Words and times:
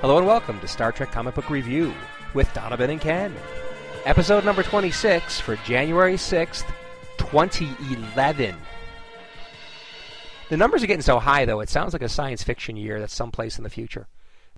Hello 0.00 0.16
and 0.16 0.28
welcome 0.28 0.60
to 0.60 0.68
Star 0.68 0.92
Trek 0.92 1.10
Comic 1.10 1.34
Book 1.34 1.50
Review 1.50 1.92
with 2.32 2.54
Donovan 2.54 2.90
and 2.90 3.00
Ken. 3.00 3.34
Episode 4.04 4.44
number 4.44 4.62
26 4.62 5.40
for 5.40 5.56
January 5.56 6.14
6th, 6.14 6.72
2011. 7.16 8.54
The 10.50 10.56
numbers 10.56 10.84
are 10.84 10.86
getting 10.86 11.02
so 11.02 11.18
high, 11.18 11.46
though, 11.46 11.58
it 11.58 11.68
sounds 11.68 11.94
like 11.94 12.02
a 12.02 12.08
science 12.08 12.44
fiction 12.44 12.76
year 12.76 13.00
that's 13.00 13.12
someplace 13.12 13.58
in 13.58 13.64
the 13.64 13.70
future. 13.70 14.06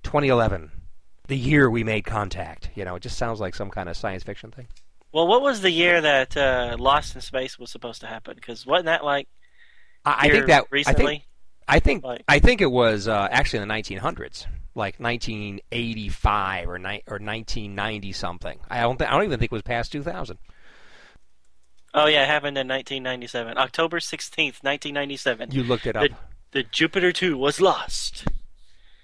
2011. 0.03 0.69
The 1.27 1.37
year 1.37 1.71
we 1.71 1.83
made 1.83 2.05
contact. 2.05 2.69
You 2.75 2.85
know, 2.85 2.93
it 2.93 3.01
just 3.01 3.17
sounds 3.17 3.39
like 3.39 3.55
some 3.55 3.71
kind 3.71 3.89
of 3.89 3.97
science 3.97 4.21
fiction 4.21 4.51
thing. 4.51 4.67
Well, 5.11 5.25
what 5.27 5.41
was 5.41 5.61
the 5.61 5.71
year 5.71 6.01
that 6.01 6.37
uh, 6.37 6.75
Lost 6.77 7.15
in 7.15 7.21
Space 7.21 7.57
was 7.57 7.71
supposed 7.71 8.01
to 8.01 8.07
happen? 8.07 8.35
Because 8.35 8.67
wasn't 8.67 8.85
that 8.85 9.03
like 9.03 9.27
I, 10.05 10.27
I 10.27 10.29
think 10.29 10.45
that 10.45 10.65
recently? 10.69 11.03
I 11.03 11.09
think 11.09 11.23
I 11.71 11.79
think, 11.79 12.03
Like- 12.03 12.23
I 12.27 12.39
think 12.39 12.61
it 12.61 12.69
was 12.71 13.07
uh, 13.07 13.27
actually 13.31 13.61
in 13.63 13.67
the 13.67 13.73
1900s, 13.73 14.45
like 14.75 14.99
1985 14.99 16.69
or 16.69 16.77
ni- 16.77 17.03
or 17.07 17.17
1990 17.17 18.11
something. 18.11 18.59
I 18.69 18.81
don't 18.81 18.97
th- 18.97 19.09
I 19.09 19.13
don't 19.13 19.23
even 19.23 19.39
think 19.39 19.51
it 19.51 19.55
was 19.55 19.61
past 19.61 19.91
2000. 19.91 20.37
Oh 21.93 22.05
yeah, 22.07 22.23
it 22.23 22.27
happened 22.27 22.57
in 22.57 22.67
1997, 22.67 23.57
October 23.57 23.99
16th, 23.99 24.63
1997. 24.63 25.51
You 25.51 25.63
looked 25.63 25.85
it 25.87 25.95
up. 25.95 26.03
The, 26.03 26.15
the 26.51 26.63
Jupiter 26.63 27.11
2 27.11 27.37
was 27.37 27.59
lost. 27.59 28.25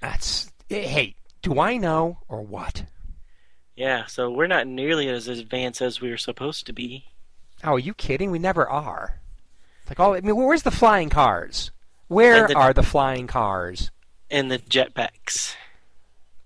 That's 0.01 0.51
hey, 0.69 1.15
do 1.41 1.59
I 1.59 1.77
know 1.77 2.19
or 2.27 2.41
what? 2.41 2.83
Yeah, 3.75 4.05
so 4.07 4.29
we're 4.31 4.47
not 4.47 4.67
nearly 4.67 5.07
as 5.07 5.27
advanced 5.27 5.81
as 5.81 6.01
we 6.01 6.09
were 6.09 6.17
supposed 6.17 6.65
to 6.65 6.73
be. 6.73 7.05
Oh, 7.63 7.73
are 7.73 7.79
you 7.79 7.93
kidding? 7.93 8.31
We 8.31 8.39
never 8.39 8.67
are. 8.67 9.19
Like, 9.87 9.99
oh, 9.99 10.15
I 10.15 10.21
mean, 10.21 10.35
where's 10.35 10.63
the 10.63 10.71
flying 10.71 11.09
cars? 11.09 11.71
Where 12.07 12.47
the- 12.47 12.55
are 12.55 12.73
the 12.73 12.83
flying 12.83 13.27
cars? 13.27 13.91
And 14.29 14.51
the 14.51 14.59
jetpacks. 14.59 15.55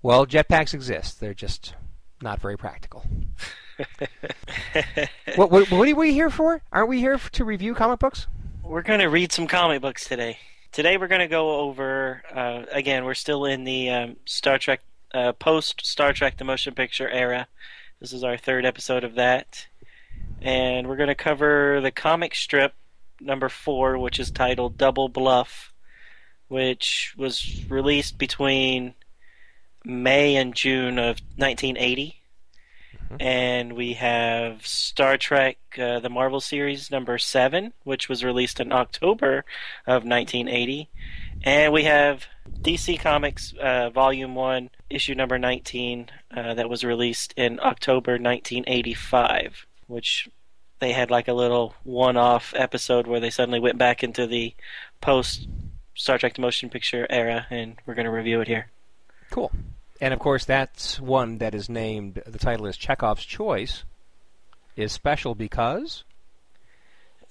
Well, 0.03 0.25
jetpacks 0.25 0.73
exist. 0.73 1.19
They're 1.19 1.33
just 1.33 1.75
not 2.21 2.39
very 2.41 2.57
practical. 2.57 3.05
what, 5.35 5.51
what, 5.51 5.71
what 5.71 5.89
are 5.89 5.95
we 5.95 6.13
here 6.13 6.29
for? 6.29 6.61
Aren't 6.71 6.89
we 6.89 6.99
here 6.99 7.17
to 7.17 7.45
review 7.45 7.73
comic 7.73 7.99
books? 7.99 8.27
We're 8.63 8.81
going 8.81 8.99
to 8.99 9.07
read 9.07 9.31
some 9.31 9.47
comic 9.47 9.81
books 9.81 10.07
today. 10.07 10.37
Today 10.71 10.97
we're 10.97 11.07
going 11.07 11.21
to 11.21 11.27
go 11.27 11.59
over, 11.59 12.23
uh, 12.33 12.63
again, 12.71 13.03
we're 13.05 13.13
still 13.13 13.45
in 13.45 13.63
the 13.63 13.89
um, 13.89 14.15
Star 14.25 14.57
Trek, 14.57 14.81
uh, 15.13 15.33
post 15.33 15.85
Star 15.85 16.13
Trek 16.13 16.37
the 16.37 16.45
Motion 16.45 16.73
Picture 16.73 17.09
era. 17.09 17.47
This 17.99 18.13
is 18.13 18.23
our 18.23 18.37
third 18.37 18.65
episode 18.65 19.03
of 19.03 19.15
that. 19.15 19.67
And 20.41 20.87
we're 20.87 20.95
going 20.95 21.09
to 21.09 21.15
cover 21.15 21.81
the 21.81 21.91
comic 21.91 22.33
strip 22.33 22.73
number 23.21 23.49
four, 23.49 23.97
which 23.97 24.19
is 24.19 24.31
titled 24.31 24.77
Double 24.77 25.09
Bluff, 25.09 25.73
which 26.47 27.13
was 27.17 27.63
released 27.69 28.17
between 28.17 28.93
May 29.85 30.35
and 30.35 30.53
June 30.53 30.97
of 30.97 31.21
1980. 31.37 32.17
And 33.19 33.73
we 33.73 33.93
have 33.93 34.65
Star 34.65 35.17
Trek, 35.17 35.57
uh, 35.77 35.99
the 35.99 36.09
Marvel 36.09 36.39
series 36.39 36.91
number 36.91 37.17
seven, 37.17 37.73
which 37.83 38.07
was 38.07 38.23
released 38.23 38.59
in 38.59 38.71
October 38.71 39.43
of 39.85 40.03
1980. 40.05 40.89
And 41.43 41.73
we 41.73 41.83
have 41.83 42.25
DC 42.61 42.99
Comics 42.99 43.53
uh, 43.59 43.89
Volume 43.89 44.35
1, 44.35 44.69
issue 44.89 45.15
number 45.15 45.37
19, 45.37 46.09
uh, 46.35 46.53
that 46.53 46.69
was 46.69 46.83
released 46.83 47.33
in 47.35 47.59
October 47.59 48.13
1985, 48.13 49.65
which 49.87 50.29
they 50.81 50.91
had 50.91 51.09
like 51.09 51.29
a 51.29 51.33
little 51.33 51.73
one 51.83 52.17
off 52.17 52.53
episode 52.57 53.07
where 53.07 53.21
they 53.21 53.29
suddenly 53.29 53.59
went 53.61 53.77
back 53.77 54.03
into 54.03 54.27
the 54.27 54.53
post 54.99 55.47
Star 55.95 56.17
Trek 56.17 56.33
the 56.35 56.41
Motion 56.41 56.69
Picture 56.69 57.07
era, 57.09 57.47
and 57.49 57.75
we're 57.85 57.93
going 57.93 58.05
to 58.05 58.11
review 58.11 58.41
it 58.41 58.47
here. 58.47 58.69
Cool. 59.29 59.51
And 60.01 60.13
of 60.13 60.19
course, 60.19 60.43
that's 60.45 60.99
one 60.99 61.37
that 61.37 61.55
is 61.55 61.69
named. 61.69 62.21
The 62.25 62.39
title 62.39 62.65
is 62.65 62.75
Chekhov's 62.75 63.23
Choice. 63.23 63.85
Is 64.75 64.91
special 64.93 65.35
because 65.35 66.03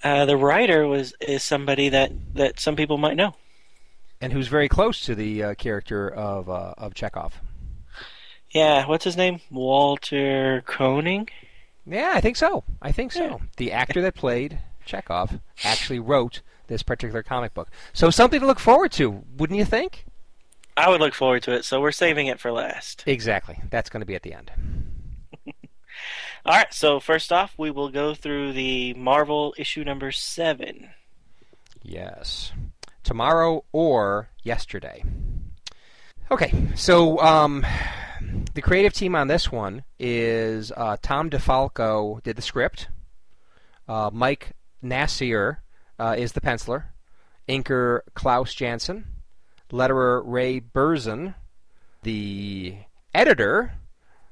Uh, 0.05 0.25
the 0.27 0.37
writer 0.37 0.87
was 0.87 1.15
is 1.21 1.43
somebody 1.43 1.89
that, 1.89 2.13
that 2.35 2.61
some 2.61 2.77
people 2.77 2.97
might 2.99 3.17
know. 3.17 3.35
and 4.21 4.33
who's 4.33 4.47
very 4.49 4.69
close 4.69 5.01
to 5.01 5.15
the 5.15 5.43
uh, 5.43 5.55
character 5.55 6.09
of 6.09 6.49
uh, 6.51 6.75
of 6.79 6.95
Chekhov. 6.95 7.41
Yeah, 8.51 8.87
what's 8.87 9.05
his 9.05 9.17
name? 9.17 9.41
Walter 9.51 10.63
Koenig? 10.67 11.33
Yeah, 11.87 12.13
I 12.15 12.21
think 12.21 12.37
so. 12.37 12.65
I 12.81 12.93
think 12.93 13.13
so. 13.13 13.25
Yeah. 13.25 13.37
The 13.57 13.73
actor 13.73 14.03
that 14.03 14.15
played 14.15 14.59
Chekhov 14.85 15.41
actually 15.65 15.99
wrote 15.99 16.43
this 16.67 16.83
particular 16.83 17.23
comic 17.23 17.55
book. 17.55 17.69
So 17.93 18.11
something 18.11 18.41
to 18.41 18.47
look 18.47 18.61
forward 18.61 18.93
to, 18.93 19.25
wouldn't 19.37 19.59
you 19.59 19.65
think? 19.65 20.07
I 20.77 20.89
would 20.89 21.01
look 21.01 21.15
forward 21.15 21.43
to 21.45 21.53
it, 21.53 21.65
so 21.65 21.81
we're 21.81 21.93
saving 21.93 22.29
it 22.29 22.41
for 22.41 22.53
last. 22.53 23.05
Exactly. 23.07 23.59
That's 23.71 23.91
going 23.91 24.01
to 24.01 24.07
be 24.07 24.15
at 24.15 24.23
the 24.23 24.33
end. 24.33 24.51
All 26.47 26.57
right, 26.57 26.73
so 26.73 27.01
first 27.01 27.33
off, 27.33 27.55
we 27.59 27.71
will 27.71 27.91
go 27.91 28.15
through 28.15 28.53
the 28.53 28.95
Marvel 28.95 29.55
issue 29.59 29.85
number 29.85 30.11
seven. 30.13 30.91
Yes. 31.83 32.53
Tomorrow 33.03 33.65
or 33.73 34.29
yesterday. 34.43 35.03
Okay, 36.31 36.53
so 36.77 37.19
um, 37.21 37.67
the 38.55 38.63
creative 38.63 38.93
team 38.93 39.15
on 39.15 39.29
this 39.29 39.51
one 39.51 39.85
is 39.99 40.73
uh, 40.77 40.97
Tom 41.03 41.31
DeFalco 41.31 42.23
did 42.23 42.37
the 42.37 42.43
script. 42.43 42.89
Uh, 43.89 44.11
Mike 44.13 44.53
Nasser 44.83 45.63
uh, 45.99 46.15
is 46.17 46.33
the 46.33 46.41
penciler. 46.41 46.85
Inker 47.49 48.01
Klaus 48.15 48.55
Janson. 48.55 49.07
Letterer 49.71 50.23
Ray 50.25 50.61
Burzon. 50.61 51.35
The 52.03 52.77
editor, 53.15 53.73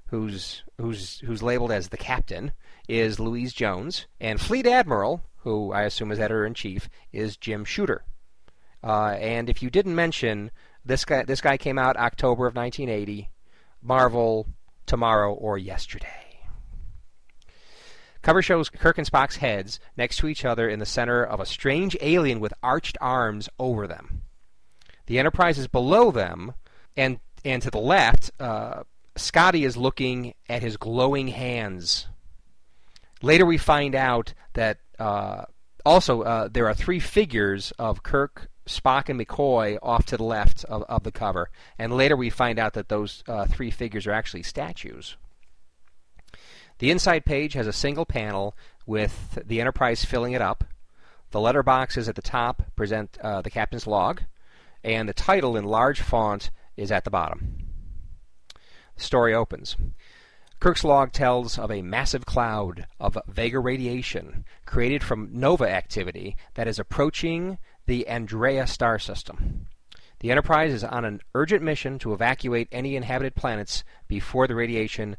who's 0.06 0.62
who's 0.78 1.20
who's 1.20 1.42
labeled 1.42 1.70
as 1.70 1.88
the 1.88 1.96
captain, 1.96 2.52
is 2.88 3.20
Louise 3.20 3.52
Jones, 3.52 4.06
and 4.20 4.40
Fleet 4.40 4.66
Admiral, 4.66 5.22
who 5.38 5.72
I 5.72 5.82
assume 5.82 6.10
is 6.10 6.18
editor 6.18 6.46
in 6.46 6.54
chief, 6.54 6.88
is 7.12 7.36
Jim 7.36 7.64
Shooter. 7.64 8.04
Uh, 8.82 9.16
and 9.20 9.50
if 9.50 9.62
you 9.62 9.70
didn't 9.70 9.94
mention 9.94 10.50
this 10.84 11.04
guy, 11.04 11.24
this 11.24 11.40
guy 11.40 11.56
came 11.56 11.78
out 11.78 11.96
October 11.96 12.46
of 12.46 12.56
1980. 12.56 13.28
Marvel 13.82 14.46
tomorrow 14.86 15.32
or 15.32 15.58
yesterday. 15.58 16.06
Cover 18.22 18.42
shows 18.42 18.68
Kirk 18.68 18.98
and 18.98 19.06
Spock's 19.06 19.36
heads 19.36 19.80
next 19.96 20.16
to 20.18 20.28
each 20.28 20.44
other 20.44 20.68
in 20.68 20.80
the 20.80 20.86
center 20.86 21.24
of 21.24 21.40
a 21.40 21.46
strange 21.46 21.96
alien 22.00 22.40
with 22.40 22.52
arched 22.62 22.98
arms 23.00 23.48
over 23.58 23.86
them. 23.86 24.22
The 25.06 25.18
Enterprise 25.18 25.58
is 25.58 25.68
below 25.68 26.10
them, 26.10 26.52
and 26.96 27.20
and 27.44 27.62
to 27.62 27.70
the 27.70 27.78
left, 27.78 28.30
uh, 28.40 28.82
Scotty 29.16 29.64
is 29.64 29.76
looking 29.76 30.34
at 30.48 30.62
his 30.62 30.76
glowing 30.76 31.28
hands. 31.28 32.06
Later, 33.22 33.46
we 33.46 33.56
find 33.56 33.94
out 33.94 34.34
that 34.54 34.78
uh, 34.98 35.44
also 35.86 36.22
uh, 36.22 36.48
there 36.48 36.66
are 36.66 36.74
three 36.74 37.00
figures 37.00 37.72
of 37.78 38.02
Kirk, 38.02 38.48
Spock, 38.68 39.08
and 39.08 39.20
McCoy 39.20 39.78
off 39.82 40.06
to 40.06 40.16
the 40.16 40.24
left 40.24 40.64
of, 40.64 40.82
of 40.84 41.02
the 41.02 41.12
cover, 41.12 41.50
and 41.78 41.96
later 41.96 42.16
we 42.16 42.30
find 42.30 42.58
out 42.58 42.74
that 42.74 42.88
those 42.88 43.22
uh, 43.26 43.46
three 43.46 43.70
figures 43.70 44.06
are 44.06 44.12
actually 44.12 44.42
statues. 44.42 45.16
The 46.78 46.90
inside 46.90 47.24
page 47.24 47.54
has 47.54 47.66
a 47.66 47.72
single 47.72 48.06
panel 48.06 48.56
with 48.86 49.38
the 49.44 49.60
Enterprise 49.60 50.04
filling 50.04 50.32
it 50.32 50.42
up. 50.42 50.64
The 51.30 51.40
letterboxes 51.40 52.08
at 52.08 52.14
the 52.14 52.22
top 52.22 52.62
present 52.76 53.18
uh, 53.20 53.42
the 53.42 53.50
captain's 53.50 53.86
log, 53.86 54.22
and 54.84 55.08
the 55.08 55.14
title 55.14 55.56
in 55.56 55.64
large 55.64 56.00
font 56.00 56.50
is 56.76 56.92
at 56.92 57.04
the 57.04 57.10
bottom. 57.10 57.56
The 58.96 59.02
story 59.02 59.34
opens. 59.34 59.76
Kirk's 60.60 60.82
log 60.82 61.12
tells 61.12 61.56
of 61.56 61.70
a 61.70 61.82
massive 61.82 62.26
cloud 62.26 62.86
of 62.98 63.16
Vega 63.28 63.60
radiation 63.60 64.44
created 64.66 65.04
from 65.04 65.30
nova 65.32 65.70
activity 65.70 66.36
that 66.54 66.66
is 66.66 66.80
approaching 66.80 67.58
the 67.88 68.06
Andrea 68.06 68.66
star 68.66 68.98
system. 68.98 69.66
The 70.20 70.30
Enterprise 70.30 70.74
is 70.74 70.84
on 70.84 71.06
an 71.06 71.22
urgent 71.34 71.62
mission 71.62 71.98
to 72.00 72.12
evacuate 72.12 72.68
any 72.70 72.96
inhabited 72.96 73.34
planets 73.34 73.82
before 74.06 74.46
the 74.46 74.54
radiation 74.54 75.16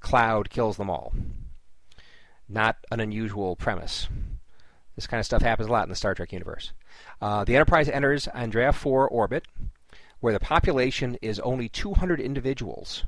cloud 0.00 0.50
kills 0.50 0.76
them 0.76 0.90
all. 0.90 1.14
Not 2.46 2.76
an 2.92 3.00
unusual 3.00 3.56
premise. 3.56 4.06
This 4.96 5.06
kind 5.06 5.18
of 5.18 5.24
stuff 5.24 5.40
happens 5.40 5.70
a 5.70 5.72
lot 5.72 5.84
in 5.84 5.88
the 5.88 5.96
Star 5.96 6.14
Trek 6.14 6.30
universe. 6.30 6.74
Uh, 7.22 7.44
the 7.44 7.56
Enterprise 7.56 7.88
enters 7.88 8.28
Andrea 8.28 8.74
4 8.74 9.08
orbit, 9.08 9.46
where 10.20 10.34
the 10.34 10.40
population 10.40 11.16
is 11.22 11.40
only 11.40 11.70
200 11.70 12.20
individuals. 12.20 13.04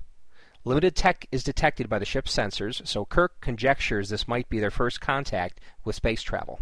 Limited 0.64 0.96
tech 0.96 1.26
is 1.30 1.44
detected 1.44 1.90
by 1.90 1.98
the 1.98 2.06
ship's 2.06 2.34
sensors, 2.34 2.86
so 2.86 3.04
Kirk 3.04 3.42
conjectures 3.42 4.08
this 4.08 4.26
might 4.26 4.48
be 4.48 4.58
their 4.58 4.70
first 4.70 5.02
contact 5.02 5.60
with 5.84 5.96
space 5.96 6.22
travel. 6.22 6.60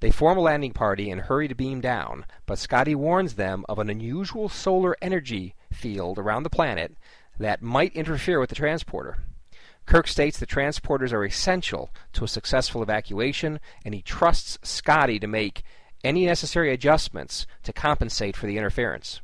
They 0.00 0.10
form 0.10 0.36
a 0.36 0.42
landing 0.42 0.72
party 0.72 1.10
and 1.10 1.22
hurry 1.22 1.48
to 1.48 1.54
beam 1.54 1.80
down, 1.80 2.26
but 2.44 2.58
Scotty 2.58 2.94
warns 2.94 3.34
them 3.34 3.64
of 3.68 3.78
an 3.78 3.88
unusual 3.88 4.48
solar 4.48 4.96
energy 5.00 5.54
field 5.72 6.18
around 6.18 6.42
the 6.42 6.50
planet 6.50 6.96
that 7.38 7.62
might 7.62 7.94
interfere 7.94 8.38
with 8.38 8.50
the 8.50 8.54
transporter. 8.54 9.18
Kirk 9.86 10.08
states 10.08 10.38
the 10.38 10.46
transporters 10.46 11.12
are 11.12 11.24
essential 11.24 11.90
to 12.12 12.24
a 12.24 12.28
successful 12.28 12.82
evacuation, 12.82 13.60
and 13.84 13.94
he 13.94 14.02
trusts 14.02 14.58
Scotty 14.62 15.18
to 15.18 15.26
make 15.26 15.62
any 16.04 16.26
necessary 16.26 16.72
adjustments 16.72 17.46
to 17.62 17.72
compensate 17.72 18.36
for 18.36 18.46
the 18.46 18.58
interference. 18.58 19.20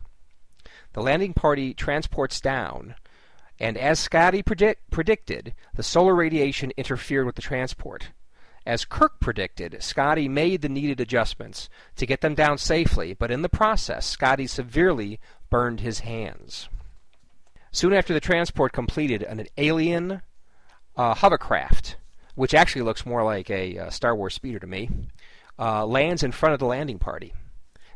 The 0.95 1.03
landing 1.03 1.35
party 1.35 1.75
transports 1.75 2.41
down, 2.41 2.95
and 3.59 3.77
as 3.77 3.99
Scotty 3.99 4.43
predict- 4.43 4.91
predicted, 4.91 5.55
the 5.75 5.83
solar 5.83 6.15
radiation 6.15 6.73
interfered 6.77 7.27
with 7.27 7.35
the 7.35 7.43
transport. 7.43 8.11
As 8.65 8.85
Kirk 8.85 9.19
predicted, 9.19 9.83
Scotty 9.83 10.29
made 10.29 10.63
the 10.63 10.69
needed 10.69 11.01
adjustments 11.01 11.69
to 11.97 12.07
get 12.07 12.21
them 12.21 12.35
down 12.35 12.59
safely, 12.59 13.13
but 13.13 13.31
in 13.31 13.43
the 13.43 13.49
process, 13.49 14.07
Scotty 14.07 14.47
severely 14.47 15.19
burned 15.51 15.81
his 15.81 16.01
hands. 16.01 16.69
Soon 17.73 17.93
after 17.93 18.15
the 18.15 18.21
transport 18.21 18.73
completed, 18.73 19.23
an 19.23 19.47
alien 19.59 20.23
uh, 20.97 21.15
hovercraft, 21.15 21.97
which 22.35 22.55
actually 22.55 22.83
looks 22.83 23.07
more 23.07 23.25
like 23.25 23.51
a 23.51 23.79
uh, 23.79 23.91
Star 23.91 24.15
Wars 24.15 24.35
speeder 24.35 24.61
to 24.61 24.67
me, 24.67 24.91
uh, 25.59 25.85
lands 25.85 26.23
in 26.23 26.33
front 26.33 26.53
of 26.53 26.61
the 26.61 26.67
landing 26.67 26.99
party. 26.99 27.33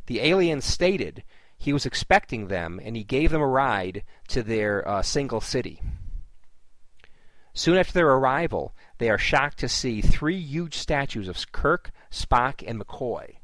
The 0.06 0.20
alien 0.20 0.60
stated 0.60 1.22
he 1.58 1.72
was 1.72 1.86
expecting 1.86 2.48
them 2.48 2.80
and 2.82 2.96
he 2.96 3.04
gave 3.04 3.30
them 3.30 3.40
a 3.40 3.46
ride 3.46 4.02
to 4.28 4.42
their 4.42 4.86
uh, 4.88 5.02
single 5.02 5.40
city. 5.40 5.80
Soon 7.56 7.78
after 7.78 7.94
their 7.94 8.10
arrival, 8.10 8.74
they 8.98 9.08
are 9.08 9.16
shocked 9.16 9.58
to 9.60 9.68
see 9.68 10.02
three 10.02 10.38
huge 10.38 10.74
statues 10.74 11.26
of 11.26 11.52
Kirk, 11.52 11.90
Spock, 12.10 12.62
and 12.66 12.78
McCoy. 12.78 13.36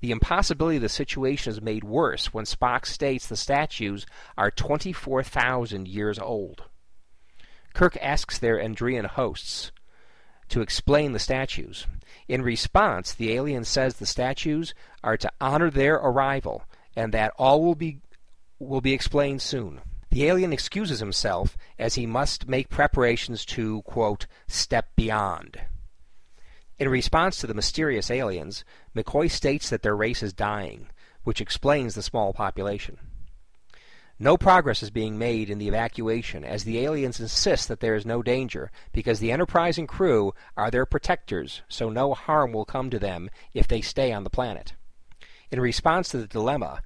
The 0.00 0.10
impossibility 0.10 0.78
of 0.78 0.82
the 0.82 0.88
situation 0.88 1.52
is 1.52 1.62
made 1.62 1.84
worse 1.84 2.34
when 2.34 2.46
Spock 2.46 2.84
states 2.84 3.28
the 3.28 3.36
statues 3.36 4.06
are 4.36 4.50
24,000 4.50 5.86
years 5.86 6.18
old. 6.18 6.64
Kirk 7.72 7.96
asks 8.02 8.38
their 8.38 8.58
Andrean 8.58 9.06
hosts 9.06 9.70
to 10.48 10.62
explain 10.62 11.12
the 11.12 11.20
statues. 11.20 11.86
In 12.26 12.42
response, 12.42 13.14
the 13.14 13.32
alien 13.34 13.62
says 13.62 13.94
the 13.94 14.04
statues 14.04 14.74
are 15.04 15.16
to 15.16 15.30
honor 15.40 15.70
their 15.70 15.94
arrival 15.94 16.64
and 16.96 17.14
that 17.14 17.32
all 17.38 17.62
will 17.62 17.76
be 17.76 18.00
will 18.58 18.80
be 18.80 18.94
explained 18.94 19.40
soon. 19.40 19.80
The 20.10 20.26
alien 20.26 20.52
excuses 20.52 20.98
himself 20.98 21.56
as 21.78 21.94
he 21.94 22.04
must 22.04 22.48
make 22.48 22.68
preparations 22.68 23.44
to, 23.46 23.82
quote, 23.82 24.26
step 24.48 24.88
beyond. 24.96 25.60
In 26.80 26.88
response 26.88 27.38
to 27.38 27.46
the 27.46 27.54
mysterious 27.54 28.10
aliens, 28.10 28.64
McCoy 28.96 29.30
states 29.30 29.70
that 29.70 29.82
their 29.82 29.94
race 29.94 30.22
is 30.22 30.32
dying, 30.32 30.88
which 31.22 31.40
explains 31.40 31.94
the 31.94 32.02
small 32.02 32.32
population. 32.32 32.98
No 34.18 34.36
progress 34.36 34.82
is 34.82 34.90
being 34.90 35.16
made 35.16 35.48
in 35.48 35.58
the 35.58 35.68
evacuation 35.68 36.44
as 36.44 36.64
the 36.64 36.80
aliens 36.80 37.20
insist 37.20 37.68
that 37.68 37.80
there 37.80 37.94
is 37.94 38.04
no 38.04 38.20
danger 38.20 38.70
because 38.92 39.20
the 39.20 39.30
Enterprise 39.30 39.78
and 39.78 39.88
crew 39.88 40.34
are 40.56 40.70
their 40.70 40.84
protectors, 40.84 41.62
so 41.68 41.88
no 41.88 42.14
harm 42.14 42.52
will 42.52 42.64
come 42.64 42.90
to 42.90 42.98
them 42.98 43.30
if 43.54 43.68
they 43.68 43.80
stay 43.80 44.12
on 44.12 44.24
the 44.24 44.30
planet. 44.30 44.74
In 45.50 45.60
response 45.60 46.08
to 46.08 46.18
the 46.18 46.26
dilemma, 46.26 46.82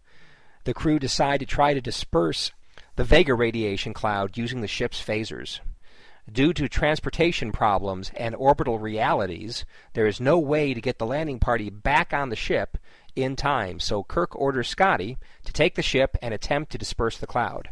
the 0.65 0.75
crew 0.75 0.99
decide 0.99 1.41
to 1.41 1.47
try 1.47 1.73
to 1.75 1.81
disperse 1.81 2.53
the 2.97 3.05
Vega 3.05 3.35
radiation 3.35 3.93
cloud 3.93 4.37
using 4.39 4.61
the 4.61 4.69
ship's 4.69 5.03
phasers. 5.03 5.61
Due 6.31 6.53
to 6.55 6.69
transportation 6.69 7.53
problems 7.53 8.11
and 8.17 8.35
orbital 8.37 8.79
realities, 8.79 9.65
there 9.93 10.07
is 10.07 10.21
no 10.21 10.39
way 10.39 10.73
to 10.73 10.81
get 10.81 10.99
the 10.99 11.07
landing 11.07 11.39
party 11.39 11.69
back 11.69 12.15
on 12.15 12.31
the 12.31 12.37
ship 12.37 12.79
in 13.15 13.37
time, 13.37 13.79
so 13.79 14.03
Kirk 14.03 14.35
orders 14.35 14.69
Scotty 14.69 15.19
to 15.45 15.53
take 15.53 15.75
the 15.75 15.83
ship 15.83 16.17
and 16.23 16.33
attempt 16.33 16.73
to 16.73 16.79
disperse 16.79 17.19
the 17.19 17.27
cloud. 17.27 17.69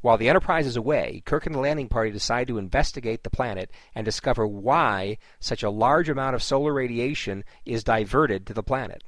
While 0.00 0.16
the 0.16 0.28
Enterprise 0.28 0.66
is 0.66 0.76
away, 0.76 1.22
Kirk 1.24 1.46
and 1.46 1.54
the 1.54 1.60
landing 1.60 1.88
party 1.88 2.10
decide 2.10 2.46
to 2.48 2.58
investigate 2.58 3.24
the 3.24 3.30
planet 3.30 3.70
and 3.94 4.04
discover 4.04 4.46
why 4.46 5.18
such 5.40 5.62
a 5.62 5.70
large 5.70 6.08
amount 6.08 6.34
of 6.34 6.42
solar 6.42 6.72
radiation 6.72 7.42
is 7.64 7.82
diverted 7.82 8.46
to 8.46 8.54
the 8.54 8.62
planet. 8.62 9.02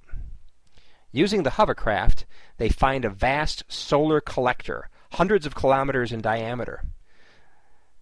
Using 1.13 1.43
the 1.43 1.51
hovercraft, 1.51 2.27
they 2.59 2.69
find 2.69 3.05
a 3.05 3.11
vast 3.11 3.65
solar 3.69 4.21
collector, 4.21 4.91
hundreds 5.13 5.47
of 5.47 5.55
kilometers 5.55 6.13
in 6.13 6.21
diameter. 6.21 6.85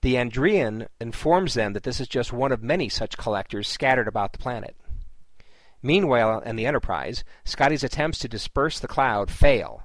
The 0.03 0.17
Andrian 0.17 0.89
informs 1.01 1.55
them 1.55 1.73
that 1.73 1.83
this 1.83 1.99
is 1.99 2.09
just 2.09 2.33
one 2.33 2.53
of 2.53 2.63
many 2.63 2.89
such 2.89 3.17
collectors 3.17 3.69
scattered 3.69 4.07
about 4.07 4.33
the 4.33 4.39
planet. 4.39 4.77
Meanwhile, 5.83 6.41
in 6.41 6.57
the 6.57 6.67
Enterprise, 6.67 7.25
Scotty's 7.45 7.85
attempts 7.85 8.19
to 8.21 8.29
disperse 8.29 8.79
the 8.79 8.89
cloud 8.89 9.31
fail, 9.31 9.83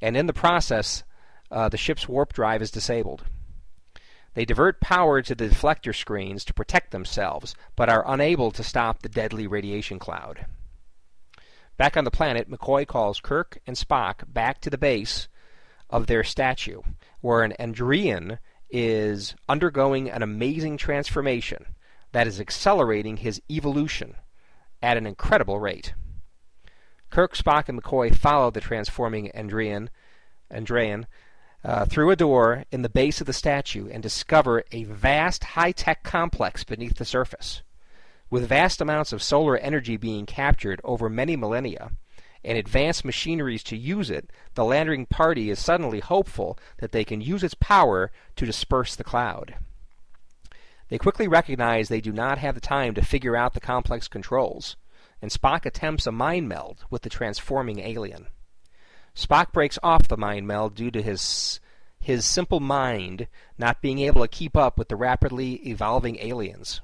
and 0.00 0.16
in 0.16 0.26
the 0.26 0.32
process, 0.32 1.04
uh, 1.50 1.68
the 1.68 1.76
ship's 1.76 2.08
warp 2.08 2.32
drive 2.32 2.62
is 2.62 2.70
disabled. 2.70 3.24
They 4.34 4.44
divert 4.44 4.80
power 4.80 5.22
to 5.22 5.34
the 5.34 5.48
deflector 5.48 5.94
screens 5.94 6.44
to 6.44 6.54
protect 6.54 6.90
themselves, 6.90 7.54
but 7.76 7.88
are 7.88 8.04
unable 8.06 8.50
to 8.50 8.62
stop 8.62 9.00
the 9.00 9.08
deadly 9.08 9.46
radiation 9.46 9.98
cloud. 9.98 10.44
Back 11.78 11.96
on 11.96 12.04
the 12.04 12.10
planet, 12.10 12.50
McCoy 12.50 12.86
calls 12.86 13.20
Kirk 13.20 13.58
and 13.66 13.76
Spock 13.76 14.30
back 14.30 14.60
to 14.60 14.70
the 14.70 14.78
base 14.78 15.28
of 15.90 16.06
their 16.06 16.24
statue, 16.24 16.82
where 17.20 17.42
an 17.42 17.54
Andrian 17.58 18.38
is 18.70 19.34
undergoing 19.48 20.10
an 20.10 20.22
amazing 20.22 20.76
transformation 20.76 21.66
that 22.12 22.26
is 22.26 22.40
accelerating 22.40 23.18
his 23.18 23.40
evolution 23.50 24.16
at 24.82 24.96
an 24.96 25.06
incredible 25.06 25.60
rate. 25.60 25.94
Kirk, 27.10 27.36
Spock, 27.36 27.68
and 27.68 27.82
McCoy 27.82 28.14
follow 28.14 28.50
the 28.50 28.60
transforming 28.60 29.30
Andrian, 29.34 29.88
Andrean 30.50 31.06
uh, 31.64 31.84
through 31.84 32.10
a 32.10 32.16
door 32.16 32.64
in 32.70 32.82
the 32.82 32.88
base 32.88 33.20
of 33.20 33.26
the 33.26 33.32
statue 33.32 33.88
and 33.88 34.02
discover 34.02 34.64
a 34.72 34.84
vast 34.84 35.42
high 35.42 35.72
tech 35.72 36.02
complex 36.02 36.64
beneath 36.64 36.96
the 36.96 37.04
surface. 37.04 37.62
With 38.28 38.48
vast 38.48 38.80
amounts 38.80 39.12
of 39.12 39.22
solar 39.22 39.56
energy 39.56 39.96
being 39.96 40.26
captured 40.26 40.80
over 40.84 41.08
many 41.08 41.36
millennia, 41.36 41.92
and 42.46 42.56
advanced 42.56 43.04
machineries 43.04 43.64
to 43.64 43.76
use 43.76 44.08
it, 44.08 44.30
the 44.54 44.64
landing 44.64 45.04
party 45.04 45.50
is 45.50 45.58
suddenly 45.58 45.98
hopeful 45.98 46.56
that 46.78 46.92
they 46.92 47.04
can 47.04 47.20
use 47.20 47.42
its 47.42 47.54
power 47.54 48.12
to 48.36 48.46
disperse 48.46 48.94
the 48.94 49.04
cloud. 49.04 49.56
They 50.88 50.96
quickly 50.96 51.26
recognize 51.26 51.88
they 51.88 52.00
do 52.00 52.12
not 52.12 52.38
have 52.38 52.54
the 52.54 52.60
time 52.60 52.94
to 52.94 53.02
figure 53.02 53.36
out 53.36 53.54
the 53.54 53.60
complex 53.60 54.06
controls, 54.06 54.76
and 55.20 55.32
Spock 55.32 55.66
attempts 55.66 56.06
a 56.06 56.12
mind 56.12 56.48
meld 56.48 56.84
with 56.88 57.02
the 57.02 57.10
transforming 57.10 57.80
alien. 57.80 58.28
Spock 59.16 59.50
breaks 59.50 59.78
off 59.82 60.06
the 60.06 60.16
mind 60.16 60.46
meld 60.46 60.76
due 60.76 60.92
to 60.92 61.02
his 61.02 61.58
his 61.98 62.24
simple 62.24 62.60
mind 62.60 63.26
not 63.58 63.82
being 63.82 63.98
able 63.98 64.20
to 64.20 64.28
keep 64.28 64.56
up 64.56 64.78
with 64.78 64.88
the 64.88 64.94
rapidly 64.94 65.54
evolving 65.68 66.18
aliens. 66.20 66.80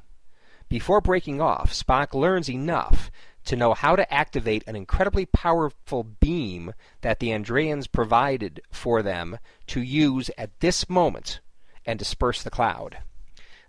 Before 0.68 1.00
breaking 1.00 1.40
off, 1.40 1.72
Spock 1.72 2.14
learns 2.14 2.50
enough 2.50 3.12
to 3.44 3.56
know 3.56 3.74
how 3.74 3.96
to 3.96 4.12
activate 4.12 4.64
an 4.66 4.76
incredibly 4.76 5.26
powerful 5.26 6.04
beam 6.04 6.74
that 7.00 7.18
the 7.18 7.32
Andreans 7.32 7.86
provided 7.86 8.60
for 8.70 9.02
them 9.02 9.38
to 9.68 9.82
use 9.82 10.30
at 10.38 10.60
this 10.60 10.88
moment 10.88 11.40
and 11.84 11.98
disperse 11.98 12.42
the 12.42 12.50
cloud. 12.50 12.98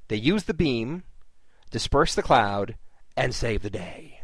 They 0.08 0.18
use 0.18 0.44
the 0.44 0.54
beam, 0.54 1.04
disperse 1.72 2.14
the 2.14 2.22
cloud, 2.22 2.76
and 3.18 3.34
save 3.34 3.62
the 3.62 3.70
day. 3.70 4.22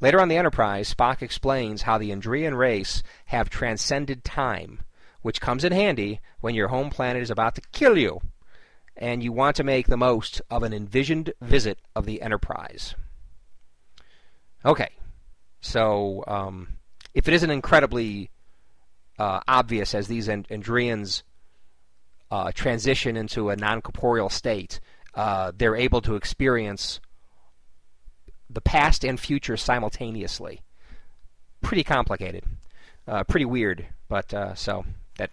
Later 0.00 0.20
on 0.20 0.28
the 0.28 0.36
Enterprise, 0.36 0.92
Spock 0.92 1.22
explains 1.22 1.82
how 1.82 1.98
the 1.98 2.10
Andrean 2.10 2.56
race 2.56 3.02
have 3.26 3.50
transcended 3.50 4.24
time, 4.24 4.82
which 5.20 5.40
comes 5.40 5.64
in 5.64 5.72
handy 5.72 6.20
when 6.40 6.54
your 6.54 6.68
home 6.68 6.90
planet 6.90 7.22
is 7.22 7.30
about 7.30 7.54
to 7.54 7.62
kill 7.72 7.96
you 7.96 8.20
and 8.96 9.22
you 9.22 9.32
want 9.32 9.56
to 9.56 9.64
make 9.64 9.86
the 9.86 9.96
most 9.96 10.42
of 10.50 10.62
an 10.62 10.72
envisioned 10.72 11.32
visit 11.40 11.78
of 11.94 12.06
the 12.06 12.20
Enterprise. 12.20 12.94
Okay, 14.64 14.90
so 15.60 16.22
um, 16.26 16.68
if 17.14 17.26
it 17.26 17.34
isn't 17.34 17.50
incredibly 17.50 18.30
uh, 19.18 19.40
obvious 19.48 19.94
as 19.94 20.08
these 20.08 20.28
and- 20.28 20.46
Andreans 20.50 21.22
uh, 22.30 22.52
transition 22.52 23.16
into 23.16 23.50
a 23.50 23.56
non 23.56 23.82
corporeal 23.82 24.28
state, 24.28 24.80
uh, 25.14 25.52
they're 25.56 25.76
able 25.76 26.00
to 26.02 26.14
experience 26.14 27.00
the 28.48 28.60
past 28.60 29.04
and 29.04 29.18
future 29.18 29.56
simultaneously. 29.56 30.60
Pretty 31.60 31.84
complicated, 31.84 32.44
uh, 33.06 33.24
pretty 33.24 33.44
weird, 33.44 33.86
but 34.08 34.32
uh, 34.34 34.54
so 34.54 34.84
that 35.16 35.30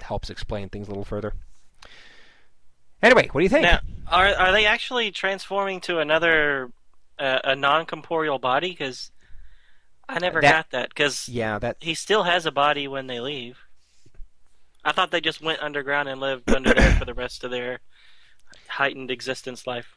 helps 0.00 0.30
explain 0.30 0.68
things 0.68 0.88
a 0.88 0.90
little 0.90 1.04
further. 1.04 1.32
Anyway, 3.02 3.28
what 3.32 3.40
do 3.40 3.44
you 3.44 3.50
think? 3.50 3.62
Now, 3.62 3.80
are 4.08 4.34
are 4.34 4.52
they 4.52 4.66
actually 4.66 5.10
transforming 5.10 5.80
to 5.82 5.98
another 5.98 6.70
uh, 7.18 7.40
a 7.44 7.56
non 7.56 7.86
corporeal 7.86 8.38
body? 8.38 8.70
Because 8.70 9.10
I 10.08 10.18
never 10.18 10.40
That- 10.40 10.52
got 10.52 10.70
that. 10.70 10.88
Because 10.90 11.28
yeah, 11.28 11.58
that 11.58 11.76
he 11.80 11.94
still 11.94 12.24
has 12.24 12.46
a 12.46 12.52
body 12.52 12.88
when 12.88 13.06
they 13.06 13.20
leave. 13.20 13.58
I 14.84 14.92
thought 14.92 15.10
they 15.10 15.20
just 15.22 15.40
went 15.40 15.62
underground 15.62 16.08
and 16.08 16.20
lived 16.20 16.50
under 16.54 16.74
there 16.74 16.92
for 16.92 17.06
the 17.06 17.14
rest 17.14 17.42
of 17.42 17.50
their 17.50 17.80
heightened 18.68 19.10
existence 19.10 19.66
life. 19.66 19.96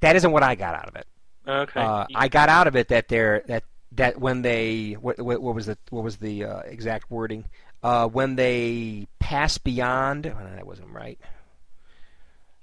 That 0.00 0.16
isn't 0.16 0.30
what 0.32 0.42
I 0.42 0.54
got 0.54 0.74
out 0.74 0.88
of 0.88 0.96
it. 0.96 1.06
Okay. 1.46 1.80
Uh, 1.80 2.06
I 2.14 2.28
got 2.28 2.48
out 2.48 2.66
of 2.66 2.74
it 2.74 2.88
that 2.88 3.08
they're 3.08 3.42
that 3.48 3.64
that 3.92 4.18
when 4.18 4.42
they 4.42 4.92
what, 4.92 5.20
what, 5.20 5.42
what 5.42 5.54
was 5.54 5.66
the 5.66 5.76
what 5.90 6.02
was 6.02 6.16
the 6.16 6.44
uh, 6.44 6.58
exact 6.60 7.10
wording? 7.10 7.44
Uh, 7.82 8.08
when 8.08 8.34
they 8.34 9.06
pass 9.18 9.58
beyond, 9.58 10.26
oh, 10.26 10.30
no, 10.42 10.54
that 10.54 10.66
wasn't 10.66 10.88
right. 10.88 11.18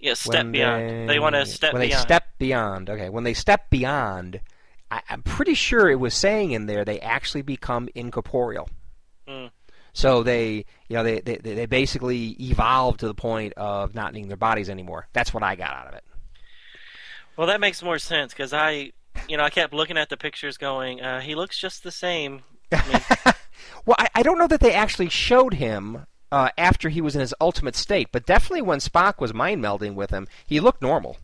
Yeah, 0.02 0.14
step 0.14 0.34
when 0.34 0.52
beyond. 0.52 1.10
They, 1.10 1.20
want 1.20 1.36
to 1.36 1.46
step 1.46 1.74
when 1.74 1.82
beyond. 1.82 2.02
they 2.02 2.06
step 2.06 2.24
beyond. 2.38 2.90
Okay, 2.90 3.10
when 3.10 3.24
they 3.24 3.34
step 3.34 3.70
beyond, 3.70 4.42
I, 4.90 5.02
I'm 5.10 5.24
pretty 5.24 5.54
sure 5.54 5.90
it 5.90 6.00
was 6.00 6.14
saying 6.14 6.52
in 6.52 6.66
there 6.66 6.84
they 6.84 7.00
actually 7.00 7.44
become 7.44 7.88
incorporeal. 7.96 8.70
Mm. 9.28 9.52
So 9.94 10.24
they, 10.24 10.66
you 10.88 10.96
know, 10.96 11.04
they, 11.04 11.20
they 11.20 11.38
they 11.38 11.66
basically 11.66 12.30
evolve 12.40 12.98
to 12.98 13.08
the 13.08 13.14
point 13.14 13.54
of 13.58 13.94
not 13.94 14.14
needing 14.14 14.30
their 14.30 14.38
bodies 14.38 14.70
anymore. 14.70 15.08
That's 15.14 15.34
what 15.34 15.44
I 15.44 15.56
got 15.56 15.72
out 15.72 15.88
of 15.88 15.94
it. 15.96 16.04
Well, 17.38 17.48
that 17.48 17.60
makes 17.60 17.82
more 17.82 18.00
sense 18.00 18.34
because 18.34 18.54
I, 18.54 18.92
you 19.28 19.38
know, 19.38 19.44
I 19.44 19.50
kept 19.50 19.74
looking 19.74 19.98
at 19.98 20.10
the 20.10 20.18
pictures, 20.18 20.58
going, 20.58 21.02
uh, 21.02 21.22
"He 21.22 21.36
looks 21.36 21.58
just 21.58 21.84
the 21.84 21.92
same." 21.92 22.42
I 22.72 22.88
mean, 22.88 23.34
Well, 23.86 23.96
I, 24.00 24.08
I 24.16 24.24
don't 24.24 24.38
know 24.38 24.48
that 24.48 24.60
they 24.60 24.74
actually 24.74 25.10
showed 25.10 25.54
him 25.54 26.06
uh, 26.32 26.50
after 26.58 26.90
he 26.90 27.02
was 27.02 27.16
in 27.16 27.22
his 27.22 27.34
ultimate 27.42 27.76
state, 27.76 28.10
but 28.12 28.26
definitely 28.26 28.62
when 28.62 28.80
Spock 28.80 29.20
was 29.20 29.34
mind 29.34 29.64
melding 29.64 29.96
with 29.96 30.10
him, 30.12 30.28
he 30.46 30.60
looked 30.60 30.82
normal. 30.82 31.18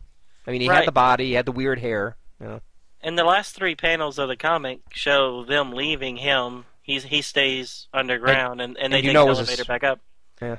I 0.46 0.50
mean, 0.50 0.60
he 0.60 0.68
Right. 0.68 0.78
had 0.78 0.86
the 0.86 0.92
body, 0.92 1.26
he 1.26 1.32
had 1.34 1.46
the 1.46 1.52
weird 1.52 1.78
hair. 1.80 2.16
You 2.40 2.46
know. 2.46 2.60
and 3.00 3.18
the 3.18 3.24
last 3.24 3.54
three 3.54 3.74
panels 3.74 4.18
of 4.18 4.28
the 4.28 4.36
comic 4.36 4.80
show 4.92 5.44
them 5.44 5.72
leaving 5.72 6.16
him. 6.16 6.64
He's 6.82 7.04
he 7.04 7.20
stays 7.22 7.86
underground, 7.92 8.60
and, 8.60 8.76
and, 8.76 8.84
and 8.84 8.92
they 8.92 9.02
take 9.02 9.12
the 9.14 9.24
was 9.24 9.60
a 9.60 9.64
back 9.64 9.84
up. 9.84 10.00
Yeah. 10.40 10.56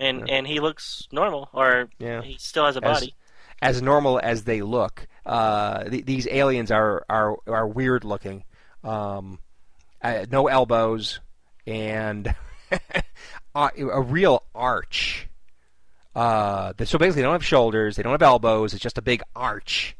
And 0.00 0.26
Yeah. 0.28 0.34
and 0.34 0.46
he 0.46 0.58
looks 0.60 1.06
normal, 1.12 1.48
or 1.52 1.88
Yeah. 1.98 2.22
he 2.22 2.36
still 2.38 2.64
has 2.66 2.76
a 2.76 2.84
As- 2.84 3.00
body. 3.00 3.14
as 3.62 3.82
normal 3.82 4.18
as 4.22 4.44
they 4.44 4.62
look. 4.62 5.06
Uh, 5.26 5.84
th- 5.84 6.04
these 6.06 6.26
aliens 6.28 6.70
are 6.70 7.04
are 7.10 7.36
are 7.46 7.66
weird 7.66 8.04
looking. 8.04 8.44
Um, 8.82 9.38
uh, 10.02 10.24
no 10.30 10.46
elbows 10.48 11.20
and 11.66 12.34
a, 13.66 13.86
a 13.88 14.00
real 14.00 14.42
arch. 14.54 15.26
Uh, 16.14 16.72
so 16.84 16.98
basically, 16.98 17.10
they 17.10 17.22
don't 17.22 17.32
have 17.32 17.44
shoulders. 17.44 17.96
They 17.96 18.02
don't 18.02 18.12
have 18.12 18.22
elbows. 18.22 18.72
It's 18.74 18.82
just 18.82 18.98
a 18.98 19.02
big 19.02 19.22
arch, 19.36 19.96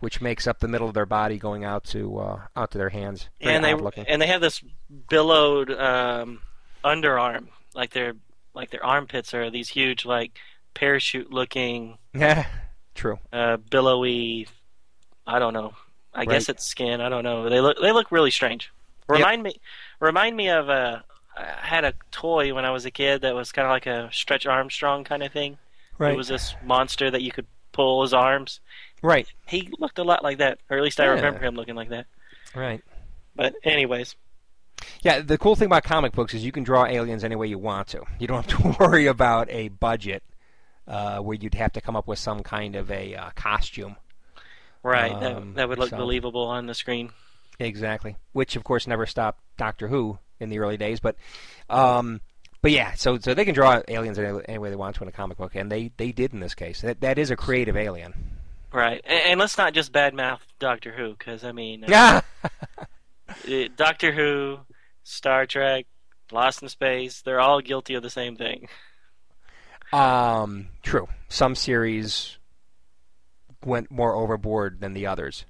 which 0.00 0.20
makes 0.20 0.46
up 0.46 0.58
the 0.58 0.68
middle 0.68 0.88
of 0.88 0.94
their 0.94 1.06
body 1.06 1.38
going 1.38 1.64
out 1.64 1.84
to 1.84 2.18
uh, 2.18 2.40
out 2.56 2.70
to 2.72 2.78
their 2.78 2.88
hands. 2.88 3.28
Very 3.40 3.54
and 3.56 3.64
they 3.64 3.74
looking. 3.74 4.04
and 4.08 4.20
they 4.20 4.26
have 4.26 4.40
this 4.40 4.62
billowed 5.08 5.70
um, 5.70 6.40
underarm, 6.84 7.48
like 7.74 7.92
their 7.92 8.14
like 8.54 8.70
their 8.70 8.84
armpits 8.84 9.32
are 9.34 9.50
these 9.50 9.68
huge 9.68 10.04
like 10.04 10.38
parachute 10.74 11.32
looking 11.32 11.98
Yeah, 12.14 12.46
true. 12.94 13.18
uh, 13.32 13.58
billowy. 13.58 14.48
I 15.26 15.38
don't 15.38 15.54
know. 15.54 15.72
I 16.12 16.20
Right. 16.20 16.28
guess 16.30 16.48
it's 16.48 16.64
skin. 16.66 17.00
I 17.00 17.08
don't 17.08 17.22
know. 17.24 17.48
They 17.48 17.60
look 17.60 17.80
they 17.80 17.92
look 17.92 18.10
really 18.10 18.30
strange. 18.32 18.72
Yep. 19.08 19.18
Remind 19.18 19.42
me 19.42 19.54
remind 20.00 20.36
me 20.36 20.48
of 20.48 20.68
a. 20.68 21.04
I 21.36 21.66
had 21.66 21.84
a 21.84 21.94
toy 22.10 22.54
when 22.54 22.64
I 22.64 22.70
was 22.70 22.84
a 22.84 22.90
kid 22.90 23.22
that 23.22 23.34
was 23.34 23.50
kind 23.52 23.66
of 23.66 23.70
like 23.70 23.86
a 23.86 24.08
Stretch 24.12 24.46
Armstrong 24.46 25.04
kind 25.04 25.22
of 25.22 25.32
thing. 25.32 25.58
Right. 25.98 26.12
It 26.14 26.16
was 26.16 26.28
this 26.28 26.54
monster 26.64 27.10
that 27.10 27.22
you 27.22 27.32
could 27.32 27.46
pull 27.72 28.02
his 28.02 28.14
arms. 28.14 28.60
right, 29.02 29.26
He 29.46 29.68
looked 29.78 29.98
a 29.98 30.04
lot 30.04 30.22
like 30.22 30.38
that, 30.38 30.58
or 30.70 30.76
at 30.76 30.82
least 30.82 31.00
I 31.00 31.04
Yeah. 31.04 31.10
remember 31.12 31.40
him 31.44 31.54
looking 31.56 31.74
like 31.74 31.88
that. 31.90 32.06
right. 32.54 32.80
But 33.36 33.54
anyways, 33.64 34.14
Yeah, 35.02 35.20
the 35.20 35.38
cool 35.38 35.56
thing 35.56 35.66
about 35.66 35.82
comic 35.84 36.12
books 36.12 36.34
is 36.34 36.44
you 36.44 36.52
can 36.52 36.62
draw 36.62 36.84
aliens 36.86 37.24
any 37.24 37.34
way 37.36 37.46
you 37.48 37.58
want 37.58 37.88
to. 37.88 38.04
You 38.18 38.26
don't 38.28 38.44
have 38.50 38.60
to 38.62 38.76
worry 38.82 39.06
about 39.06 39.50
a 39.50 39.68
budget 39.68 40.22
uh, 40.86 41.18
where 41.18 41.34
you'd 41.34 41.54
have 41.54 41.72
to 41.72 41.80
come 41.80 41.96
up 41.96 42.06
with 42.06 42.18
some 42.18 42.42
kind 42.44 42.76
of 42.76 42.90
a 42.92 43.14
uh, 43.16 43.30
costume. 43.34 43.96
right, 44.82 45.10
Um, 45.12 45.22
that 45.22 45.54
that 45.56 45.68
would 45.68 45.78
look 45.78 45.90
so- 45.90 45.96
believable 45.96 46.44
on 46.46 46.66
the 46.66 46.74
screen. 46.74 47.10
Exactly. 47.58 48.16
Which, 48.32 48.56
of 48.56 48.64
course, 48.64 48.86
never 48.86 49.06
stopped 49.06 49.40
Doctor 49.56 49.88
Who 49.88 50.18
in 50.40 50.48
the 50.50 50.58
early 50.58 50.76
days. 50.76 51.00
But, 51.00 51.16
um, 51.70 52.20
but 52.62 52.70
yeah, 52.70 52.94
so 52.94 53.18
so 53.18 53.34
they 53.34 53.44
can 53.44 53.54
draw 53.54 53.82
aliens 53.88 54.18
any, 54.18 54.38
any 54.48 54.58
way 54.58 54.70
they 54.70 54.76
want 54.76 54.96
to 54.96 55.02
in 55.02 55.08
a 55.08 55.12
comic 55.12 55.36
book, 55.38 55.54
and 55.54 55.70
they, 55.70 55.90
they 55.96 56.12
did 56.12 56.32
in 56.32 56.40
this 56.40 56.54
case. 56.54 56.80
That 56.80 57.00
that 57.02 57.18
is 57.18 57.30
a 57.30 57.36
creative 57.36 57.76
alien. 57.76 58.14
Right, 58.72 59.00
and, 59.04 59.20
and 59.32 59.40
let's 59.40 59.56
not 59.58 59.72
just 59.74 59.92
badmouth 59.92 60.40
Doctor 60.58 60.90
Who, 60.92 61.10
because 61.16 61.44
I 61.44 61.52
mean, 61.52 61.84
uh, 61.84 61.86
Yeah. 61.88 62.20
uh, 62.78 63.68
Doctor 63.76 64.12
Who, 64.12 64.58
Star 65.04 65.46
Trek, 65.46 65.86
Lost 66.32 66.62
in 66.62 66.68
Space—they're 66.68 67.40
all 67.40 67.60
guilty 67.60 67.94
of 67.94 68.02
the 68.02 68.10
same 68.10 68.34
thing. 68.36 68.66
um, 69.92 70.68
true. 70.82 71.08
Some 71.28 71.54
series 71.54 72.38
went 73.64 73.90
more 73.90 74.14
overboard 74.14 74.80
than 74.80 74.92
the 74.92 75.06
others. 75.06 75.44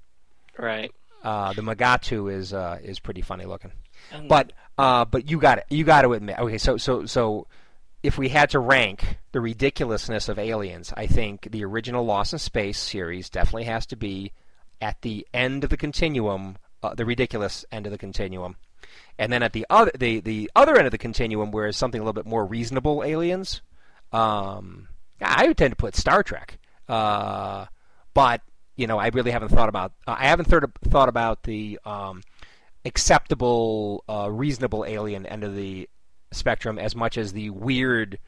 Right. 0.59 0.93
Uh, 1.23 1.53
the 1.55 1.63
Magatu 1.63 2.33
is 2.33 2.53
uh, 2.53 2.79
is 2.83 3.01
pretty 3.01 3.23
funny 3.23 3.45
looking. 3.47 3.73
And- 4.13 4.29
But 4.29 4.53
uh, 4.79 5.05
but 5.05 5.31
you 5.31 5.39
got 5.39 5.59
it. 5.59 5.65
You 5.71 5.85
got 5.85 6.03
to 6.03 6.13
admit. 6.13 6.39
Okay, 6.39 6.59
so 6.59 6.77
so 6.77 7.07
so 7.07 7.47
if 8.03 8.19
we 8.19 8.29
had 8.29 8.51
to 8.51 8.59
rank 8.59 9.19
the 9.33 9.41
ridiculousness 9.41 10.29
of 10.29 10.39
aliens, 10.39 10.93
I 10.97 11.07
think 11.07 11.51
the 11.51 11.65
original 11.65 12.05
Lost 12.05 12.33
in 12.33 12.39
Space 12.39 12.79
series 12.79 13.31
definitely 13.31 13.65
has 13.65 13.87
to 13.87 13.97
be 13.97 14.33
at 14.81 15.01
the 15.03 15.27
end 15.33 15.65
of 15.65 15.71
the 15.71 15.77
continuum, 15.77 16.59
uh, 16.83 16.95
the 16.95 17.07
ridiculous 17.07 17.65
end 17.73 17.87
of 17.87 17.93
the 17.93 17.99
continuum, 17.99 18.57
and 19.19 19.33
then 19.33 19.43
at 19.43 19.53
the 19.53 19.65
other 19.71 19.93
the 19.99 20.21
the 20.21 20.51
other 20.55 20.77
end 20.77 20.87
of 20.87 20.91
the 20.91 20.99
continuum, 20.99 21.51
where 21.51 21.67
it's 21.67 21.79
something 21.79 22.01
a 22.01 22.05
little 22.05 22.13
bit 22.13 22.27
more 22.27 22.45
reasonable 22.45 23.03
aliens. 23.05 23.63
Um, 24.13 24.89
I 25.21 25.47
would 25.47 25.57
tend 25.57 25.73
to 25.73 25.77
put 25.77 25.97
Star 25.97 26.23
Trek, 26.23 26.59
uh, 26.89 27.67
but 28.13 28.43
you 28.77 28.87
know 28.87 28.99
I 28.99 29.09
really 29.09 29.31
haven't 29.31 29.51
thought 29.51 29.69
about. 29.69 29.93
I 30.07 30.27
haven't 30.27 30.47
thought 30.47 30.65
thought 30.89 31.09
about 31.09 31.45
the 31.45 31.79
um, 31.85 32.23
acceptable, 32.85 34.05
uh, 34.09 34.29
reasonable 34.31 34.85
alien 34.87 35.27
end 35.27 35.45
of 35.45 35.55
the 35.55 35.89
spectrum 36.33 36.79
as 36.79 36.95
much 36.97 37.17
as 37.19 37.33
the 37.33 37.51
weird, 37.51 38.19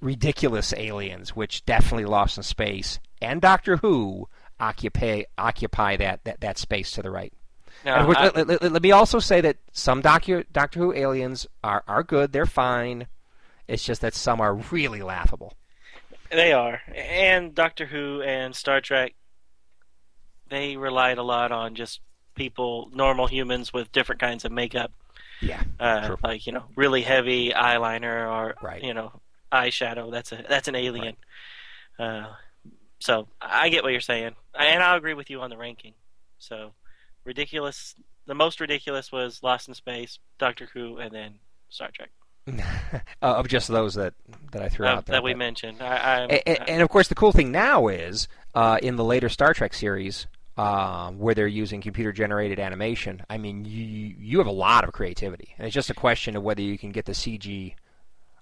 ridiculous 0.00 0.72
aliens, 0.76 1.34
which 1.36 1.64
definitely 1.64 2.04
Lost 2.04 2.36
in 2.36 2.42
Space 2.42 2.98
and 3.22 3.40
Doctor 3.40 3.76
Who 3.78 4.28
occupy 4.60 5.22
occupy 5.38 5.96
that 5.96 6.24
that, 6.24 6.40
that 6.40 6.58
space 6.58 6.92
to 6.92 7.02
the 7.02 7.10
right. 7.10 7.32
No, 7.84 7.92
And 7.94 8.00
of 8.00 8.06
course, 8.06 8.18
I- 8.18 8.24
let, 8.36 8.46
let- 8.48 8.62
let- 8.62 8.72
let 8.72 8.82
me 8.82 8.92
also 8.92 9.18
say 9.18 9.40
that 9.40 9.56
some 9.72 10.02
Docu- 10.02 10.46
Doctor 10.52 10.78
Who 10.80 10.92
aliens 10.94 11.46
are, 11.62 11.82
are 11.88 12.02
good. 12.02 12.32
They're 12.32 12.46
fine. 12.46 13.06
It's 13.66 13.84
just 13.84 14.00
that 14.02 14.14
some 14.14 14.40
are 14.40 14.54
really 14.54 15.02
laughable. 15.02 15.54
They 16.30 16.52
are. 16.52 16.80
And 16.94 17.54
Doctor 17.54 17.86
Who 17.86 18.22
and 18.22 18.54
Star 18.54 18.80
Trek, 18.80 19.14
they 20.48 20.76
relied 20.76 21.18
a 21.18 21.22
lot 21.22 21.50
on 21.52 21.74
just 21.74 22.00
people, 22.34 22.90
normal 22.92 23.26
humans 23.26 23.72
with 23.72 23.90
different 23.92 24.20
kinds 24.20 24.44
of 24.44 24.52
makeup. 24.52 24.92
Yeah, 25.40 25.62
Uh, 25.80 26.06
True. 26.06 26.18
like, 26.22 26.46
you 26.46 26.52
know, 26.52 26.64
really 26.76 27.02
heavy 27.02 27.50
eyeliner 27.50 28.30
or, 28.30 28.54
Right. 28.62 28.82
you 28.82 28.94
know, 28.94 29.20
eyeshadow. 29.52 30.10
That's 30.10 30.32
a 30.32 30.44
that's 30.48 30.68
an 30.68 30.74
alien. 30.76 31.16
Uh, 31.98 32.26
so 33.00 33.28
I 33.40 33.68
get 33.68 33.82
what 33.82 33.92
you're 33.92 34.00
saying. 34.00 34.34
And 34.58 34.82
I'll 34.82 34.96
agree 34.96 35.14
with 35.14 35.30
you 35.30 35.40
on 35.42 35.50
the 35.50 35.56
ranking. 35.56 35.94
So 36.38 36.72
ridiculous. 37.24 37.94
The 38.26 38.34
most 38.34 38.60
ridiculous 38.60 39.12
was 39.12 39.42
Lost 39.42 39.68
in 39.68 39.74
Space, 39.74 40.18
Doctor 40.38 40.68
Who, 40.72 40.98
and 40.98 41.12
then 41.14 41.34
Star 41.68 41.90
Trek. 41.92 42.10
uh, 43.22 43.34
of 43.36 43.48
just 43.48 43.68
those 43.68 43.94
that, 43.94 44.14
that 44.52 44.62
I 44.62 44.68
threw 44.68 44.86
Uh, 44.86 44.90
out 44.92 45.06
there. 45.06 45.16
that 45.16 45.22
we 45.22 45.32
but- 45.32 45.38
mentioned. 45.38 45.82
I, 45.82 45.96
I, 45.96 46.20
A- 46.30 46.42
a- 46.46 46.70
and, 46.70 46.82
of 46.82 46.88
course, 46.88 47.08
the 47.08 47.14
cool 47.14 47.32
thing 47.32 47.50
now 47.52 47.88
is 47.88 48.28
uh, 48.54 48.78
in 48.82 48.96
the 48.96 49.04
later 49.04 49.28
Star 49.28 49.52
Trek 49.54 49.74
series, 49.74 50.26
um, 50.56 51.18
where 51.18 51.34
they're 51.34 51.46
using 51.46 51.80
computer-generated 51.80 52.58
animation. 52.60 53.22
I 53.28 53.38
mean, 53.38 53.64
you 53.64 54.14
you 54.18 54.38
have 54.38 54.46
a 54.46 54.52
lot 54.52 54.84
of 54.84 54.92
creativity, 54.92 55.54
and 55.58 55.66
it's 55.66 55.74
just 55.74 55.90
a 55.90 55.94
question 55.94 56.36
of 56.36 56.42
whether 56.42 56.62
you 56.62 56.78
can 56.78 56.92
get 56.92 57.06
the 57.06 57.12
CG 57.12 57.74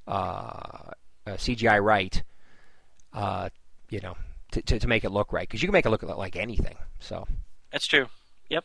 uh, 0.07 0.11
uh, 0.11 0.93
CGI 1.27 1.83
right. 1.83 2.23
Uh, 3.13 3.49
you 3.91 4.01
know, 4.01 4.17
to, 4.53 4.63
to 4.63 4.79
to 4.79 4.87
make 4.89 5.05
it 5.05 5.11
look 5.11 5.33
right, 5.33 5.49
because 5.49 5.63
you 5.63 5.69
can 5.69 5.73
make 5.73 5.87
it 5.87 5.91
look 5.91 6.03
like 6.03 6.37
anything. 6.37 6.77
So 7.01 7.27
That's 7.71 7.87
true. 7.87 8.07
Yep. 8.49 8.65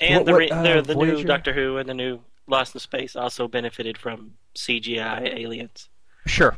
And 0.00 0.16
What- 0.16 0.26
the, 0.26 0.32
what, 0.32 0.52
uh, 0.52 0.62
the 0.82 0.82
the 0.82 0.94
new 0.94 1.24
Doctor 1.24 1.52
Who 1.52 1.76
and 1.78 1.88
the 1.88 1.94
new 1.94 2.20
Lost 2.46 2.74
in 2.74 2.80
Space 2.80 3.16
also 3.16 3.48
benefited 3.48 3.96
from 3.98 4.34
CGI 4.54 5.36
aliens. 5.38 5.88
sure, 6.26 6.56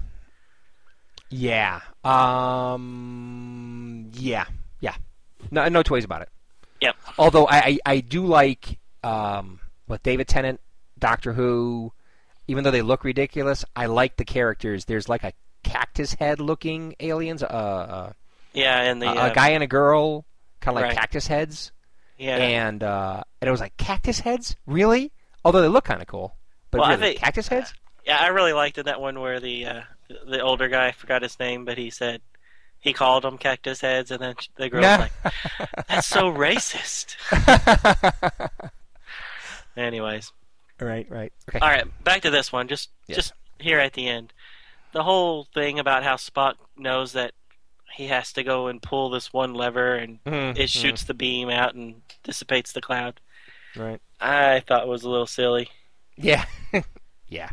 yeah, 1.31 1.81
um, 2.05 4.11
yeah, 4.15 4.47
yeah. 4.81 4.95
No, 5.51 5.69
no 5.69 5.83
two 5.83 5.95
ways 5.95 6.05
about 6.05 6.23
it. 6.23 6.29
Yep. 6.81 6.97
Although 7.19 7.47
I, 7.47 7.57
I, 7.57 7.79
I 7.87 8.01
do 8.01 8.27
like 8.27 8.79
um, 9.03 9.61
what 9.87 10.03
David 10.03 10.29
Tennant, 10.29 10.61
Doctor 10.99 11.33
Who, 11.33 11.93
even 12.49 12.65
though 12.65 12.71
they 12.71 12.83
look 12.83 13.05
ridiculous, 13.05 13.65
I 13.75 13.87
like 13.87 14.17
the 14.17 14.25
characters. 14.25 14.85
There's 14.85 15.09
like 15.09 15.25
a 15.25 15.33
cactus 15.63 16.15
head 16.15 16.41
looking 16.41 16.95
aliens, 17.01 17.43
uh, 17.43 17.47
uh, 17.47 18.13
Yeah, 18.53 18.81
and 18.83 19.01
the 19.01 19.07
a, 19.07 19.15
uh, 19.15 19.31
a 19.31 19.35
guy 19.35 19.51
and 19.51 19.63
a 19.63 19.67
girl, 19.67 20.25
kind 20.61 20.77
of 20.77 20.83
like 20.83 20.91
right. 20.91 20.99
cactus 20.99 21.27
heads, 21.27 21.73
yeah. 22.19 22.37
and 22.37 22.83
uh, 22.83 23.23
and 23.41 23.49
it 23.49 23.51
was 23.51 23.61
like 23.61 23.77
cactus 23.77 24.21
heads, 24.21 24.57
really? 24.67 25.13
Although 25.45 25.63
they 25.63 25.69
look 25.69 25.85
kind 25.85 26.01
of 26.03 26.09
cool, 26.09 26.37
but 26.71 26.81
Well, 26.81 26.91
really, 26.91 27.01
think- 27.03 27.19
cactus 27.21 27.49
heads? 27.49 27.73
Yeah, 28.05 28.19
I 28.21 28.29
really 28.29 28.53
liked 28.53 28.79
in 28.79 28.85
that 28.87 29.01
one 29.01 29.19
where 29.21 29.41
the 29.41 29.67
uh, 29.67 29.81
the 30.29 30.41
older 30.41 30.69
guy 30.69 30.87
I 30.89 30.93
forgot 30.93 31.23
his 31.23 31.39
name, 31.41 31.65
but 31.65 31.77
he 31.79 31.91
said 31.91 32.21
he 32.87 32.93
called 32.93 33.25
them 33.25 33.37
cactus 33.37 33.81
heads, 33.81 34.13
and 34.13 34.21
then 34.23 34.35
the 34.55 34.69
girl 34.69 34.81
was 34.83 35.11
like, 35.25 35.33
"That's 35.89 36.07
so 36.07 36.33
racist." 36.33 37.17
Anyways, 39.77 40.33
right, 40.81 41.05
right. 41.11 41.33
Okay. 41.49 41.59
all 41.59 41.69
right, 41.69 42.05
back 42.05 42.23
to 42.23 42.31
this 42.31 42.53
one. 42.53 42.69
Just 42.69 42.91
Yes. 43.09 43.17
just 43.17 43.33
here 43.59 43.81
at 43.81 43.95
the 43.95 44.07
end, 44.09 44.33
the 44.93 45.03
whole 45.03 45.49
thing 45.53 45.81
about 45.81 46.05
how 46.05 46.15
Spock 46.15 46.55
knows 46.77 47.13
that 47.15 47.33
he 47.93 48.07
has 48.07 48.33
to 48.35 48.45
go 48.45 48.69
and 48.69 48.81
pull 48.81 49.11
this 49.11 49.33
one 49.33 49.53
lever, 49.53 49.97
and 49.97 50.23
Mhm, 50.25 50.57
it 50.57 50.71
shoots 50.71 51.03
the 51.05 51.15
beam 51.15 51.51
out 51.51 51.75
and 51.75 52.03
dissipates 52.23 52.73
the 52.73 52.81
cloud. 52.81 53.21
Right. 53.75 54.01
I 54.21 54.61
thought 54.61 54.83
it 54.83 54.89
was 54.89 55.03
a 55.03 55.11
little 55.11 55.27
silly. 55.27 55.71
Yeah. 56.17 56.45
yeah. 57.29 57.51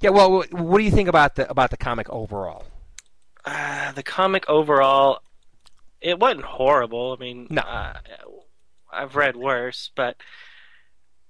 Yeah. 0.00 0.10
Well, 0.10 0.42
what 0.50 0.78
do 0.78 0.84
you 0.84 0.90
think 0.90 1.08
about 1.08 1.36
the 1.36 1.48
about 1.48 1.70
the 1.70 1.76
comic 1.76 2.10
overall? 2.10 2.64
Uh, 3.46 3.92
the 3.92 4.02
comic 4.02 4.48
overall, 4.48 5.20
it 6.00 6.18
wasn't 6.18 6.44
horrible. 6.44 7.16
I 7.18 7.22
mean, 7.22 7.46
No. 7.48 7.62
uh, 7.62 7.94
I've 8.92 9.14
read 9.14 9.36
worse, 9.36 9.90
but 9.94 10.16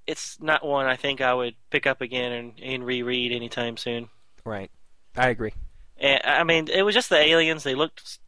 it's 0.07 0.41
not 0.41 0.65
one 0.65 0.87
I 0.87 0.97
think 0.97 1.21
I 1.21 1.35
would 1.35 1.55
pick 1.71 1.87
up 1.87 2.01
again 2.01 2.33
and, 2.33 2.53
and 2.63 2.87
reread 2.87 3.33
anytime 3.33 3.77
soon. 3.77 4.09
Right. 4.45 4.71
I 5.17 5.29
agree. 5.29 5.53
And, 5.99 6.21
I 6.25 6.45
mean, 6.45 6.69
it 6.69 6.83
was 6.83 6.95
just 6.95 7.09
the 7.11 7.19
aliens. 7.19 7.65
They 7.65 7.75
looked, 7.75 8.19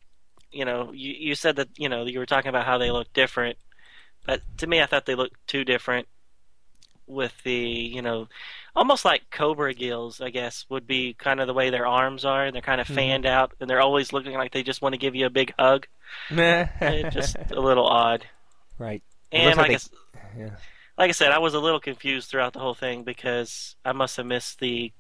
you 0.50 0.64
know, 0.64 0.90
you 0.92 1.12
you 1.12 1.34
said 1.34 1.56
that 1.56 1.68
you 1.76 1.88
know 1.88 2.04
you 2.06 2.18
were 2.18 2.26
talking 2.26 2.48
about 2.48 2.66
how 2.66 2.78
they 2.78 2.90
looked 2.90 3.12
different, 3.14 3.58
but 4.26 4.40
to 4.58 4.66
me, 4.66 4.80
I 4.82 4.86
thought 4.86 5.06
they 5.06 5.14
looked 5.14 5.46
too 5.46 5.64
different. 5.64 6.08
With 7.08 7.32
the, 7.42 7.52
you 7.54 8.02
know, 8.02 8.28
almost 8.76 9.04
like 9.04 9.30
cobra 9.30 9.72
gills, 9.74 10.20
I 10.20 10.28
guess, 10.30 10.66
would 10.68 10.86
be 10.86 11.14
kind 11.14 11.40
of 11.40 11.46
the 11.46 11.54
way 11.54 11.70
their 11.70 11.86
arms 11.86 12.24
are, 12.24 12.44
and 12.44 12.54
they're 12.54 12.60
kind 12.62 12.80
of 12.80 12.86
Mhm. 12.88 12.94
fanned 12.94 13.26
out, 13.26 13.52
and 13.60 13.68
they're 13.68 13.80
always 13.80 14.12
looking 14.12 14.34
like 14.34 14.52
they 14.52 14.62
just 14.62 14.82
want 14.82 14.92
to 14.92 14.98
give 14.98 15.14
you 15.14 15.24
a 15.26 15.30
big 15.30 15.54
hug. 15.58 15.86
Just 16.30 17.36
a 17.50 17.60
little 17.60 17.86
odd. 17.86 18.26
right. 18.78 19.02
And 19.32 19.56
like 19.56 19.56
like, 19.56 19.64
I, 19.64 19.68
they- 19.68 19.74
s- 19.74 19.90
Yeah. 20.38 20.50
like 20.96 21.08
I 21.08 21.12
said, 21.12 21.32
I 21.32 21.38
was 21.38 21.54
a 21.54 21.58
little 21.60 21.80
confused 21.80 22.30
throughout 22.30 22.52
the 22.52 22.60
whole 22.60 22.74
thing 22.74 23.02
because 23.04 23.76
I 23.84 23.92
must 23.92 24.16
have 24.18 24.26
missed 24.26 24.60
the 24.60 24.92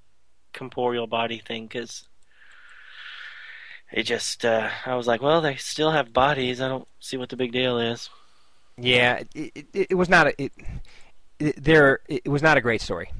corporeal 0.54 1.06
body 1.06 1.38
thing 1.38 1.66
because 1.66 2.08
it 3.92 4.02
just 4.04 4.44
uh, 4.44 4.68
I 4.86 4.94
was 4.96 5.06
like, 5.06 5.22
well, 5.22 5.40
they 5.40 5.56
still 5.56 5.90
have 5.90 6.12
bodies. 6.12 6.60
I 6.60 6.68
don't 6.68 6.88
see 7.00 7.16
what 7.16 7.28
the 7.30 7.36
big 7.36 7.52
deal 7.52 7.78
is. 7.78 8.10
Yeah. 8.76 9.22
It, 9.34 9.52
it, 9.72 9.86
it 9.90 9.94
was 9.94 10.08
not 10.08 10.26
a. 10.28 10.42
It, 10.42 10.52
there. 11.38 12.00
It 12.08 12.28
was 12.28 12.42
not 12.42 12.56
a 12.56 12.60
great 12.60 12.80
story. 12.80 13.10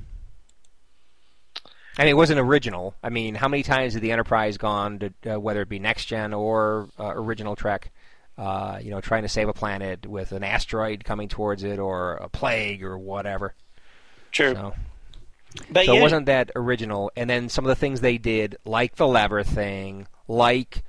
I 1.98 2.02
mean, 2.02 2.10
it 2.10 2.16
wasn't 2.16 2.38
original. 2.38 2.94
I 3.02 3.08
mean, 3.08 3.34
how 3.34 3.48
many 3.48 3.64
times 3.64 3.94
had 3.94 4.02
the 4.02 4.12
Enterprise 4.12 4.56
gone 4.56 5.00
to, 5.00 5.34
uh, 5.34 5.40
whether 5.40 5.62
it 5.62 5.68
be 5.68 5.80
next 5.80 6.04
gen 6.04 6.32
or 6.32 6.88
uh, 6.98 7.12
original 7.14 7.56
Trek, 7.56 7.90
uh, 8.36 8.78
you 8.80 8.90
know, 8.90 9.00
trying 9.00 9.22
to 9.22 9.28
save 9.28 9.48
a 9.48 9.52
planet 9.52 10.06
with 10.06 10.30
an 10.30 10.44
asteroid 10.44 11.04
coming 11.04 11.28
towards 11.28 11.64
it 11.64 11.80
or 11.80 12.12
a 12.14 12.28
plague 12.28 12.84
or 12.84 12.96
whatever. 12.96 13.54
True, 14.30 14.54
So, 14.54 14.74
but 15.70 15.86
so 15.86 15.94
you, 15.94 15.98
it 15.98 16.02
wasn't 16.02 16.26
that 16.26 16.52
original. 16.54 17.10
And 17.16 17.28
then 17.28 17.48
some 17.48 17.64
of 17.64 17.68
the 17.68 17.74
things 17.74 18.00
they 18.00 18.16
did, 18.16 18.56
like 18.64 18.94
the 18.94 19.08
lever 19.08 19.42
thing, 19.42 20.06
like 20.28 20.84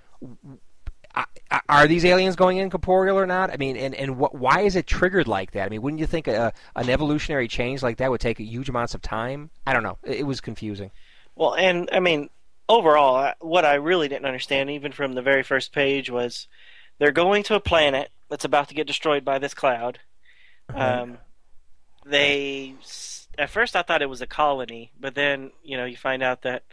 are 1.68 1.88
these 1.88 2.06
aliens 2.06 2.36
going 2.36 2.58
incorporeal 2.58 3.18
or 3.18 3.26
not? 3.26 3.52
I 3.52 3.58
mean, 3.58 3.76
and 3.76 3.96
and 3.96 4.18
what, 4.18 4.36
why 4.36 4.62
is 4.62 4.76
it 4.76 4.86
triggered 4.88 5.28
like 5.28 5.52
that? 5.52 5.66
I 5.66 5.70
mean, 5.70 5.82
wouldn't 5.82 6.00
you 6.00 6.06
think 6.06 6.28
a, 6.28 6.54
an 6.76 6.90
evolutionary 6.90 7.48
change 7.48 7.82
like 7.82 7.98
that 7.98 8.12
would 8.12 8.22
take 8.22 8.38
huge 8.38 8.70
amounts 8.70 8.94
of 8.94 9.02
time? 9.02 9.50
I 9.66 9.74
don't 9.74 9.84
know. 9.84 9.98
It, 10.04 10.20
it 10.20 10.24
was 10.24 10.42
confusing. 10.42 10.92
well, 11.36 11.56
and 11.56 11.90
I 11.92 12.00
mean, 12.00 12.30
overall, 12.68 13.34
what 13.40 13.66
I 13.66 13.76
really 13.76 14.08
didn't 14.08 14.26
understand, 14.26 14.70
even 14.70 14.92
from 14.92 15.14
the 15.14 15.22
very 15.22 15.44
first 15.44 15.74
page, 15.74 16.10
was 16.10 16.48
they're 17.00 17.12
going 17.12 17.44
to 17.44 17.56
a 17.56 17.60
planet 17.60 18.10
that's 18.30 18.46
about 18.46 18.70
to 18.70 18.76
get 18.76 18.88
destroyed 18.88 19.26
by 19.26 19.40
this 19.40 19.54
cloud. 19.54 20.00
Um, 20.74 21.18
they 22.06 22.76
at 23.38 23.50
first 23.50 23.76
I 23.76 23.82
thought 23.82 24.02
it 24.02 24.10
was 24.10 24.22
a 24.22 24.28
colony, 24.28 24.92
but 25.00 25.16
then 25.16 25.52
you 25.64 25.78
know 25.78 25.86
you 25.86 25.98
find 25.98 26.22
out 26.22 26.44
that 26.44 26.64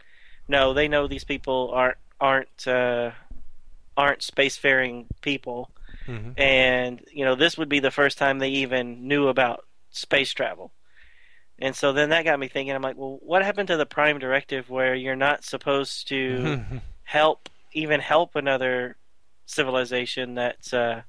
no, 0.47 0.73
they 0.73 0.87
know 0.87 1.07
these 1.07 1.23
people 1.23 1.71
aren't 1.73 1.97
aren't 2.19 2.67
uh, 2.67 3.11
aren't 3.97 4.21
spacefaring 4.21 5.07
people, 5.21 5.71
hmm 6.07 6.31
and 6.37 7.01
you 7.11 7.25
know 7.25 7.35
this 7.35 7.57
would 7.57 7.69
be 7.69 7.79
the 7.79 7.91
first 7.91 8.17
time 8.17 8.39
they 8.39 8.49
even 8.49 9.07
knew 9.07 9.27
about 9.29 9.65
space 9.91 10.33
travel. 10.33 10.73
And 11.59 11.75
so 11.75 11.93
then 11.93 12.09
that 12.09 12.25
got 12.25 12.39
me 12.39 12.47
thinking. 12.49 12.75
I'm 12.75 12.83
like, 12.83 12.97
well, 12.97 13.19
what 13.21 13.43
happened 13.43 13.67
to 13.69 13.77
the 13.77 13.85
Prime 13.85 14.19
Directive 14.19 14.69
where 14.69 14.95
you're 14.95 15.15
not 15.15 15.43
supposed 15.45 16.07
to 16.09 16.57
help 17.03 17.49
even 17.73 17.99
help 18.01 18.35
another 18.35 18.97
civilization 19.45 20.35
that's 20.35 20.73
uh, 20.73 21.03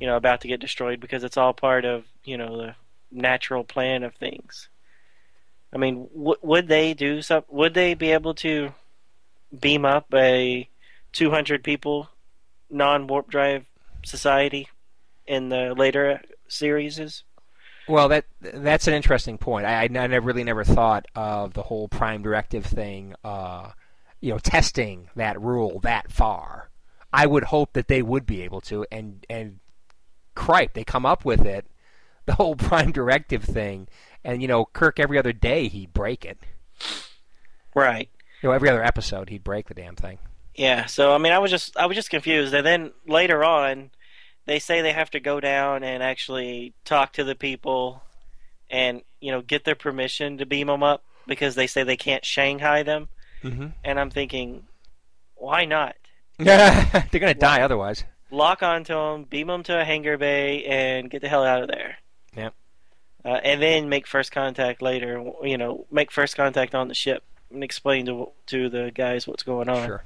you 0.00 0.06
know 0.06 0.16
about 0.16 0.40
to 0.42 0.48
get 0.48 0.60
destroyed 0.60 1.00
because 1.00 1.24
it's 1.24 1.38
all 1.38 1.54
part 1.54 1.84
of 1.84 2.06
you 2.24 2.36
know 2.38 2.56
the 2.58 2.76
natural 3.12 3.64
plan 3.64 4.02
of 4.04 4.14
things. 4.14 4.68
I 5.72 5.78
mean, 5.78 6.08
w- 6.14 6.38
would 6.42 6.68
they 6.68 6.94
do 6.94 7.22
some? 7.22 7.44
Would 7.48 7.74
they 7.74 7.94
be 7.94 8.12
able 8.12 8.34
to 8.36 8.72
beam 9.58 9.84
up 9.84 10.06
a 10.14 10.68
200 11.12 11.62
people 11.64 12.10
non 12.70 13.06
warp 13.06 13.28
drive 13.30 13.64
society 14.04 14.68
in 15.26 15.48
the 15.48 15.74
later 15.74 16.20
series? 16.48 17.22
Well, 17.88 18.08
that 18.08 18.26
that's 18.40 18.86
an 18.86 18.94
interesting 18.94 19.38
point. 19.38 19.66
I, 19.66 19.82
I, 19.82 19.84
I 19.84 19.88
never 19.88 20.20
really 20.26 20.44
never 20.44 20.64
thought 20.64 21.06
of 21.14 21.54
the 21.54 21.62
whole 21.62 21.88
prime 21.88 22.22
directive 22.22 22.66
thing. 22.66 23.14
Uh, 23.24 23.70
you 24.20 24.32
know, 24.32 24.38
testing 24.38 25.10
that 25.16 25.40
rule 25.40 25.80
that 25.80 26.10
far. 26.10 26.70
I 27.12 27.26
would 27.26 27.44
hope 27.44 27.72
that 27.72 27.88
they 27.88 28.02
would 28.02 28.26
be 28.26 28.42
able 28.42 28.60
to, 28.62 28.84
and 28.92 29.24
and 29.30 29.60
cripe, 30.34 30.74
they 30.74 30.84
come 30.84 31.06
up 31.06 31.24
with 31.24 31.46
it, 31.46 31.66
the 32.26 32.34
whole 32.34 32.56
prime 32.56 32.92
directive 32.92 33.44
thing, 33.44 33.88
and 34.24 34.42
you 34.42 34.48
know, 34.48 34.66
Kirk 34.66 35.00
every 35.00 35.18
other 35.18 35.32
day 35.32 35.68
he'd 35.68 35.94
break 35.94 36.24
it. 36.24 36.38
Right. 37.74 38.10
You 38.42 38.48
know, 38.48 38.54
every 38.54 38.68
other 38.68 38.84
episode 38.84 39.30
he'd 39.30 39.44
break 39.44 39.68
the 39.68 39.74
damn 39.74 39.96
thing. 39.96 40.18
Yeah, 40.58 40.86
so 40.86 41.14
I 41.14 41.18
mean, 41.18 41.32
I 41.32 41.38
was 41.38 41.50
just 41.50 41.76
I 41.76 41.86
was 41.86 41.94
just 41.94 42.10
confused, 42.10 42.52
and 42.52 42.66
then 42.66 42.92
later 43.06 43.44
on, 43.44 43.90
they 44.46 44.58
say 44.58 44.82
they 44.82 44.92
have 44.92 45.10
to 45.10 45.20
go 45.20 45.38
down 45.40 45.84
and 45.84 46.02
actually 46.02 46.74
talk 46.84 47.12
to 47.14 47.24
the 47.24 47.34
people, 47.34 48.02
and 48.68 49.02
you 49.20 49.30
know 49.32 49.40
get 49.40 49.64
their 49.64 49.74
permission 49.76 50.36
to 50.38 50.46
beam 50.46 50.66
them 50.66 50.82
up 50.82 51.04
because 51.26 51.54
they 51.54 51.66
say 51.66 51.82
they 51.84 51.96
can't 51.96 52.24
Shanghai 52.24 52.82
them, 52.82 53.08
Mm-hmm. 53.44 53.66
and 53.84 54.00
I'm 54.00 54.10
thinking, 54.10 54.64
why 55.36 55.64
not 55.64 55.94
Yeah, 56.40 57.04
They're 57.12 57.20
gonna 57.20 57.34
die 57.34 57.62
otherwise. 57.62 58.02
lock 58.32 58.62
onto 58.64 58.94
them, 58.94 59.24
beam 59.24 59.46
them 59.46 59.62
to 59.64 59.80
a 59.80 59.84
hangar 59.84 60.18
bay, 60.18 60.64
and 60.64 61.08
get 61.08 61.20
the 61.22 61.28
hell 61.28 61.44
out 61.44 61.62
of 61.62 61.68
there. 61.68 61.98
Yep. 62.36 62.52
Uh, 63.24 63.28
and 63.44 63.62
then 63.62 63.88
make 63.88 64.06
first 64.08 64.32
contact 64.32 64.82
later. 64.82 65.24
You 65.42 65.56
know, 65.56 65.86
make 65.92 66.10
first 66.10 66.34
contact 66.36 66.74
on 66.74 66.88
the 66.88 66.94
ship 66.94 67.22
and 67.52 67.62
explain 67.62 68.06
to 68.06 68.32
to 68.46 68.68
the 68.68 68.90
guys 68.92 69.26
what's 69.28 69.44
going 69.44 69.68
on. 69.68 69.86
Sure. 69.86 70.02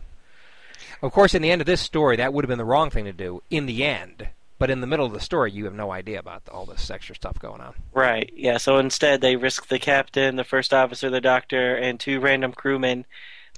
Of 1.03 1.12
course, 1.12 1.35
in 1.35 1.43
the 1.43 1.51
end 1.51 1.61
of 1.61 1.67
this 1.67 1.81
story, 1.81 2.17
that 2.17 2.33
would 2.33 2.45
have 2.45 2.49
been 2.49 2.59
the 2.59 2.65
wrong 2.65 2.91
thing 2.91 3.05
to 3.07 3.12
do. 3.12 3.43
In 3.51 3.67
the 3.67 3.85
end, 3.85 4.29
but 4.59 4.71
in 4.71 4.81
the 4.81 4.87
middle 4.87 5.05
of 5.05 5.12
the 5.12 5.21
story, 5.21 5.51
you 5.51 5.65
have 5.65 5.75
no 5.75 5.91
idea 5.91 6.21
about 6.21 6.49
all 6.49 6.65
this 6.65 6.91
extra 6.91 7.15
stuff 7.15 7.38
going 7.38 7.61
on. 7.61 7.75
Right. 7.93 8.31
Yeah. 8.35 8.59
So 8.59 8.79
instead, 8.79 9.21
they 9.21 9.37
risk 9.37 9.67
the 9.69 9.81
captain, 9.81 10.37
the 10.37 10.45
first 10.45 10.73
officer, 10.73 11.11
the 11.11 11.21
doctor, 11.21 11.77
and 11.77 11.99
two 11.99 12.21
random 12.21 12.53
crewmen 12.53 13.05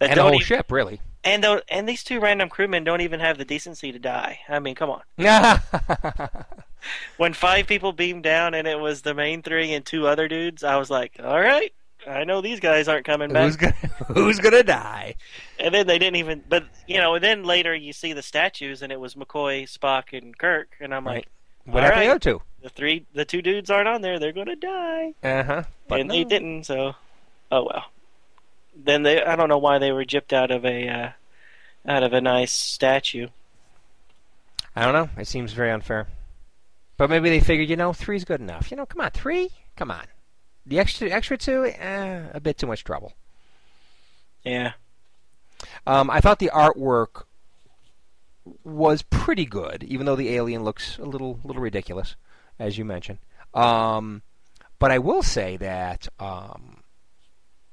that 0.00 0.10
and 0.10 0.18
the 0.18 0.22
whole 0.22 0.34
even, 0.34 0.44
ship, 0.46 0.72
really. 0.72 1.00
and 1.22 1.42
don't 1.42 1.62
and 1.68 1.88
these 1.88 2.02
two 2.02 2.18
random 2.18 2.48
crewmen 2.48 2.82
don't 2.82 3.02
even 3.02 3.20
have 3.20 3.38
the 3.38 3.44
decency 3.44 3.92
to 3.92 3.98
die. 3.98 4.40
I 4.48 4.58
mean, 4.58 4.74
come 4.74 4.90
on. 4.90 5.02
When 7.16 7.32
five 7.32 7.66
people 7.66 7.92
beamed 7.92 8.24
down 8.24 8.54
and 8.54 8.66
it 8.68 8.78
was 8.78 9.02
the 9.02 9.14
main 9.14 9.42
three 9.42 9.72
and 9.72 9.84
two 9.84 10.06
other 10.06 10.28
dudes, 10.28 10.62
I 10.62 10.76
was 10.76 10.90
like, 10.90 11.18
all 11.22 11.40
right. 11.40 11.72
I 12.06 12.24
know 12.24 12.40
these 12.40 12.60
guys 12.60 12.88
aren't 12.88 13.06
coming 13.06 13.32
back. 13.32 13.44
who's 13.44 13.56
gonna 13.56 13.72
Who's 14.08 14.38
gonna 14.38 14.62
die? 14.62 15.14
And 15.58 15.74
then 15.74 15.86
they 15.86 15.98
didn't 15.98 16.16
even. 16.16 16.42
But 16.48 16.64
you 16.86 16.98
know, 16.98 17.14
and 17.14 17.24
then 17.24 17.44
later 17.44 17.74
you 17.74 17.92
see 17.92 18.12
the 18.12 18.22
statues, 18.22 18.82
and 18.82 18.92
it 18.92 19.00
was 19.00 19.14
McCoy, 19.14 19.64
Spock, 19.64 20.16
and 20.16 20.36
Kirk, 20.36 20.76
and 20.80 20.94
I'm 20.94 21.04
like, 21.04 21.26
What 21.64 21.82
happened 21.82 22.08
right. 22.08 22.20
to 22.22 22.28
the 22.28 22.34
other 22.34 22.44
the 22.64 22.70
three, 22.70 23.04
the 23.12 23.26
two 23.26 23.42
dudes 23.42 23.70
aren't 23.70 23.88
on 23.88 24.00
there. 24.00 24.18
They're 24.18 24.32
gonna 24.32 24.56
die. 24.56 25.14
Uh 25.22 25.42
huh. 25.42 25.62
And 25.90 26.08
no. 26.08 26.14
they 26.14 26.24
didn't. 26.24 26.64
So, 26.64 26.94
oh 27.52 27.62
well. 27.64 27.84
Then 28.76 29.02
they, 29.02 29.22
I 29.22 29.36
don't 29.36 29.48
know 29.48 29.58
why 29.58 29.78
they 29.78 29.92
were 29.92 30.04
gypped 30.04 30.32
out 30.32 30.50
of 30.50 30.64
a, 30.64 30.88
uh, 30.88 31.10
out 31.86 32.02
of 32.02 32.12
a 32.12 32.20
nice 32.20 32.52
statue. 32.52 33.28
I 34.74 34.84
don't 34.84 34.94
know. 34.94 35.10
It 35.20 35.28
seems 35.28 35.52
very 35.52 35.70
unfair. 35.70 36.08
But 36.96 37.10
maybe 37.10 37.28
they 37.28 37.38
figured, 37.38 37.68
you 37.68 37.76
know, 37.76 37.92
three's 37.92 38.24
good 38.24 38.40
enough. 38.40 38.70
You 38.70 38.76
know, 38.76 38.86
come 38.86 39.00
on, 39.00 39.10
three. 39.10 39.50
Come 39.76 39.90
on. 39.90 40.06
The 40.66 40.78
extra 40.78 41.10
extra 41.10 41.36
two, 41.36 41.64
eh, 41.64 42.22
a 42.32 42.40
bit 42.40 42.58
too 42.58 42.66
much 42.66 42.84
trouble. 42.84 43.12
Yeah. 44.44 44.72
Um, 45.86 46.10
I 46.10 46.20
thought 46.20 46.38
the 46.38 46.50
artwork 46.54 47.24
was 48.62 49.02
pretty 49.02 49.46
good, 49.46 49.82
even 49.84 50.06
though 50.06 50.16
the 50.16 50.30
alien 50.30 50.64
looks 50.64 50.98
a 50.98 51.04
little 51.04 51.40
little 51.44 51.62
ridiculous, 51.62 52.16
as 52.58 52.78
you 52.78 52.84
mentioned. 52.84 53.18
Um, 53.52 54.22
but 54.78 54.90
I 54.90 54.98
will 54.98 55.22
say 55.22 55.56
that 55.58 56.08
um, 56.18 56.82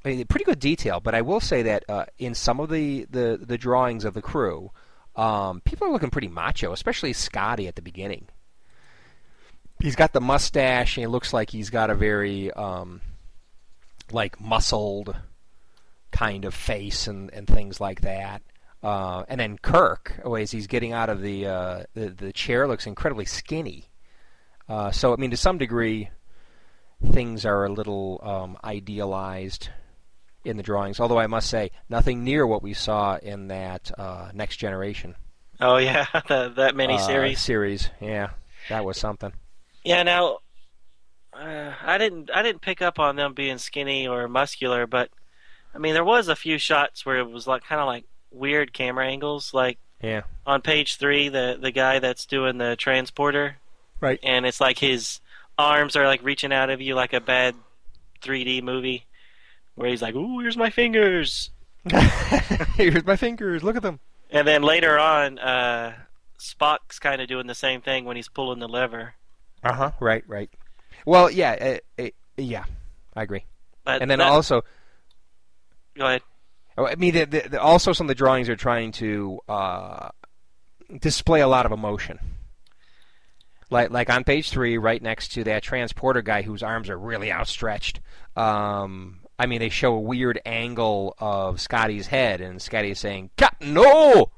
I 0.04 0.10
mean, 0.10 0.26
pretty 0.26 0.46
good 0.46 0.60
detail. 0.60 1.00
But 1.00 1.16
I 1.16 1.22
will 1.22 1.40
say 1.40 1.62
that 1.64 1.84
uh, 1.88 2.06
in 2.18 2.34
some 2.34 2.60
of 2.60 2.70
the, 2.70 3.06
the, 3.10 3.40
the 3.42 3.58
drawings 3.58 4.06
of 4.06 4.14
the 4.14 4.22
crew, 4.22 4.72
um, 5.16 5.62
people 5.62 5.88
are 5.88 5.92
looking 5.92 6.10
pretty 6.10 6.28
macho, 6.28 6.72
especially 6.74 7.14
Scotty 7.14 7.68
at 7.68 7.76
the 7.76 7.82
beginning. 7.82 8.28
He's 9.82 9.96
got 9.96 10.14
the 10.14 10.22
mustache, 10.22 10.98
and 10.98 11.04
he 11.04 11.08
looks 11.08 11.34
like 11.34 11.50
he's 11.50 11.70
got 11.70 11.90
a 11.90 11.96
very 11.96 12.52
um, 12.52 13.02
like 14.12 14.40
muscled 14.40 15.16
kind 16.12 16.46
of 16.46 16.54
face 16.54 17.08
and, 17.08 17.34
and 17.34 17.48
things 17.48 17.80
like 17.80 18.02
that. 18.02 18.42
Uh, 18.84 19.24
and 19.28 19.40
then 19.40 19.58
Kirk, 19.58 20.20
oh, 20.24 20.36
as 20.36 20.52
he's 20.52 20.68
getting 20.68 20.92
out 20.92 21.10
of 21.10 21.22
the 21.22 21.46
uh, 21.46 21.84
the, 21.94 22.10
the 22.10 22.34
chair, 22.34 22.68
looks 22.68 22.88
incredibly 22.88 23.26
skinny. 23.26 23.86
Uh, 24.68 24.92
so 24.92 25.14
I 25.14 25.18
mean, 25.18 25.32
to 25.32 25.38
some 25.38 25.58
degree, 25.58 26.10
things 27.12 27.46
are 27.46 27.66
a 27.66 27.70
little 27.70 28.20
um, 28.24 28.58
idealized 28.64 29.70
in 30.44 30.58
the 30.58 30.64
drawings. 30.64 31.00
Although 31.00 31.20
I 31.20 31.28
must 31.28 31.50
say, 31.50 31.72
nothing 31.90 32.24
near 32.24 32.48
what 32.48 32.64
we 32.64 32.74
saw 32.74 33.18
in 33.18 33.50
that 33.50 33.92
uh, 33.98 34.32
Next 34.34 34.58
Generation. 34.58 35.16
Oh 35.60 35.78
yeah, 35.78 36.08
that 36.28 36.56
that 36.56 36.76
mini 36.76 36.96
uh, 36.96 36.98
series. 36.98 37.40
series, 37.40 37.90
yeah, 38.00 38.32
that 38.70 38.84
was 38.84 38.98
something. 38.98 39.34
Yeah. 39.84 40.04
Now, 40.04 40.40
uh, 41.34 41.74
I 41.84 41.98
didn't 41.98 42.30
I 42.34 42.42
didn't 42.44 42.62
pick 42.62 42.82
up 42.82 43.00
on 43.00 43.16
them 43.16 43.34
being 43.34 43.58
skinny 43.58 44.08
or 44.08 44.28
muscular, 44.28 44.86
but 44.88 45.10
I 45.74 45.78
mean 45.78 45.94
there 45.94 46.04
was 46.04 46.28
a 46.28 46.36
few 46.36 46.58
shots 46.58 47.06
where 47.06 47.18
it 47.18 47.30
was 47.30 47.48
like 47.48 47.64
kind 47.64 47.80
of 47.82 47.88
like 47.88 48.06
weird 48.32 48.74
camera 48.74 49.08
angles, 49.08 49.54
like 49.54 49.78
Yeah, 50.02 50.22
on 50.46 50.62
page 50.62 50.98
three, 50.98 51.30
the 51.30 51.58
the 51.60 51.72
guy 51.72 52.00
that's 52.00 52.26
doing 52.26 52.58
the 52.58 52.76
transporter, 52.76 53.58
right. 54.00 54.20
and 54.24 54.46
it's 54.46 54.60
like 54.62 54.80
his 54.80 55.20
arms 55.58 55.96
are 55.96 56.06
like 56.06 56.24
reaching 56.24 56.52
out 56.52 56.70
of 56.70 56.82
you 56.82 56.96
like 56.96 57.14
a 57.14 57.22
bad 57.22 57.56
3D 58.22 58.62
movie, 58.62 59.06
where 59.76 59.90
he's 59.90 60.02
like, 60.02 60.16
"Ooh, 60.16 60.40
here's 60.40 60.58
my 60.58 60.70
fingers," 60.70 61.50
Here's 62.76 63.06
my 63.06 63.16
fingers. 63.16 63.64
Look 63.64 63.76
at 63.76 63.82
them. 63.82 64.00
and 64.30 64.48
then 64.48 64.62
later 64.64 65.00
on, 65.00 65.40
uh, 65.40 65.94
Spock's 66.40 67.00
kind 67.00 67.22
of 67.22 67.28
doing 67.28 67.48
the 67.48 67.56
same 67.56 67.82
thing 67.82 68.06
when 68.06 68.16
he's 68.16 68.28
pulling 68.30 68.60
the 68.60 68.68
lever. 68.68 69.16
Uh 69.64 69.74
huh. 69.74 69.92
Right. 70.00 70.24
Right. 70.28 70.50
Well, 71.06 71.30
yeah. 71.30 71.78
Uh, 72.00 72.04
uh, 72.04 72.10
yeah. 72.38 72.66
I 73.16 73.24
agree. 73.24 73.46
But 73.84 74.02
And 74.02 74.10
then 74.10 74.20
that- 74.20 74.28
also, 74.28 74.64
go 75.98 76.06
ahead. 76.06 76.22
oh, 76.78 76.88
I 76.88 76.96
mean, 76.96 77.14
the, 77.14 77.26
the, 77.26 77.50
the, 77.50 77.62
also 77.62 77.94
some 77.94 78.06
of 78.06 78.10
the 78.10 78.16
drawings 78.16 78.48
are 78.50 78.56
trying 78.56 78.92
to 78.94 79.40
uh, 79.50 80.10
display 81.00 81.42
a 81.42 81.48
lot 81.48 81.66
of 81.66 81.72
emotion. 81.72 82.20
Like, 83.70 83.90
like 83.90 84.10
on 84.10 84.24
page 84.24 84.50
three, 84.50 84.78
right 84.78 85.02
next 85.02 85.30
to 85.34 85.44
that 85.46 85.64
transporter 85.64 86.22
guy 86.22 86.42
whose 86.42 86.62
arms 86.62 86.90
are 86.90 86.98
really 86.98 87.32
outstretched. 87.32 88.02
Um, 88.36 89.20
I 89.40 89.46
mean, 89.46 89.60
they 89.60 89.70
show 89.70 89.94
a 89.96 90.00
weird 90.00 90.40
angle 90.46 91.16
of 91.20 91.60
Scotty's 91.62 92.08
head, 92.08 92.42
and 92.42 92.62
Scotty 92.62 92.92
is 92.92 93.00
saying, 93.00 93.30
"Captain, 93.38 93.74
no!" 93.74 94.30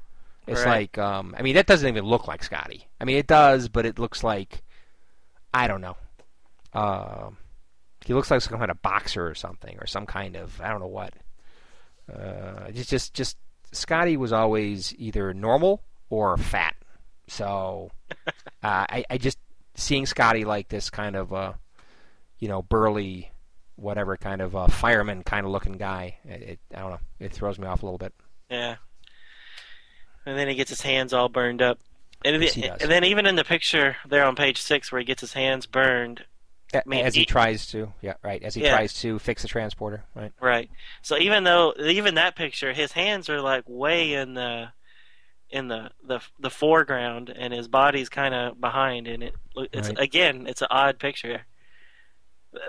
It's 0.46 0.60
Right. 0.64 0.88
like, 0.94 0.98
um, 0.98 1.34
I 1.38 1.42
mean, 1.42 1.54
that 1.56 1.66
doesn't 1.66 1.88
even 1.88 2.04
look 2.04 2.28
like 2.28 2.44
Scotty. 2.44 2.86
I 3.00 3.04
mean, 3.04 3.16
it 3.16 3.26
does, 3.26 3.68
but 3.68 3.86
it 3.86 3.98
looks 3.98 4.22
like, 4.22 4.62
I 5.54 5.68
don't 5.68 5.80
know. 5.80 5.96
Um, 6.72 7.38
he 8.04 8.12
looks 8.12 8.30
like 8.30 8.40
some 8.42 8.58
kind 8.58 8.70
of 8.70 8.82
boxer 8.82 9.26
or 9.26 9.34
something, 9.34 9.78
or 9.80 9.86
some 9.86 10.04
kind 10.04 10.36
of 10.36 10.60
I 10.60 10.68
don't 10.70 10.80
know 10.80 10.88
what. 10.88 11.14
Uh, 12.12 12.70
just, 12.72 12.90
just, 12.90 13.14
just 13.14 13.36
Scotty 13.72 14.16
was 14.16 14.32
always 14.32 14.94
either 14.98 15.32
normal 15.32 15.82
or 16.10 16.36
fat. 16.36 16.74
So, 17.28 17.90
uh, 18.26 18.32
I, 18.62 19.04
I 19.08 19.16
just 19.16 19.38
seeing 19.74 20.04
Scotty 20.04 20.44
like 20.44 20.68
this 20.68 20.90
kind 20.90 21.16
of, 21.16 21.32
uh, 21.32 21.52
you 22.38 22.48
know, 22.48 22.60
burly, 22.60 23.30
whatever 23.76 24.16
kind 24.16 24.42
of 24.42 24.54
uh, 24.54 24.66
fireman 24.66 25.22
kind 25.22 25.46
of 25.46 25.52
looking 25.52 25.74
guy. 25.74 26.16
It, 26.24 26.42
it, 26.42 26.60
I 26.74 26.80
don't 26.80 26.90
know. 26.90 27.00
It 27.20 27.32
throws 27.32 27.58
me 27.58 27.66
off 27.66 27.82
a 27.82 27.86
little 27.86 27.98
bit. 27.98 28.12
Yeah. 28.50 28.76
And 30.26 30.38
then 30.38 30.48
he 30.48 30.54
gets 30.54 30.70
his 30.70 30.82
hands 30.82 31.12
all 31.12 31.28
burned 31.28 31.62
up. 31.62 31.78
And, 32.24 32.42
the- 32.42 32.46
he 32.46 32.64
and 32.64 32.80
then 32.90 33.04
even 33.04 33.26
in 33.26 33.36
the 33.36 33.44
picture 33.44 33.96
there 34.08 34.24
on 34.24 34.34
page 34.36 34.60
six 34.60 34.90
where 34.90 34.98
he 35.00 35.04
gets 35.04 35.20
his 35.20 35.32
hands 35.34 35.66
burned, 35.66 36.24
A- 36.72 36.82
mean, 36.86 37.04
as 37.04 37.14
he 37.14 37.20
he- 37.20 37.26
tries 37.26 37.66
to, 37.68 37.92
yeah, 38.00 38.14
right. 38.22 38.42
As 38.42 38.54
he 38.54 38.62
Yeah. 38.62 38.70
tries 38.74 38.94
to 39.02 39.18
fix 39.18 39.42
the 39.42 39.48
transporter, 39.48 40.04
right. 40.14 40.32
right? 40.40 40.70
So 41.02 41.18
even 41.18 41.44
though 41.44 41.74
even 41.78 42.14
that 42.14 42.34
picture, 42.36 42.72
his 42.72 42.92
hands 42.92 43.28
are 43.28 43.40
like 43.40 43.64
way 43.68 44.14
in 44.14 44.34
the 44.34 44.68
in 45.50 45.68
the 45.68 45.90
the, 46.02 46.20
the 46.40 46.50
foreground, 46.50 47.28
and 47.28 47.52
his 47.52 47.68
body's 47.68 48.08
kind 48.08 48.34
of 48.34 48.60
behind, 48.60 49.06
and 49.06 49.22
it 49.22 49.34
it's 49.72 49.88
Right. 49.88 49.98
again 50.00 50.46
it's 50.48 50.62
an 50.62 50.68
odd 50.70 50.98
picture. 50.98 51.42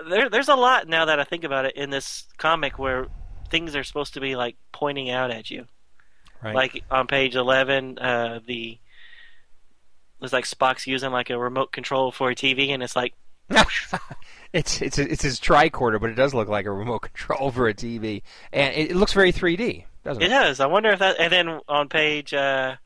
There, 0.08 0.28
there's 0.28 0.48
a 0.48 0.54
lot 0.56 0.88
now 0.88 1.04
that 1.06 1.20
I 1.20 1.24
think 1.24 1.44
about 1.44 1.64
it 1.64 1.76
in 1.76 1.90
this 1.90 2.26
comic 2.38 2.78
where 2.78 3.06
things 3.50 3.76
are 3.76 3.84
supposed 3.84 4.14
to 4.14 4.20
be 4.20 4.34
like 4.36 4.56
pointing 4.72 5.10
out 5.10 5.30
at 5.30 5.50
you. 5.50 5.66
Right. 6.42 6.54
Like 6.54 6.84
on 6.90 7.06
page 7.06 7.34
eleven, 7.36 7.98
uh, 7.98 8.40
the 8.46 8.78
it's 10.20 10.32
like 10.32 10.44
Spock's 10.44 10.86
using 10.86 11.10
like 11.10 11.30
a 11.30 11.38
remote 11.38 11.72
control 11.72 12.10
for 12.10 12.30
a 12.30 12.34
TV, 12.34 12.70
and 12.70 12.82
it's 12.82 12.96
like 12.96 13.14
it's 14.52 14.82
it's 14.82 14.98
it's 14.98 15.22
his 15.22 15.38
tricorder, 15.40 16.00
but 16.00 16.10
it 16.10 16.14
does 16.14 16.34
look 16.34 16.48
like 16.48 16.66
a 16.66 16.72
remote 16.72 17.00
control 17.00 17.50
for 17.50 17.68
a 17.68 17.74
TV, 17.74 18.22
and 18.52 18.74
it, 18.74 18.90
it 18.92 18.96
looks 18.96 19.12
very 19.12 19.32
3D, 19.32 19.84
doesn't 20.04 20.22
it 20.22 20.26
it? 20.26 20.28
does. 20.30 20.60
I 20.60 20.66
wonder 20.66 20.90
if 20.90 20.98
that. 20.98 21.16
And 21.20 21.32
then 21.32 21.60
on 21.68 21.88
page 21.88 22.34
uh, 22.34 22.76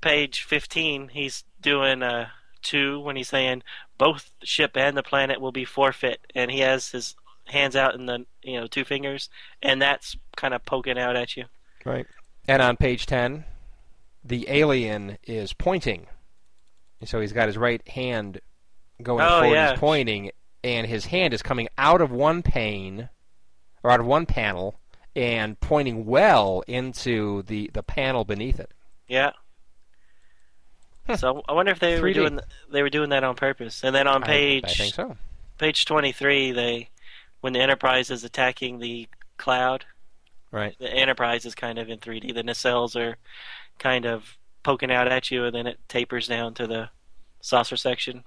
page 0.00 0.42
fifteen, 0.42 1.08
he's 1.08 1.44
doing 1.60 2.02
uh, 2.02 2.28
two 2.62 3.00
when 3.00 3.16
he's 3.16 3.28
saying 3.28 3.62
both 3.98 4.30
the 4.40 4.46
ship 4.46 4.76
and 4.76 4.96
the 4.96 5.02
planet 5.02 5.40
will 5.40 5.52
be 5.52 5.64
forfeit, 5.64 6.20
and 6.34 6.50
he 6.50 6.60
has 6.60 6.90
his 6.90 7.14
hands 7.44 7.76
out 7.76 7.94
in 7.94 8.06
the 8.06 8.24
you 8.42 8.58
know 8.60 8.66
two 8.66 8.84
fingers, 8.84 9.28
and 9.62 9.80
that's 9.80 10.16
kind 10.36 10.54
of 10.54 10.64
poking 10.64 10.98
out 10.98 11.16
at 11.16 11.36
you. 11.36 11.44
Right. 11.84 12.06
And 12.46 12.62
on 12.62 12.76
page 12.78 13.04
10, 13.06 13.44
the 14.24 14.46
alien 14.48 15.18
is 15.24 15.52
pointing. 15.52 16.06
So 17.04 17.20
he's 17.20 17.32
got 17.32 17.46
his 17.48 17.56
right 17.56 17.86
hand 17.88 18.40
going 19.02 19.24
Oh, 19.24 19.40
forward, 19.40 19.54
yeah. 19.54 19.70
he's 19.70 19.78
pointing, 19.80 20.30
and 20.64 20.86
his 20.86 21.06
hand 21.06 21.32
is 21.32 21.42
coming 21.42 21.68
out 21.78 22.00
of 22.00 22.10
one 22.10 22.42
pane, 22.42 23.08
or 23.84 23.90
out 23.92 24.00
of 24.00 24.06
one 24.06 24.26
panel, 24.26 24.78
and 25.14 25.58
pointing 25.60 26.04
well 26.06 26.62
into 26.66 27.42
the, 27.44 27.70
the 27.72 27.82
panel 27.82 28.24
beneath 28.24 28.58
it. 28.58 28.72
Yeah. 29.08 29.30
So 31.16 31.42
I 31.48 31.52
wonder 31.52 31.72
if 31.72 31.78
they 31.78 32.00
were 32.00 32.08
3D. 32.08 32.14
doing 32.14 32.40
they 32.70 32.82
were 32.82 32.90
doing 32.90 33.10
that 33.10 33.24
on 33.24 33.34
purpose. 33.34 33.82
And 33.82 33.94
then 33.94 34.06
on 34.06 34.22
I- 34.24 34.26
page 34.26 34.64
I, 34.66 34.68
think 34.74 34.94
so. 34.94 35.16
page 35.56 35.84
23 35.86 36.52
they 36.52 36.88
when 37.40 37.52
the 37.54 37.60
enterprise 37.60 38.10
is 38.10 38.24
attacking 38.24 38.78
the 38.78 39.08
cloud 39.38 39.84
Right. 40.50 40.74
the 40.78 40.90
enterprise 40.90 41.44
is 41.46 41.54
kind 41.54 41.78
of 41.78 41.88
in 41.90 41.98
3d 41.98 42.34
the 42.34 42.42
nacelles 42.42 42.96
are 42.96 43.16
kind 43.78 44.06
of 44.06 44.36
poking 44.68 44.92
out 44.92 45.08
at 45.08 45.30
you 45.30 45.44
and 45.46 45.54
then 45.54 45.66
it 45.66 45.78
tapers 45.88 46.28
down 46.28 46.52
to 46.52 46.66
the 46.66 46.90
saucer 47.40 47.76
section 47.76 48.22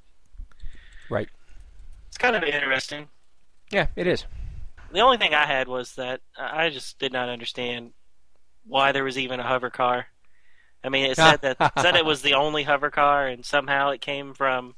Right. 1.09 1.29
it's 2.07 2.17
kind 2.17 2.35
of 2.35 2.43
interesting 2.43 3.07
Yeah, 3.71 3.87
it 3.95 4.07
is. 4.07 4.25
the 4.91 4.99
only 5.01 5.17
thing 5.17 5.33
i 5.33 5.45
had 5.45 5.67
was 5.67 5.93
that 5.95 6.21
i 6.37 6.69
just 6.69 6.99
did 6.99 7.13
not 7.13 7.29
understand 7.29 7.91
why 8.65 8.91
there 8.91 9.03
was 9.03 9.17
even 9.17 9.39
a 9.39 9.47
hover 9.47 9.69
car 9.69 10.07
i 10.83 10.89
mean 10.89 11.05
it 11.09 11.17
said 11.17 11.41
that 11.41 11.57
it 11.61 11.71
said 11.77 11.95
it 11.95 12.05
was 12.05 12.21
the 12.21 12.33
only 12.33 12.63
hover 12.63 12.89
car 12.89 13.27
and 13.27 13.45
somehow 13.45 13.89
it 13.89 14.01
came 14.01 14.33
from 14.33 14.75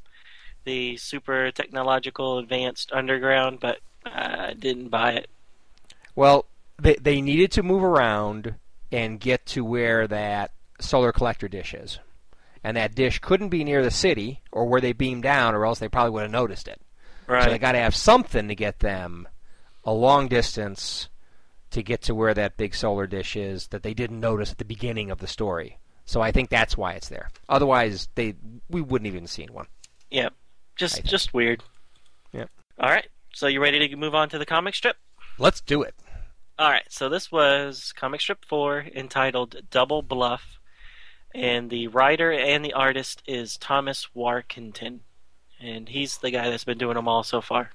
the 0.65 0.97
super 0.97 1.52
technological 1.52 2.39
advanced 2.39 2.91
underground 2.91 3.60
but 3.60 3.80
i 4.06 4.54
didn't 4.60 4.89
buy 4.89 5.13
it 5.13 5.30
Well, 6.15 6.45
they 6.82 6.95
they 6.95 7.21
needed 7.21 7.52
to 7.54 7.63
move 7.63 7.84
around 7.84 8.56
and 8.91 9.19
get 9.19 9.45
to 9.47 9.63
where 9.65 10.08
that 10.08 10.52
solar 10.79 11.12
collector 11.12 11.47
dish 11.47 11.73
is, 11.73 11.99
and 12.63 12.77
that 12.77 12.95
dish 12.95 13.19
couldn't 13.19 13.49
be 13.49 13.63
near 13.63 13.83
the 13.83 13.91
city 13.91 14.41
or 14.51 14.65
where 14.65 14.81
they 14.81 14.93
beamed 14.93 15.23
down, 15.23 15.55
or 15.55 15.65
else 15.65 15.79
they 15.79 15.89
probably 15.89 16.12
would 16.12 16.23
have 16.23 16.31
noticed 16.31 16.67
it. 16.67 16.81
right 17.27 17.43
So 17.43 17.49
they 17.49 17.59
got 17.59 17.73
to 17.73 17.79
have 17.79 17.95
something 17.95 18.47
to 18.47 18.55
get 18.55 18.79
them 18.79 19.27
a 19.83 19.93
long 19.93 20.27
distance 20.27 21.09
to 21.71 21.83
get 21.83 22.01
to 22.03 22.15
where 22.15 22.33
that 22.33 22.57
big 22.57 22.75
solar 22.75 23.07
dish 23.07 23.36
is 23.36 23.67
that 23.67 23.83
they 23.83 23.93
didn't 23.93 24.19
notice 24.19 24.51
at 24.51 24.59
the 24.59 24.65
beginning 24.65 25.12
of 25.12 25.19
the 25.19 25.27
story. 25.27 25.79
So 26.05 26.21
I 26.21 26.31
think 26.31 26.49
that's 26.49 26.77
why 26.77 26.93
it's 26.93 27.09
there. 27.09 27.29
Otherwise, 27.49 28.09
they 28.15 28.36
we 28.69 28.81
wouldn't 28.81 29.07
even 29.07 29.27
seen 29.27 29.53
one. 29.53 29.67
Yeah, 30.12 30.29
just 30.75 31.03
just 31.03 31.33
weird. 31.33 31.63
Yep. 32.33 32.49
All 32.79 32.89
right, 32.89 33.07
so 33.33 33.47
you 33.47 33.62
ready 33.62 33.88
to 33.88 33.95
move 33.95 34.13
on 34.13 34.29
to 34.29 34.38
the 34.38 34.45
comic 34.45 34.75
strip? 34.75 34.97
Let's 35.38 35.62
do 35.62 35.81
it. 35.81 35.95
All 36.59 36.69
right, 36.69 36.86
so 36.89 37.09
this 37.09 37.31
was 37.31 37.93
comic 37.95 38.21
strip 38.21 38.45
four 38.45 38.86
entitled 38.93 39.55
Double 39.71 40.01
Bluff, 40.01 40.59
and 41.34 41.69
the 41.69 41.88
writer 41.88 42.32
and 42.32 42.63
the 42.63 42.74
artist 42.74 43.24
is 43.28 43.58
Thomas 43.58 44.08
Warkentin, 44.15 45.00
and 45.60 45.89
he's 45.89 46.17
the 46.17 46.32
guy 46.32 46.50
that's 46.50 46.63
been 46.63 46.78
doing 46.78 46.96
them 46.96 47.08
all 47.08 47.24
so 47.24 47.41
far. 47.41 47.72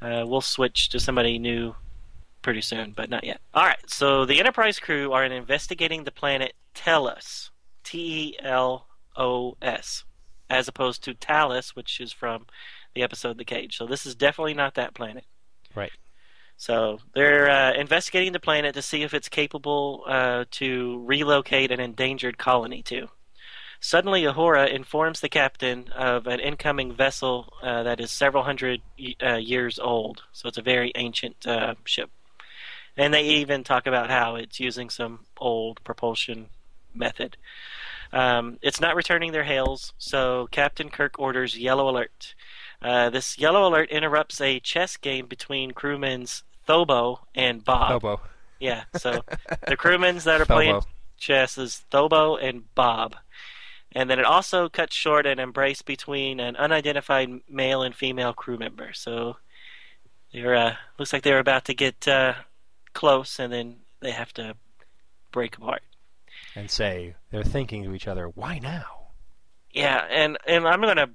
Uh, 0.00 0.24
we'll 0.26 0.40
switch 0.40 0.88
to 0.90 1.00
somebody 1.00 1.38
new 1.38 1.74
pretty 2.42 2.60
soon, 2.60 2.92
but 2.96 3.10
not 3.10 3.24
yet. 3.24 3.40
All 3.54 3.64
right, 3.64 3.78
so 3.90 4.24
the 4.24 4.38
Enterprise 4.38 4.78
crew 4.78 5.12
are 5.12 5.24
investigating 5.24 6.04
the 6.04 6.12
planet 6.12 6.52
Telos, 6.74 7.50
T 7.82 7.98
E 7.98 8.36
L 8.42 8.86
O 9.16 9.56
S, 9.60 10.04
as 10.48 10.68
opposed 10.68 11.02
to 11.04 11.14
Talos, 11.14 11.70
which 11.70 12.00
is 12.00 12.12
from 12.12 12.46
the 12.94 13.02
episode 13.02 13.38
The 13.38 13.44
Cage. 13.44 13.76
So 13.76 13.86
this 13.86 14.06
is 14.06 14.14
definitely 14.14 14.54
not 14.54 14.74
that 14.74 14.94
planet. 14.94 15.24
Right. 15.74 15.92
So 16.56 16.98
they're 17.14 17.50
uh, 17.50 17.72
investigating 17.74 18.32
the 18.32 18.40
planet 18.40 18.74
to 18.74 18.82
see 18.82 19.02
if 19.02 19.12
it's 19.12 19.28
capable 19.28 20.04
uh, 20.06 20.44
to 20.52 21.02
relocate 21.04 21.70
an 21.70 21.80
endangered 21.80 22.38
colony 22.38 22.82
to. 22.84 23.08
Suddenly, 23.78 24.22
Uhura 24.22 24.72
informs 24.72 25.20
the 25.20 25.28
captain 25.28 25.88
of 25.94 26.26
an 26.26 26.40
incoming 26.40 26.94
vessel 26.94 27.52
uh, 27.62 27.82
that 27.82 28.00
is 28.00 28.10
several 28.10 28.42
hundred 28.42 28.80
uh, 29.22 29.34
years 29.34 29.78
old. 29.78 30.22
So 30.32 30.48
it's 30.48 30.58
a 30.58 30.62
very 30.62 30.92
ancient 30.94 31.46
uh, 31.46 31.74
ship. 31.84 32.10
And 32.96 33.12
they 33.12 33.24
even 33.24 33.62
talk 33.62 33.86
about 33.86 34.08
how 34.08 34.36
it's 34.36 34.58
using 34.58 34.88
some 34.88 35.26
old 35.36 35.84
propulsion 35.84 36.48
method. 36.94 37.36
Um, 38.12 38.58
it's 38.62 38.80
not 38.80 38.96
returning 38.96 39.32
their 39.32 39.44
hails, 39.44 39.92
so 39.98 40.48
Captain 40.50 40.88
Kirk 40.88 41.18
orders 41.18 41.58
yellow 41.58 41.90
alert. 41.90 42.34
Uh, 42.82 43.10
this 43.10 43.38
yellow 43.38 43.66
alert 43.66 43.90
interrupts 43.90 44.40
a 44.40 44.60
chess 44.60 44.96
game 44.96 45.26
between 45.26 45.72
crewmen's 45.72 46.42
Thobo 46.68 47.20
and 47.34 47.64
Bob. 47.64 48.02
Thobo. 48.02 48.20
Yeah, 48.60 48.84
so 48.96 49.22
the 49.66 49.76
crewmen's 49.76 50.24
that 50.24 50.40
are 50.40 50.44
Thobo. 50.44 50.54
playing 50.54 50.80
chess 51.16 51.58
is 51.58 51.84
Thobo 51.90 52.42
and 52.42 52.72
Bob. 52.74 53.16
And 53.92 54.10
then 54.10 54.18
it 54.18 54.26
also 54.26 54.68
cuts 54.68 54.94
short 54.94 55.26
an 55.26 55.38
embrace 55.38 55.80
between 55.80 56.38
an 56.38 56.54
unidentified 56.56 57.30
male 57.48 57.82
and 57.82 57.94
female 57.94 58.34
crew 58.34 58.58
member. 58.58 58.92
So 58.92 59.36
they're 60.32 60.54
uh, 60.54 60.74
looks 60.98 61.12
like 61.12 61.22
they're 61.22 61.38
about 61.38 61.64
to 61.66 61.74
get 61.74 62.06
uh, 62.06 62.34
close, 62.92 63.38
and 63.38 63.52
then 63.52 63.76
they 64.00 64.10
have 64.10 64.34
to 64.34 64.54
break 65.32 65.56
apart. 65.56 65.82
And 66.54 66.70
say 66.70 67.14
they're 67.30 67.42
thinking 67.44 67.84
to 67.84 67.94
each 67.94 68.06
other, 68.06 68.26
"Why 68.28 68.58
now?" 68.58 68.84
Yeah, 69.72 70.04
and 70.10 70.36
and 70.46 70.66
I'm 70.68 70.82
gonna. 70.82 71.08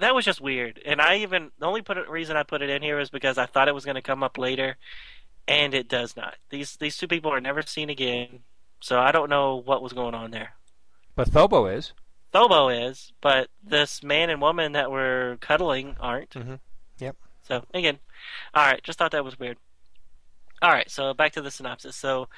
That 0.00 0.14
was 0.14 0.24
just 0.24 0.40
weird, 0.40 0.80
and 0.84 1.00
I 1.00 1.16
even 1.16 1.50
the 1.58 1.66
only 1.66 1.82
put 1.82 1.98
it, 1.98 2.08
reason 2.08 2.36
I 2.36 2.42
put 2.42 2.62
it 2.62 2.70
in 2.70 2.82
here 2.82 2.98
is 2.98 3.10
because 3.10 3.38
I 3.38 3.46
thought 3.46 3.68
it 3.68 3.74
was 3.74 3.84
going 3.84 3.96
to 3.96 4.02
come 4.02 4.22
up 4.22 4.38
later, 4.38 4.76
and 5.46 5.74
it 5.74 5.88
does 5.88 6.16
not. 6.16 6.36
These 6.48 6.76
these 6.76 6.96
two 6.96 7.06
people 7.06 7.30
are 7.32 7.40
never 7.40 7.62
seen 7.62 7.90
again, 7.90 8.40
so 8.80 8.98
I 8.98 9.12
don't 9.12 9.30
know 9.30 9.56
what 9.56 9.82
was 9.82 9.92
going 9.92 10.14
on 10.14 10.30
there. 10.30 10.54
But 11.14 11.30
Thobo 11.30 11.76
is. 11.76 11.92
Thobo 12.32 12.88
is, 12.88 13.12
but 13.20 13.48
this 13.62 14.02
man 14.02 14.30
and 14.30 14.40
woman 14.40 14.72
that 14.72 14.90
were 14.90 15.36
cuddling 15.40 15.96
aren't. 16.00 16.30
Mhm. 16.30 16.60
Yep. 16.98 17.16
So 17.42 17.64
again, 17.74 17.98
all 18.54 18.66
right, 18.66 18.82
just 18.82 18.98
thought 18.98 19.10
that 19.12 19.24
was 19.24 19.38
weird. 19.38 19.58
All 20.62 20.70
right, 20.70 20.90
so 20.90 21.12
back 21.14 21.32
to 21.32 21.42
the 21.42 21.50
synopsis. 21.50 21.96
So 21.96 22.28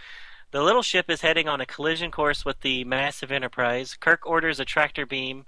the 0.51 0.63
little 0.63 0.83
ship 0.83 1.11
is 1.11 1.21
heading 1.21 1.49
on 1.49 1.61
a 1.61 1.67
collision 1.67 2.11
course 2.11 2.45
with 2.45 2.61
the 2.61 2.85
massive 2.85 3.31
Enterprise. 3.31 3.97
Kirk 3.99 4.27
orders 4.27 4.59
a 4.59 4.65
tractor 4.65 5.07
beam 5.07 5.45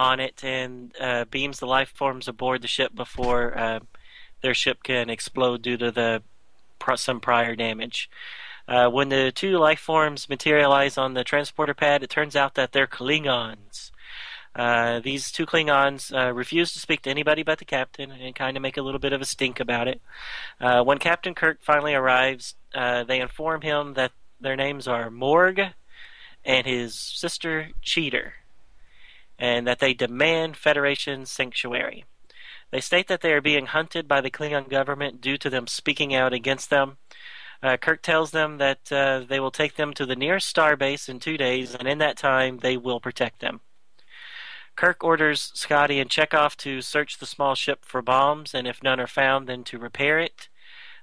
on 0.00 0.18
it 0.18 0.42
and 0.42 0.94
uh, 0.98 1.26
beams 1.26 1.60
the 1.60 1.66
life 1.66 1.92
forms 1.94 2.26
aboard 2.26 2.62
the 2.62 2.68
ship 2.68 2.94
before 2.94 3.56
uh, 3.56 3.80
their 4.40 4.54
ship 4.54 4.82
can 4.82 5.10
explode 5.10 5.60
due 5.60 5.76
to 5.76 5.90
the 5.90 6.22
some 6.96 7.20
prior 7.20 7.54
damage. 7.54 8.08
Uh, 8.66 8.88
when 8.88 9.10
the 9.10 9.30
two 9.30 9.58
life 9.58 9.78
forms 9.78 10.28
materialize 10.28 10.96
on 10.96 11.12
the 11.12 11.22
transporter 11.22 11.74
pad, 11.74 12.02
it 12.02 12.08
turns 12.08 12.34
out 12.34 12.54
that 12.54 12.72
they're 12.72 12.86
Klingons. 12.86 13.90
Uh, 14.56 15.00
these 15.00 15.30
two 15.30 15.44
Klingons 15.44 16.12
uh, 16.12 16.32
refuse 16.32 16.72
to 16.72 16.78
speak 16.80 17.02
to 17.02 17.10
anybody 17.10 17.42
but 17.42 17.58
the 17.58 17.64
captain 17.64 18.10
and 18.10 18.34
kind 18.34 18.56
of 18.56 18.62
make 18.62 18.78
a 18.78 18.82
little 18.82 18.98
bit 18.98 19.12
of 19.12 19.20
a 19.20 19.26
stink 19.26 19.60
about 19.60 19.86
it. 19.86 20.00
Uh, 20.60 20.82
when 20.82 20.98
Captain 20.98 21.34
Kirk 21.34 21.58
finally 21.60 21.94
arrives, 21.94 22.54
uh, 22.74 23.04
they 23.04 23.20
inform 23.20 23.60
him 23.60 23.94
that 23.94 24.12
their 24.40 24.56
names 24.56 24.88
are 24.88 25.10
Morg 25.10 25.60
and 26.44 26.66
his 26.66 26.94
sister 26.94 27.68
Cheater, 27.82 28.34
and 29.40 29.66
that 29.66 29.78
they 29.78 29.94
demand 29.94 30.56
Federation 30.56 31.24
sanctuary. 31.24 32.04
They 32.70 32.80
state 32.80 33.08
that 33.08 33.22
they 33.22 33.32
are 33.32 33.40
being 33.40 33.66
hunted 33.66 34.06
by 34.06 34.20
the 34.20 34.30
Klingon 34.30 34.68
government 34.68 35.20
due 35.20 35.38
to 35.38 35.50
them 35.50 35.66
speaking 35.66 36.14
out 36.14 36.32
against 36.32 36.70
them. 36.70 36.98
Uh, 37.62 37.76
Kirk 37.76 38.02
tells 38.02 38.30
them 38.30 38.58
that 38.58 38.92
uh, 38.92 39.24
they 39.28 39.40
will 39.40 39.50
take 39.50 39.76
them 39.76 39.92
to 39.94 40.06
the 40.06 40.14
nearest 40.14 40.54
starbase 40.54 41.08
in 41.08 41.18
two 41.18 41.36
days, 41.36 41.74
and 41.74 41.88
in 41.88 41.98
that 41.98 42.16
time, 42.16 42.58
they 42.58 42.76
will 42.76 43.00
protect 43.00 43.40
them. 43.40 43.60
Kirk 44.76 45.02
orders 45.02 45.50
Scotty 45.54 45.98
and 45.98 46.10
Chekhov 46.10 46.56
to 46.58 46.80
search 46.80 47.18
the 47.18 47.26
small 47.26 47.54
ship 47.54 47.84
for 47.84 48.02
bombs, 48.02 48.54
and 48.54 48.66
if 48.66 48.82
none 48.82 49.00
are 49.00 49.06
found, 49.06 49.46
then 49.48 49.64
to 49.64 49.78
repair 49.78 50.18
it. 50.18 50.48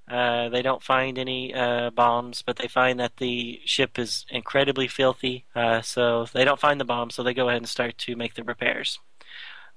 Uh, 0.10 0.48
they 0.48 0.62
don't 0.62 0.82
find 0.82 1.18
any 1.18 1.54
uh, 1.54 1.90
bombs, 1.90 2.42
but 2.42 2.56
they 2.56 2.68
find 2.68 3.00
that 3.00 3.18
the 3.18 3.60
ship 3.66 4.00
is 4.00 4.26
incredibly 4.30 4.88
filthy, 4.88 5.46
uh, 5.54 5.82
so 5.82 6.26
they 6.34 6.46
don't 6.46 6.62
find 6.62 6.80
the 6.80 6.86
bombs, 6.86 7.16
so 7.16 7.24
they 7.24 7.34
go 7.34 7.50
ahead 7.50 7.58
and 7.58 7.68
start 7.68 7.98
to 7.98 8.16
make 8.16 8.36
the 8.36 8.44
repairs. 8.44 9.00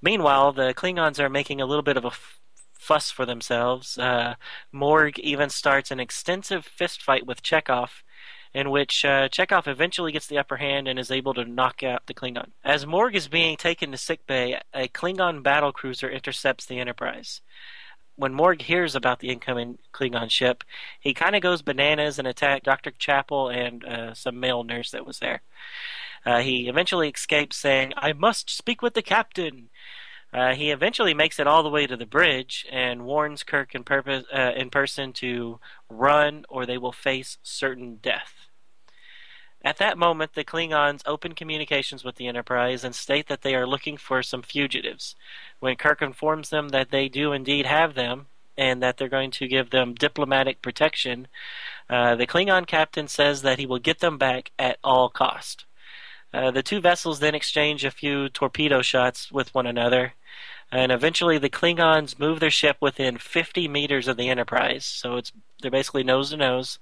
Meanwhile, 0.01 0.53
the 0.53 0.73
Klingons 0.73 1.19
are 1.19 1.29
making 1.29 1.61
a 1.61 1.67
little 1.67 1.83
bit 1.83 1.97
of 1.97 2.05
a 2.05 2.09
f- 2.09 2.41
fuss 2.73 3.11
for 3.11 3.27
themselves. 3.27 3.99
Uh, 3.99 4.37
Morg 4.73 5.19
even 5.19 5.51
starts 5.51 5.91
an 5.91 6.01
extensive 6.01 6.69
fistfight 6.79 7.27
with 7.27 7.43
Chekhov, 7.43 8.05
in 8.55 8.71
which 8.71 9.05
uh, 9.05 9.29
Chekhov 9.29 9.69
eventually 9.69 10.13
gets 10.13 10.27
the 10.29 10.39
upper 10.39 10.57
hand 10.57 10.89
and 10.89 10.99
is 10.99 11.11
able 11.11 11.35
to 11.35 11.45
knock 11.45 11.83
out 11.83 12.07
the 12.07 12.15
Klingon. 12.15 12.51
As 12.65 12.87
Morg 12.87 13.15
is 13.15 13.29
being 13.29 13.57
taken 13.57 13.91
to 13.93 13.99
sickbay, 13.99 14.61
a 14.73 14.89
Klingon 14.89 15.43
battle 15.43 15.73
cruiser 15.73 16.09
intercepts 16.09 16.67
the 16.67 16.79
Enterprise. 16.79 17.43
When 18.21 18.35
Morg 18.35 18.61
hears 18.61 18.95
about 18.95 19.21
the 19.21 19.31
incoming 19.31 19.79
Klingon 19.95 20.31
ship, 20.31 20.63
he 21.01 21.15
kind 21.15 21.35
of 21.35 21.41
goes 21.41 21.63
bananas 21.63 22.19
and 22.19 22.29
attacks 22.29 22.65
Dr. 22.65 22.91
Chapel 22.91 23.49
and 23.49 23.83
uh, 23.83 24.13
some 24.13 24.39
male 24.39 24.63
nurse 24.63 24.91
that 24.91 25.07
was 25.07 25.21
there. 25.21 25.41
Uh, 26.27 26.41
he 26.41 26.69
eventually 26.69 27.09
escapes, 27.09 27.57
saying, 27.57 27.95
I 27.97 28.13
must 28.13 28.51
speak 28.51 28.83
with 28.83 28.93
the 28.93 29.01
captain. 29.01 29.71
Uh, 30.35 30.53
he 30.53 30.71
eventually 30.71 31.15
makes 31.15 31.41
it 31.41 31.47
all 31.47 31.63
the 31.63 31.71
way 31.71 31.87
to 31.87 31.97
the 31.97 32.05
bridge 32.05 32.67
and 32.71 33.07
warns 33.07 33.43
Kirk 33.43 33.75
in, 33.75 33.85
purpose, 33.85 34.25
uh, 34.31 34.53
in 34.55 34.69
person 34.69 35.15
to 35.15 35.59
run 35.89 36.45
or 36.51 36.67
they 36.67 36.77
will 36.77 36.93
face 36.93 37.39
certain 37.43 38.01
death. 38.03 38.50
At 39.63 39.77
that 39.77 39.99
moment, 39.99 40.35
the 40.35 40.45
Klingons 40.45 41.03
open 41.05 41.35
communications 41.35 42.03
with 42.03 42.17
the 42.17 42.27
Enterprise 42.27 42.83
and 42.83 42.95
state 42.95 43.29
that 43.29 43.43
they 43.43 43.55
are 43.55 43.67
looking 43.67 43.99
for 43.99 44.23
some 44.23 44.43
fugitives. 44.43 45.15
When 45.59 45.77
Kirk 45.77 46.01
informs 46.01 46.49
them 46.49 46.71
that 46.71 46.91
they 46.91 47.09
do 47.09 47.33
indeed 47.33 47.67
have 47.67 47.95
them 47.95 48.29
and 48.57 48.83
that 48.83 48.97
they're 48.97 49.09
going 49.09 49.31
to 49.33 49.49
give 49.49 49.71
them 49.71 49.95
diplomatic 49.95 50.63
protection, 50.63 51.29
uh, 51.91 52.17
the 52.17 52.27
Klingon 52.27 52.67
captain 52.67 53.07
says 53.07 53.43
that 53.43 53.59
he 53.59 53.67
will 53.67 53.79
get 53.79 53.99
them 53.99 54.17
back 54.17 54.51
at 54.59 54.79
all 54.83 55.11
cost. 55.11 55.67
Uh, 56.33 56.51
the 56.51 56.63
two 56.63 56.81
vessels 56.81 57.19
then 57.19 57.35
exchange 57.35 57.85
a 57.85 57.91
few 57.91 58.29
torpedo 58.29 58.81
shots 58.81 59.31
with 59.31 59.55
one 59.55 59.67
another, 59.67 60.15
and 60.73 60.93
eventually 60.93 61.39
the 61.39 61.51
Klingons 61.51 62.19
move 62.19 62.41
their 62.41 62.51
ship 62.51 62.77
within 62.81 63.19
50 63.19 63.69
meters 63.69 64.09
of 64.09 64.17
the 64.17 64.29
Enterprise, 64.29 64.85
so 64.85 65.17
it's 65.17 65.33
they're 65.61 65.71
basically 65.71 66.05
nose 66.05 66.31
to 66.31 66.37
nose, 66.37 66.79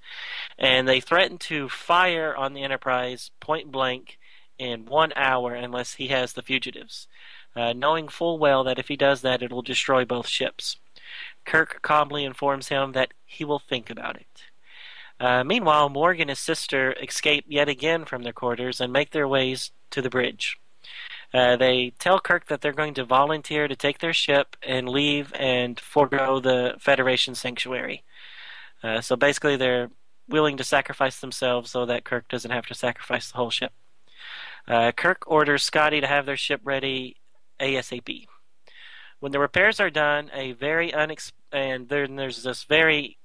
and 0.57 0.87
they 0.87 0.99
threaten 0.99 1.37
to 1.37 1.67
fire 1.67 2.35
on 2.35 2.53
the 2.53 2.63
Enterprise 2.63 3.31
point 3.39 3.71
blank 3.71 4.17
in 4.57 4.85
one 4.85 5.11
hour 5.15 5.53
unless 5.53 5.95
he 5.95 6.07
has 6.07 6.33
the 6.33 6.41
fugitives, 6.41 7.07
uh, 7.55 7.73
knowing 7.73 8.07
full 8.07 8.37
well 8.37 8.63
that 8.63 8.79
if 8.79 8.87
he 8.87 8.95
does 8.95 9.21
that, 9.21 9.41
it 9.41 9.51
will 9.51 9.61
destroy 9.61 10.05
both 10.05 10.27
ships. 10.27 10.77
Kirk 11.45 11.81
calmly 11.81 12.23
informs 12.23 12.67
him 12.67 12.91
that 12.91 13.13
he 13.25 13.43
will 13.43 13.59
think 13.59 13.89
about 13.89 14.15
it. 14.17 14.27
Uh, 15.19 15.43
meanwhile, 15.43 15.89
Morg 15.89 16.19
and 16.19 16.29
his 16.29 16.39
sister 16.39 16.93
escape 17.01 17.45
yet 17.47 17.67
again 17.67 18.05
from 18.05 18.23
their 18.23 18.33
quarters 18.33 18.79
and 18.79 18.93
make 18.93 19.11
their 19.11 19.27
ways 19.27 19.71
to 19.91 20.01
the 20.01 20.09
bridge. 20.09 20.57
Uh, 21.33 21.55
they 21.55 21.91
tell 21.99 22.19
Kirk 22.19 22.47
that 22.47 22.61
they're 22.61 22.73
going 22.73 22.95
to 22.95 23.03
volunteer 23.03 23.67
to 23.67 23.75
take 23.75 23.99
their 23.99 24.13
ship 24.13 24.55
and 24.63 24.89
leave 24.89 25.31
and 25.35 25.79
forego 25.79 26.39
the 26.39 26.75
Federation 26.79 27.35
sanctuary. 27.35 28.03
Uh, 28.81 29.01
so 29.01 29.15
basically, 29.15 29.55
they're 29.55 29.91
willing 30.27 30.57
to 30.57 30.63
sacrifice 30.63 31.19
themselves 31.19 31.71
so 31.71 31.85
that 31.85 32.03
Kirk 32.03 32.27
doesn't 32.27 32.51
have 32.51 32.65
to 32.67 32.73
sacrifice 32.73 33.29
the 33.31 33.37
whole 33.37 33.49
ship. 33.49 33.73
Uh, 34.67 34.91
Kirk 34.91 35.23
orders 35.27 35.63
Scotty 35.63 36.01
to 36.01 36.07
have 36.07 36.25
their 36.25 36.37
ship 36.37 36.61
ready 36.63 37.15
ASAP. 37.59 38.27
When 39.19 39.31
the 39.31 39.39
repairs 39.39 39.79
are 39.79 39.89
done, 39.89 40.31
a 40.33 40.53
very 40.53 40.91
unex- 40.91 41.33
and 41.51 41.89
then 41.89 42.15
there's 42.15 42.43
this 42.43 42.63
very 42.63 43.17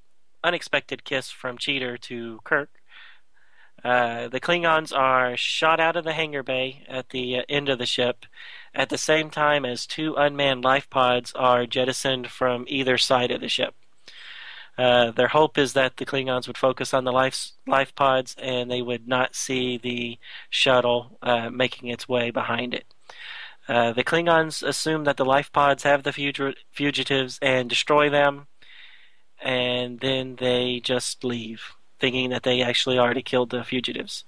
unexpected 0.43 1.05
kiss 1.05 1.31
from 1.31 1.59
Cheater 1.59 1.97
to 1.99 2.41
Kirk. 2.45 2.71
Uh, 3.85 4.29
the 4.29 4.41
Klingons 4.41 4.97
are 4.97 5.37
shot 5.37 5.79
out 5.79 5.97
of 5.97 6.05
the 6.05 6.15
hangar 6.15 6.43
bay 6.43 6.85
at 6.89 7.11
the 7.11 7.39
uh, 7.39 7.43
end 7.49 7.69
of 7.69 7.79
the 7.79 7.87
ship, 7.87 8.25
at 8.75 8.89
the 8.89 8.99
same 8.99 9.29
time 9.29 9.65
as 9.65 9.87
two 9.87 10.15
unmanned 10.15 10.65
life 10.65 10.89
pods 10.89 11.33
are 11.35 11.67
jettisoned 11.67 12.31
from 12.31 12.65
either 12.67 12.97
side 12.97 13.31
of 13.31 13.43
the 13.43 13.49
ship. 13.49 13.75
Uh, 14.77 15.11
their 15.13 15.29
hope 15.29 15.57
is 15.57 15.75
that 15.75 15.99
the 15.99 16.07
Klingons 16.07 16.47
would 16.47 16.59
focus 16.59 16.93
on 16.93 17.05
the 17.05 17.13
life 17.13 17.53
life 17.67 17.95
pods 17.95 18.35
and 18.43 18.71
they 18.71 18.83
would 18.83 19.07
not 19.07 19.37
see 19.37 19.79
the 19.79 20.19
shuttle 20.51 21.19
uh, 21.23 21.49
making 21.51 21.91
its 21.91 22.09
way 22.09 22.31
behind 22.31 22.75
it. 22.75 22.87
Uh, 23.69 23.93
the 23.93 24.05
Klingons 24.05 24.63
assume 24.67 25.05
that 25.05 25.17
the 25.17 25.25
life 25.25 25.53
pods 25.53 25.85
have 25.85 26.03
the 26.03 26.13
fug- 26.13 26.57
fugitives 26.73 27.39
and 27.41 27.71
destroy 27.71 28.11
them, 28.11 28.47
and 29.41 30.01
then 30.01 30.37
they 30.37 30.81
just 30.81 31.25
leave, 31.25 31.75
thinking 32.05 32.29
that 32.29 32.43
they 32.43 32.61
actually 32.61 32.99
already 32.99 33.23
killed 33.23 33.49
the 33.49 33.65
fugitives. 33.65 34.25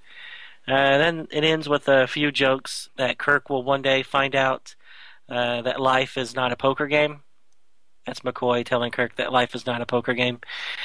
Uh, 0.67 0.97
then 0.97 1.29
it 1.31 1.45
ends 1.45 1.69
with 1.69 1.87
a 1.89 2.07
few 2.07 2.33
jokes 2.33 2.89
that 2.97 3.19
Kirk 3.19 3.51
will 3.51 3.63
one 3.63 3.83
day 3.83 4.03
find 4.03 4.35
out 4.35 4.75
uh, 5.29 5.61
that 5.61 5.79
life 5.79 6.17
is 6.17 6.35
not 6.35 6.53
a 6.53 6.57
poker 6.57 6.87
game, 6.87 7.21
That's 8.07 8.21
McCoy 8.21 8.65
telling 8.65 8.93
Kirk 8.93 9.17
that 9.17 9.31
life 9.31 9.55
is 9.55 9.67
not 9.67 9.83
a 9.83 9.87
poker 9.87 10.15
game. 10.15 10.41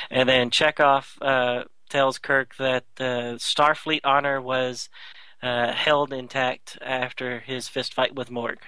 And 0.09 0.27
then 0.27 0.49
Chekhov 0.49 1.17
uh, 1.21 1.63
tells 1.89 2.17
Kirk 2.19 2.57
that 2.57 2.83
the 2.97 3.37
Starfleet 3.37 4.01
honor 4.03 4.41
was 4.41 4.89
uh, 5.41 5.71
held 5.71 6.11
intact 6.11 6.77
after 6.81 7.39
his 7.39 7.69
fist 7.69 7.93
fight 7.93 8.13
with 8.13 8.29
Morg. 8.29 8.59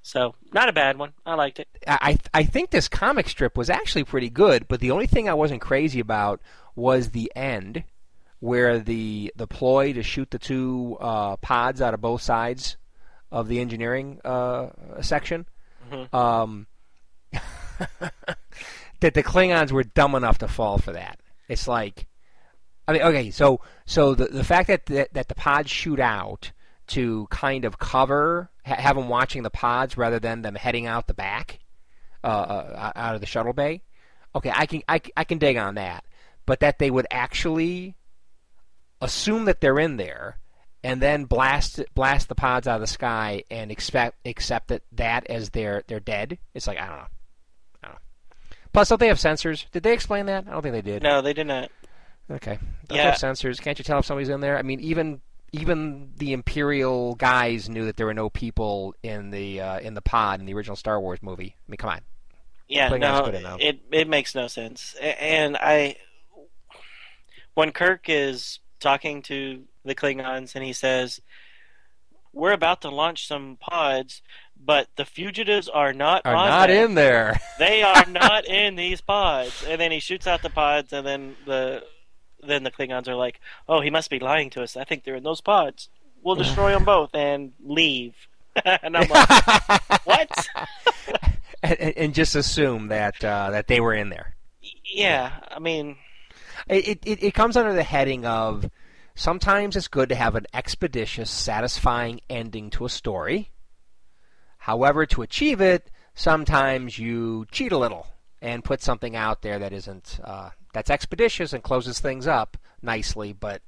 So, 0.00 0.34
not 0.54 0.70
a 0.70 0.72
bad 0.72 0.96
one. 0.96 1.12
I 1.26 1.34
liked 1.34 1.58
it. 1.60 1.68
I 1.86 2.18
I 2.32 2.44
think 2.44 2.70
this 2.70 2.88
comic 2.88 3.28
strip 3.28 3.58
was 3.58 3.68
actually 3.68 4.04
pretty 4.04 4.30
good, 4.30 4.66
but 4.66 4.80
the 4.80 4.90
only 4.90 5.06
thing 5.06 5.28
I 5.28 5.34
wasn't 5.34 5.60
crazy 5.60 6.00
about 6.00 6.40
was 6.78 7.10
the 7.10 7.30
end, 7.36 7.84
where 8.40 8.78
the 8.78 9.32
the 9.36 9.46
ploy 9.46 9.92
to 9.92 10.02
shoot 10.02 10.30
the 10.30 10.38
two 10.38 10.96
uh, 11.00 11.36
pods 11.36 11.82
out 11.82 11.92
of 11.94 12.00
both 12.00 12.22
sides 12.22 12.76
of 13.30 13.48
the 13.48 13.60
engineering 13.60 14.20
uh, 14.24 14.68
section. 15.02 15.46
Mhm. 15.90 16.14
Um, 16.14 16.66
that 19.00 19.14
the 19.14 19.22
Klingons 19.22 19.70
were 19.72 19.84
dumb 19.84 20.14
enough 20.14 20.38
to 20.38 20.48
fall 20.48 20.78
for 20.78 20.92
that. 20.92 21.20
It's 21.48 21.68
like, 21.68 22.06
I 22.86 22.92
mean, 22.92 23.02
okay, 23.02 23.30
so 23.30 23.60
so 23.86 24.14
the 24.14 24.26
the 24.26 24.44
fact 24.44 24.68
that 24.68 24.86
that, 24.86 25.12
that 25.14 25.28
the 25.28 25.34
pods 25.34 25.70
shoot 25.70 26.00
out 26.00 26.52
to 26.88 27.26
kind 27.30 27.64
of 27.64 27.78
cover 27.78 28.50
ha- 28.64 28.76
have 28.76 28.96
them 28.96 29.08
watching 29.08 29.42
the 29.42 29.50
pods 29.50 29.96
rather 29.96 30.18
than 30.18 30.42
them 30.42 30.54
heading 30.54 30.86
out 30.86 31.06
the 31.06 31.14
back, 31.14 31.58
uh, 32.24 32.26
uh, 32.26 32.92
out 32.96 33.14
of 33.14 33.20
the 33.20 33.26
shuttle 33.26 33.52
bay. 33.52 33.82
Okay, 34.34 34.52
I 34.54 34.66
can 34.66 34.82
I, 34.88 35.00
I 35.16 35.24
can 35.24 35.38
dig 35.38 35.56
on 35.56 35.74
that, 35.76 36.04
but 36.48 36.60
that 36.60 36.78
they 36.78 36.90
would 36.90 37.06
actually 37.10 37.94
assume 39.02 39.44
that 39.44 39.60
they're 39.60 39.78
in 39.78 39.98
there 39.98 40.38
and 40.82 41.00
then 41.02 41.26
blast 41.26 41.82
blast 41.94 42.28
the 42.30 42.34
pods 42.34 42.66
out 42.66 42.76
of 42.76 42.80
the 42.80 42.86
sky 42.86 43.42
and 43.50 43.70
expect 43.70 44.16
accept 44.26 44.68
that 44.68 44.82
that 44.92 45.26
as 45.26 45.50
they're 45.50 45.84
they're 45.88 46.00
dead. 46.00 46.38
It's 46.54 46.66
like 46.66 46.78
I 46.78 46.86
don't 46.86 46.96
know. 46.96 47.02
I 47.02 47.86
don't 47.86 47.92
know. 47.92 47.98
Plus, 48.72 48.88
don't 48.88 48.98
they 48.98 49.08
have 49.08 49.18
sensors? 49.18 49.66
Did 49.72 49.82
they 49.82 49.92
explain 49.92 50.24
that? 50.26 50.46
I 50.48 50.52
don't 50.52 50.62
think 50.62 50.72
they 50.72 50.80
did. 50.80 51.02
No, 51.02 51.20
they 51.20 51.34
did 51.34 51.46
not. 51.46 51.70
Okay. 52.30 52.58
Don't 52.86 52.96
Yeah. 52.96 53.04
they 53.04 53.10
have 53.10 53.14
sensors? 53.18 53.60
Can't 53.60 53.78
you 53.78 53.84
tell 53.84 53.98
if 53.98 54.06
somebody's 54.06 54.30
in 54.30 54.40
there? 54.40 54.56
I 54.56 54.62
mean, 54.62 54.80
even 54.80 55.20
even 55.52 56.12
the 56.16 56.32
Imperial 56.32 57.14
guys 57.14 57.68
knew 57.68 57.84
that 57.84 57.96
there 57.98 58.06
were 58.06 58.14
no 58.14 58.30
people 58.30 58.94
in 59.02 59.30
the 59.30 59.60
uh, 59.60 59.80
in 59.80 59.92
the 59.92 60.02
pod 60.02 60.40
in 60.40 60.46
the 60.46 60.54
original 60.54 60.76
Star 60.76 60.98
Wars 60.98 61.18
movie. 61.22 61.56
I 61.58 61.70
mean, 61.70 61.76
come 61.76 61.90
on. 61.90 62.00
Yeah, 62.68 62.88
no, 62.88 63.30
it 63.58 63.80
it 63.92 64.08
makes 64.08 64.34
no 64.34 64.46
sense. 64.46 64.94
And 65.00 65.56
I, 65.56 65.96
when 67.58 67.72
Kirk 67.72 68.04
is 68.08 68.60
talking 68.78 69.20
to 69.22 69.64
the 69.84 69.92
Klingons 69.96 70.54
and 70.54 70.64
he 70.64 70.72
says, 70.72 71.20
"We're 72.32 72.52
about 72.52 72.82
to 72.82 72.88
launch 72.88 73.26
some 73.26 73.56
pods, 73.60 74.22
but 74.56 74.86
the 74.94 75.04
fugitives 75.04 75.68
are 75.68 75.92
not 75.92 76.22
Are 76.24 76.34
not 76.34 76.68
them. 76.68 76.90
in 76.90 76.94
there. 76.94 77.40
They 77.58 77.82
are 77.82 78.06
not 78.06 78.44
in 78.46 78.76
these 78.76 79.00
pods." 79.00 79.64
And 79.68 79.80
then 79.80 79.90
he 79.90 79.98
shoots 79.98 80.28
out 80.28 80.42
the 80.42 80.50
pods, 80.50 80.92
and 80.92 81.04
then 81.04 81.34
the 81.46 81.82
then 82.46 82.62
the 82.62 82.70
Klingons 82.70 83.08
are 83.08 83.16
like, 83.16 83.40
"Oh, 83.68 83.80
he 83.80 83.90
must 83.90 84.08
be 84.08 84.20
lying 84.20 84.50
to 84.50 84.62
us. 84.62 84.76
I 84.76 84.84
think 84.84 85.02
they're 85.02 85.16
in 85.16 85.24
those 85.24 85.40
pods. 85.40 85.88
We'll 86.22 86.36
destroy 86.44 86.70
them 86.70 86.84
both 86.84 87.10
and 87.12 87.52
leave." 87.60 88.14
and 88.64 88.96
I'm 88.96 89.08
like, 89.08 90.06
"What?" 90.06 90.46
and, 91.64 91.80
and- 91.80 91.96
and 91.98 92.14
just 92.14 92.36
assume 92.36 92.86
that 92.88 93.24
uh, 93.24 93.50
that 93.50 93.66
they 93.66 93.80
were 93.80 93.94
in 93.94 94.10
there. 94.10 94.36
Yeah, 94.84 95.32
I 95.50 95.58
mean, 95.58 95.96
It, 96.66 97.00
it 97.04 97.22
it 97.22 97.34
comes 97.34 97.56
under 97.56 97.72
the 97.72 97.82
heading 97.82 98.24
of 98.26 98.70
sometimes 99.14 99.76
it's 99.76 99.88
good 99.88 100.08
to 100.08 100.14
have 100.14 100.34
an 100.34 100.46
expeditious, 100.52 101.30
satisfying 101.30 102.20
ending 102.28 102.70
to 102.70 102.84
a 102.84 102.88
story. 102.88 103.50
However, 104.58 105.06
to 105.06 105.22
achieve 105.22 105.60
it, 105.60 105.90
sometimes 106.14 106.98
you 106.98 107.46
cheat 107.50 107.72
a 107.72 107.78
little 107.78 108.06
and 108.42 108.64
put 108.64 108.82
something 108.82 109.16
out 109.16 109.42
there 109.42 109.58
that 109.58 109.72
isn't 109.72 110.20
uh, 110.24 110.50
that's 110.72 110.90
expeditious 110.90 111.52
and 111.52 111.62
closes 111.62 112.00
things 112.00 112.26
up 112.26 112.56
nicely, 112.82 113.32
but 113.32 113.62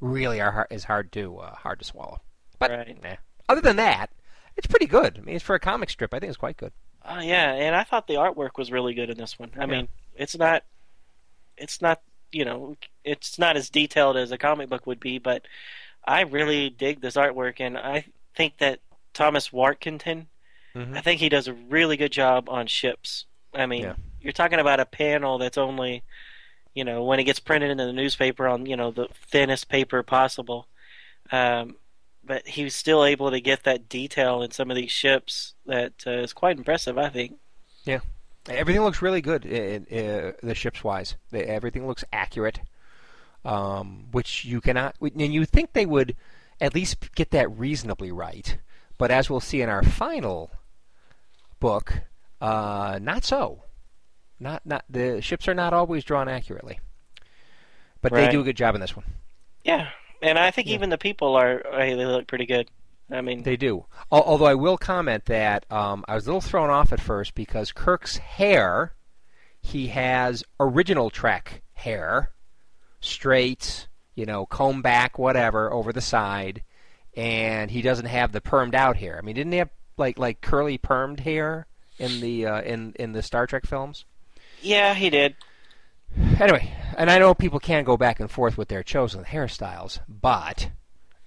really 0.00 0.40
are 0.40 0.66
is 0.70 0.84
hard 0.84 1.12
to 1.12 1.38
uh, 1.38 1.54
hard 1.54 1.78
to 1.78 1.84
swallow. 1.84 2.20
But 2.58 2.70
Right. 2.70 3.02
nah. 3.02 3.16
other 3.48 3.60
than 3.60 3.76
that, 3.76 4.10
it's 4.56 4.66
pretty 4.66 4.86
good. 4.86 5.18
I 5.18 5.20
mean, 5.22 5.36
it's 5.36 5.44
for 5.44 5.54
a 5.54 5.60
comic 5.60 5.90
strip. 5.90 6.12
I 6.14 6.18
think 6.18 6.28
it's 6.30 6.36
quite 6.38 6.56
good. 6.56 6.72
Uh, 7.02 7.20
yeah, 7.22 7.52
and 7.52 7.74
I 7.76 7.84
thought 7.84 8.06
the 8.06 8.14
artwork 8.14 8.56
was 8.56 8.72
really 8.72 8.94
good 8.94 9.10
in 9.10 9.18
this 9.18 9.38
one. 9.38 9.50
I 9.56 9.60
Yeah. 9.60 9.66
mean, 9.66 9.88
it's 10.14 10.36
not, 10.38 10.64
it's 11.56 11.82
not, 11.82 12.00
you 12.34 12.44
know, 12.44 12.76
it's 13.04 13.38
not 13.38 13.56
as 13.56 13.70
detailed 13.70 14.16
as 14.16 14.32
a 14.32 14.38
comic 14.38 14.68
book 14.68 14.86
would 14.86 15.00
be, 15.00 15.18
but 15.18 15.46
I 16.04 16.22
really 16.22 16.70
dig 16.70 17.00
this 17.00 17.14
artwork, 17.16 17.60
and 17.60 17.78
I 17.78 18.06
think 18.34 18.58
that 18.58 18.80
Thomas 19.12 19.50
Warkentin, 19.50 20.26
Mhm. 20.74 20.96
I 20.96 21.00
think 21.00 21.20
he 21.20 21.28
does 21.28 21.46
a 21.46 21.54
really 21.54 21.96
good 21.96 22.12
job 22.12 22.48
on 22.48 22.66
ships. 22.66 23.26
I 23.54 23.66
mean, 23.66 23.82
Yeah. 23.82 23.94
you're 24.20 24.32
talking 24.32 24.58
about 24.58 24.80
a 24.80 24.86
panel 24.86 25.38
that's 25.38 25.56
only, 25.56 26.02
you 26.74 26.82
know, 26.84 27.04
when 27.04 27.20
it 27.20 27.24
gets 27.24 27.38
printed 27.38 27.70
in 27.70 27.76
the 27.76 27.92
newspaper 27.92 28.48
on, 28.48 28.66
you 28.66 28.76
know, 28.76 28.90
the 28.90 29.06
thinnest 29.28 29.68
paper 29.68 30.02
possible. 30.02 30.66
Um, 31.30 31.76
but 32.24 32.48
he 32.48 32.64
was 32.64 32.74
still 32.74 33.04
able 33.04 33.30
to 33.30 33.40
get 33.40 33.62
that 33.64 33.88
detail 33.88 34.42
in 34.42 34.50
some 34.50 34.70
of 34.70 34.76
these 34.76 34.90
ships 34.90 35.54
that 35.66 35.92
uh, 36.06 36.10
is 36.10 36.32
quite 36.32 36.58
impressive, 36.58 36.98
I 36.98 37.08
think. 37.08 37.38
Everything 38.48 38.82
looks 38.82 39.00
really 39.00 39.20
good, 39.22 39.44
in, 39.46 39.84
in, 39.86 40.10
uh, 40.10 40.32
the 40.42 40.54
ships 40.54 40.84
wise. 40.84 41.16
They, 41.30 41.44
everything 41.44 41.86
looks 41.86 42.04
accurate, 42.12 42.60
um, 43.44 44.06
which 44.12 44.44
you 44.44 44.60
cannot. 44.60 44.96
And 45.00 45.32
you 45.32 45.44
think 45.46 45.72
they 45.72 45.86
would 45.86 46.14
at 46.60 46.74
least 46.74 47.14
get 47.14 47.30
that 47.30 47.50
reasonably 47.58 48.12
right, 48.12 48.58
but 48.98 49.10
as 49.10 49.30
we'll 49.30 49.40
see 49.40 49.62
in 49.62 49.68
our 49.68 49.82
final 49.82 50.50
book, 51.58 52.00
uh, 52.40 52.98
not 53.00 53.24
so. 53.24 53.62
Not 54.40 54.66
not 54.66 54.84
the 54.90 55.22
ships 55.22 55.46
are 55.48 55.54
not 55.54 55.72
always 55.72 56.04
drawn 56.04 56.28
accurately, 56.28 56.80
but 58.02 58.12
they 58.12 58.28
do 58.28 58.40
a 58.40 58.44
good 58.44 58.56
job 58.56 58.74
in 58.74 58.80
this 58.80 58.96
one. 58.96 59.06
Yeah, 59.62 59.88
and 60.20 60.38
I 60.38 60.50
think 60.50 60.68
Yeah. 60.68 60.74
even 60.74 60.90
the 60.90 60.98
people 60.98 61.36
are 61.36 61.62
they 61.72 61.94
look 61.94 62.26
pretty 62.26 62.44
good. 62.44 62.68
I 63.10 63.20
mean, 63.20 63.42
They 63.42 63.56
do. 63.56 63.86
Although 64.10 64.46
I 64.46 64.54
will 64.54 64.78
comment 64.78 65.26
that 65.26 65.70
um, 65.70 66.04
I 66.08 66.14
was 66.14 66.26
a 66.26 66.28
little 66.28 66.40
thrown 66.40 66.70
off 66.70 66.92
at 66.92 67.00
first 67.00 67.34
because 67.34 67.70
Kirk's 67.70 68.16
hair, 68.16 68.94
he 69.60 69.88
has 69.88 70.42
original 70.58 71.10
Trek 71.10 71.62
hair, 71.74 72.32
straight, 73.00 73.88
you 74.14 74.24
know, 74.24 74.46
comb 74.46 74.80
back, 74.80 75.18
whatever, 75.18 75.72
over 75.72 75.92
the 75.92 76.00
side, 76.00 76.62
and 77.14 77.70
he 77.70 77.82
doesn't 77.82 78.06
have 78.06 78.32
the 78.32 78.40
permed 78.40 78.74
out 78.74 78.96
hair. 78.96 79.18
I 79.18 79.20
mean, 79.20 79.34
didn't 79.34 79.52
he 79.52 79.58
have 79.58 79.70
like 79.96 80.18
like 80.18 80.40
curly 80.40 80.78
permed 80.78 81.20
hair 81.20 81.66
in 81.98 82.20
the 82.20 82.46
uh, 82.46 82.62
in 82.62 82.94
in 82.98 83.12
the 83.12 83.22
Star 83.22 83.46
Trek 83.46 83.66
films? 83.66 84.04
yeah, 84.62 84.94
he 84.94 85.10
did. 85.10 85.36
Anyway, 86.40 86.72
and 86.96 87.10
I 87.10 87.18
know 87.18 87.34
people 87.34 87.60
can 87.60 87.84
go 87.84 87.96
back 87.96 88.20
and 88.20 88.30
forth 88.30 88.56
with 88.56 88.68
their 88.68 88.82
chosen 88.82 89.24
hairstyles, 89.24 89.98
but 90.08 90.70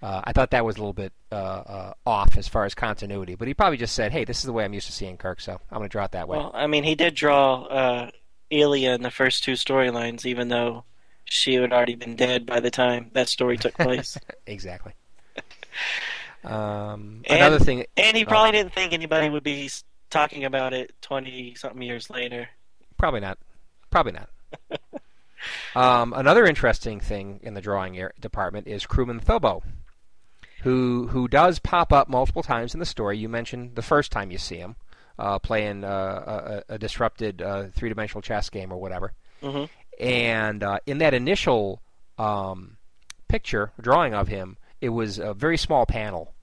uh, 0.01 0.21
I 0.23 0.31
thought 0.33 0.51
that 0.51 0.63
was 0.65 0.75
a 0.75 0.79
little 0.79 0.93
bit 0.93 1.11
uh, 1.31 1.35
uh, 1.35 1.93
off 2.05 2.37
as 2.37 2.47
far 2.47 2.65
as 2.65 2.75
continuity. 2.75 3.35
But 3.35 3.47
he 3.47 3.53
probably 3.53 3.77
just 3.77 3.95
said, 3.95 4.11
"Hey, 4.11 4.25
this 4.25 4.37
is 4.37 4.43
the 4.43 4.53
way 4.53 4.63
I'm 4.63 4.73
used 4.73 4.87
to 4.87 4.93
seeing 4.93 5.17
Kirk, 5.17 5.41
so 5.41 5.53
I'm 5.71 5.77
going 5.77 5.89
to 5.89 5.91
draw 5.91 6.05
it 6.05 6.11
that 6.11 6.27
way." 6.27 6.37
Well, 6.37 6.51
I 6.53 6.67
mean, 6.67 6.83
he 6.83 6.95
did 6.95 7.15
draw 7.15 7.63
uh, 7.63 8.09
Ilia 8.51 8.93
in 8.95 9.01
the 9.01 9.11
first 9.11 9.43
two 9.43 9.53
storylines, 9.53 10.25
even 10.25 10.49
though 10.49 10.83
she 11.25 11.55
had 11.55 11.73
already 11.73 11.95
been 11.95 12.15
dead 12.15 12.45
by 12.45 12.59
the 12.59 12.71
time 12.71 13.09
that 13.13 13.27
story 13.29 13.57
took 13.57 13.73
place. 13.77 14.17
exactly. 14.45 14.93
Um, 16.43 17.23
And- 17.25 17.39
another 17.39 17.59
thing, 17.59 17.85
and 17.97 18.15
he 18.15 18.23
probably 18.23 18.51
didn't 18.51 18.73
think 18.73 18.93
anybody 18.93 19.29
would 19.29 19.43
be 19.43 19.69
talking 20.09 20.45
about 20.45 20.73
it 20.73 20.93
twenty 21.01 21.55
something 21.55 21.81
years 21.81 22.09
later. 22.09 22.47
probably 22.97 23.19
not. 23.19 23.37
Probably 23.89 24.13
not. 24.13 24.29
um, 25.75 26.13
another 26.13 26.45
interesting 26.45 26.99
thing 26.99 27.39
in 27.43 27.53
the 27.53 27.61
drawing 27.61 28.01
department 28.19 28.67
is 28.67 28.85
crewman 28.85 29.19
Thobo, 29.19 29.61
who 30.63 31.07
who 31.07 31.27
does 31.27 31.59
pop 31.59 31.93
up 31.93 32.09
multiple 32.09 32.43
times 32.43 32.73
in 32.73 32.79
the 32.79 32.85
story. 32.85 33.17
You 33.17 33.29
mentioned 33.29 33.75
the 33.75 33.81
first 33.81 34.11
time 34.11 34.31
you 34.31 34.37
see 34.37 34.57
him 34.57 34.75
uh, 35.19 35.39
playing 35.39 35.83
uh, 35.83 36.63
a, 36.69 36.73
a 36.73 36.77
disrupted 36.77 37.41
uh, 37.41 37.67
three-dimensional 37.73 38.21
chess 38.21 38.49
game 38.49 38.71
or 38.71 38.77
whatever. 38.79 39.13
hmm 39.41 39.65
And 39.99 40.63
uh, 40.63 40.79
in 40.85 40.97
that 40.99 41.13
initial 41.13 41.81
um, 42.17 42.77
picture 43.27 43.71
drawing 43.79 44.13
of 44.13 44.27
him, 44.27 44.57
it 44.81 44.89
was 44.89 45.19
a 45.19 45.33
very 45.33 45.57
small 45.57 45.85
panel, 45.85 46.33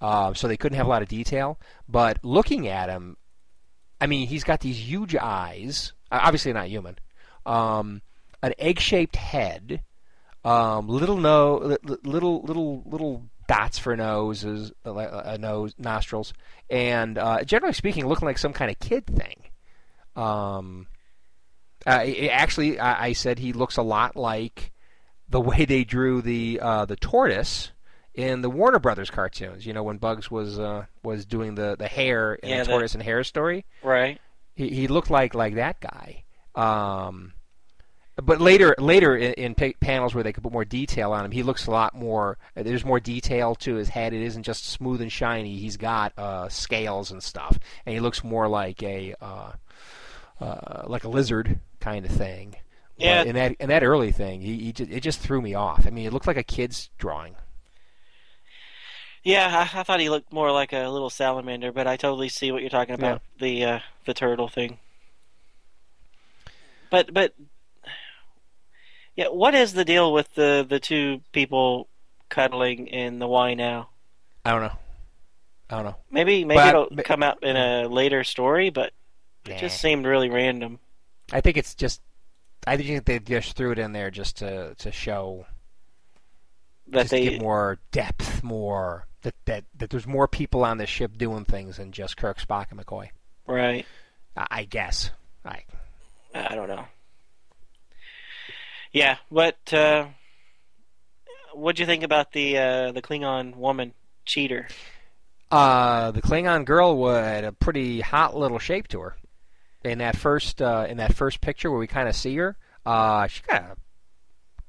uh, 0.00 0.32
so 0.34 0.48
they 0.48 0.56
couldn't 0.56 0.76
have 0.76 0.86
a 0.86 0.90
lot 0.90 1.02
of 1.02 1.08
detail. 1.08 1.58
But 1.88 2.18
looking 2.24 2.68
at 2.68 2.88
him, 2.88 3.16
I 4.00 4.06
mean, 4.06 4.26
he's 4.28 4.44
got 4.44 4.60
these 4.60 4.78
huge 4.78 5.14
eyes. 5.14 5.92
Obviously 6.10 6.52
not 6.52 6.68
human. 6.68 6.96
Um, 7.46 8.02
an 8.42 8.54
egg-shaped 8.58 9.16
head, 9.16 9.82
um, 10.44 10.88
little 10.88 11.16
no, 11.16 11.56
li- 11.58 11.76
li- 11.84 11.96
little 12.02 12.42
little 12.42 12.82
little 12.84 13.22
dots 13.48 13.78
for 13.78 13.96
noses, 13.96 14.72
uh, 14.86 14.92
uh, 14.94 15.36
nose, 15.40 15.74
nostrils, 15.78 16.32
and 16.70 17.18
uh, 17.18 17.42
generally 17.44 17.74
speaking, 17.74 18.06
looking 18.06 18.26
like 18.26 18.38
some 18.38 18.52
kind 18.52 18.70
of 18.70 18.78
kid 18.78 19.06
thing. 19.06 19.42
Um, 20.16 20.86
uh, 21.86 22.02
it- 22.04 22.28
actually, 22.28 22.78
I, 22.78 23.06
I 23.06 23.12
said 23.12 23.38
he 23.38 23.52
looks 23.52 23.76
a 23.76 23.82
lot 23.82 24.16
like 24.16 24.72
the 25.28 25.40
way 25.40 25.64
they 25.64 25.84
drew 25.84 26.22
the 26.22 26.60
uh, 26.62 26.84
the 26.84 26.96
tortoise 26.96 27.72
in 28.14 28.42
the 28.42 28.50
Warner 28.50 28.78
Brothers 28.78 29.10
cartoons. 29.10 29.64
You 29.66 29.72
know, 29.72 29.82
when 29.82 29.96
Bugs 29.98 30.30
was 30.30 30.58
uh, 30.58 30.84
was 31.02 31.24
doing 31.24 31.54
the, 31.54 31.76
the 31.78 31.88
hair 31.88 32.34
in 32.34 32.50
Yeah, 32.50 32.62
the 32.64 32.70
tortoise 32.70 32.94
and 32.94 33.02
hare 33.02 33.24
story. 33.24 33.64
Right. 33.82 34.20
He 34.54 34.68
he 34.68 34.86
looked 34.88 35.10
like 35.10 35.34
like 35.34 35.54
that 35.54 35.80
guy. 35.80 36.24
Um, 36.54 37.32
but 38.16 38.40
later 38.40 38.74
later 38.78 39.16
in, 39.16 39.32
in 39.34 39.54
panels 39.54 40.14
where 40.14 40.22
they 40.22 40.32
could 40.32 40.42
put 40.42 40.52
more 40.52 40.64
detail 40.64 41.12
on 41.12 41.24
him, 41.24 41.30
he 41.30 41.42
looks 41.42 41.66
a 41.66 41.70
lot 41.70 41.94
more. 41.94 42.38
There's 42.54 42.84
more 42.84 43.00
detail 43.00 43.54
to 43.56 43.74
his 43.74 43.88
head. 43.88 44.12
It 44.12 44.22
isn't 44.22 44.42
just 44.42 44.66
smooth 44.66 45.00
and 45.00 45.10
shiny. 45.10 45.56
He's 45.56 45.76
got 45.76 46.12
uh, 46.18 46.48
scales 46.48 47.10
and 47.10 47.22
stuff, 47.22 47.58
and 47.86 47.94
he 47.94 48.00
looks 48.00 48.22
more 48.22 48.48
like 48.48 48.82
a 48.82 49.14
uh, 49.20 49.52
uh, 50.40 50.84
like 50.86 51.04
a 51.04 51.08
lizard 51.08 51.58
kind 51.80 52.04
of 52.04 52.12
thing. 52.12 52.56
Yeah. 52.98 53.20
But 53.20 53.28
in 53.28 53.34
that 53.36 53.56
in 53.60 53.68
that 53.68 53.82
early 53.82 54.12
thing, 54.12 54.42
he, 54.42 54.58
he 54.58 54.72
just, 54.72 54.90
it 54.90 55.00
just 55.00 55.20
threw 55.20 55.40
me 55.40 55.54
off. 55.54 55.86
I 55.86 55.90
mean, 55.90 56.06
it 56.06 56.12
looked 56.12 56.26
like 56.26 56.36
a 56.36 56.42
kid's 56.42 56.90
drawing. 56.98 57.36
Yeah, 59.24 59.68
I, 59.74 59.80
I 59.80 59.82
thought 59.84 60.00
he 60.00 60.10
looked 60.10 60.32
more 60.32 60.50
like 60.50 60.72
a 60.72 60.88
little 60.88 61.10
salamander, 61.10 61.72
but 61.72 61.86
I 61.86 61.96
totally 61.96 62.28
see 62.28 62.50
what 62.50 62.60
you're 62.60 62.70
talking 62.70 62.94
about 62.94 63.22
the 63.38 63.64
uh, 63.64 63.78
the 64.04 64.14
turtle 64.14 64.48
thing. 64.48 64.78
But 66.90 67.14
but 67.14 67.34
yeah, 69.16 69.26
what 69.28 69.54
is 69.54 69.72
the 69.74 69.84
deal 69.84 70.12
with 70.12 70.32
the 70.34 70.64
the 70.68 70.80
two 70.80 71.20
people 71.32 71.88
cuddling 72.28 72.86
in 72.86 73.18
the 73.18 73.26
Y 73.28 73.54
now? 73.54 73.88
I 74.44 74.50
don't 74.52 74.62
know. 74.62 74.78
I 75.70 75.76
don't 75.76 75.84
know. 75.84 75.96
Maybe 76.10 76.44
maybe 76.44 76.58
But- 76.58 76.68
it'll 76.68 76.88
but- 76.92 77.04
come 77.04 77.22
out 77.22 77.42
in 77.42 77.56
a 77.56 77.86
later 77.88 78.24
story, 78.24 78.70
but 78.70 78.92
it 79.46 79.52
Nah. 79.52 79.56
just 79.58 79.80
seemed 79.80 80.06
really 80.06 80.28
random. 80.30 80.78
I 81.32 81.40
think 81.40 81.56
it's 81.56 81.74
just. 81.74 82.00
I 82.66 82.76
think 82.76 83.04
they 83.06 83.18
just 83.18 83.56
threw 83.56 83.72
it 83.72 83.78
in 83.78 83.92
there 83.92 84.10
just 84.10 84.36
to 84.38 84.74
to 84.76 84.92
show 84.92 85.46
That 86.88 87.08
they 87.08 87.28
get 87.30 87.40
more 87.40 87.78
depth, 87.90 88.42
more 88.44 89.06
that, 89.22 89.34
that 89.46 89.64
that 89.76 89.90
there's 89.90 90.06
more 90.06 90.28
people 90.28 90.64
on 90.64 90.78
this 90.78 90.90
ship 90.90 91.16
doing 91.16 91.44
things 91.44 91.78
than 91.78 91.90
just 91.92 92.16
Kirk, 92.16 92.38
Spock, 92.40 92.66
and 92.70 92.78
McCoy. 92.80 93.10
right. 93.46 93.84
I, 94.36 94.46
I 94.50 94.64
guess. 94.64 95.10
I 95.44 95.64
I 96.34 96.54
don't 96.54 96.68
know. 96.68 96.84
Yeah, 98.92 99.16
but 99.30 99.72
uh, 99.72 100.06
what'd 101.54 101.78
you 101.78 101.86
think 101.86 102.02
about 102.02 102.32
the 102.32 102.58
uh, 102.58 102.92
the 102.92 103.02
Klingon 103.02 103.56
woman 103.56 103.94
cheater? 104.24 104.68
uh, 105.52 106.10
the 106.10 106.22
Klingon 106.22 106.64
girl 106.64 107.06
had 107.12 107.44
a 107.44 107.52
pretty 107.52 108.00
hot 108.00 108.34
little 108.36 108.58
shape 108.58 108.88
to 108.88 109.00
her. 109.00 109.16
In 109.84 109.98
that 109.98 110.16
first 110.16 110.62
uh, 110.62 110.86
in 110.88 110.96
that 110.98 111.14
first 111.14 111.40
picture 111.40 111.70
where 111.70 111.80
we 111.80 111.86
kind 111.86 112.08
of 112.08 112.14
see 112.14 112.36
her, 112.36 112.56
uh, 112.86 113.26
she 113.26 113.42
got 113.42 113.62
a 113.62 113.76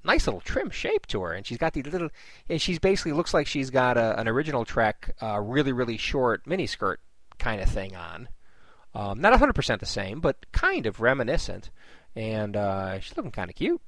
nice 0.04 0.26
little 0.26 0.42
trim 0.42 0.70
shape 0.72 1.06
to 1.08 1.22
her, 1.22 1.34
and 1.34 1.46
she's 1.46 1.60
got 1.60 1.74
these 1.74 1.86
little, 1.86 2.10
and 2.50 2.62
she's 2.62 2.80
basically 2.80 3.12
looks 3.12 3.34
like 3.34 3.46
she's 3.46 3.70
got 3.70 3.96
a, 3.98 4.20
an 4.20 4.28
original 4.28 4.66
Trek, 4.66 5.16
uh, 5.22 5.40
really 5.40 5.72
really 5.72 5.98
short 5.98 6.46
miniskirt 6.46 6.98
kind 7.38 7.62
of 7.62 7.70
thing 7.70 7.96
on. 7.96 8.28
Um, 8.96 9.22
not 9.22 9.40
100% 9.40 9.80
the 9.80 9.86
same, 9.88 10.20
but 10.20 10.52
kind 10.52 10.86
of 10.86 11.00
reminiscent, 11.02 11.70
and 12.16 12.56
uh, 12.56 13.00
she's 13.00 13.16
looking 13.16 13.32
kind 13.32 13.50
of 13.50 13.56
cute. 13.56 13.82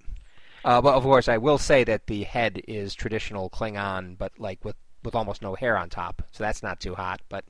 Uh, 0.65 0.81
but 0.81 0.95
of 0.95 1.03
course, 1.03 1.29
I 1.29 1.37
will 1.37 1.59
say 1.59 1.85
that 1.85 2.07
the 2.07 2.23
head 2.23 2.61
is 2.67 2.95
traditional 2.95 3.49
Klingon, 3.49 4.17
but 4.17 4.33
like 4.39 4.65
with 4.65 4.75
with 5.03 5.15
almost 5.15 5.41
no 5.41 5.55
hair 5.55 5.77
on 5.77 5.89
top, 5.89 6.23
so 6.31 6.43
that's 6.43 6.63
not 6.63 6.81
too 6.81 6.95
hot. 6.95 7.21
But 7.29 7.45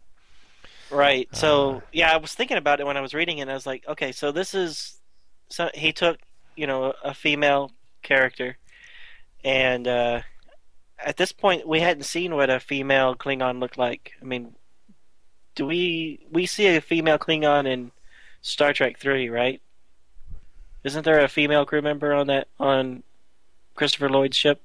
Right. 0.91 1.29
So 1.35 1.77
Uh. 1.77 1.81
yeah, 1.93 2.13
I 2.13 2.17
was 2.17 2.33
thinking 2.35 2.57
about 2.57 2.79
it 2.79 2.85
when 2.85 2.97
I 2.97 3.01
was 3.01 3.13
reading 3.13 3.39
it. 3.39 3.43
and 3.43 3.51
I 3.51 3.55
was 3.55 3.65
like, 3.67 3.85
okay, 3.87 4.11
so 4.11 4.31
this 4.31 4.53
is 4.53 5.01
so 5.49 5.69
he 5.73 5.93
took 5.93 6.19
you 6.55 6.67
know 6.67 6.93
a 7.03 7.13
female 7.13 7.71
character, 8.03 8.57
and 9.43 9.87
uh, 9.87 10.21
at 11.03 11.17
this 11.17 11.31
point 11.31 11.67
we 11.67 11.79
hadn't 11.81 12.03
seen 12.03 12.35
what 12.35 12.49
a 12.49 12.59
female 12.59 13.15
Klingon 13.15 13.59
looked 13.59 13.77
like. 13.77 14.13
I 14.21 14.25
mean, 14.25 14.55
do 15.55 15.65
we 15.65 16.25
we 16.31 16.45
see 16.45 16.67
a 16.67 16.81
female 16.81 17.17
Klingon 17.19 17.67
in 17.67 17.91
Star 18.41 18.73
Trek 18.73 18.99
Three, 18.99 19.29
right? 19.29 19.61
Isn't 20.85 21.03
there 21.03 21.19
a 21.19 21.27
female 21.27 21.65
crew 21.65 21.81
member 21.81 22.13
on 22.13 22.27
that 22.27 22.47
on 22.59 23.03
Christopher 23.75 24.07
Lloyd's 24.07 24.37
ship? 24.37 24.61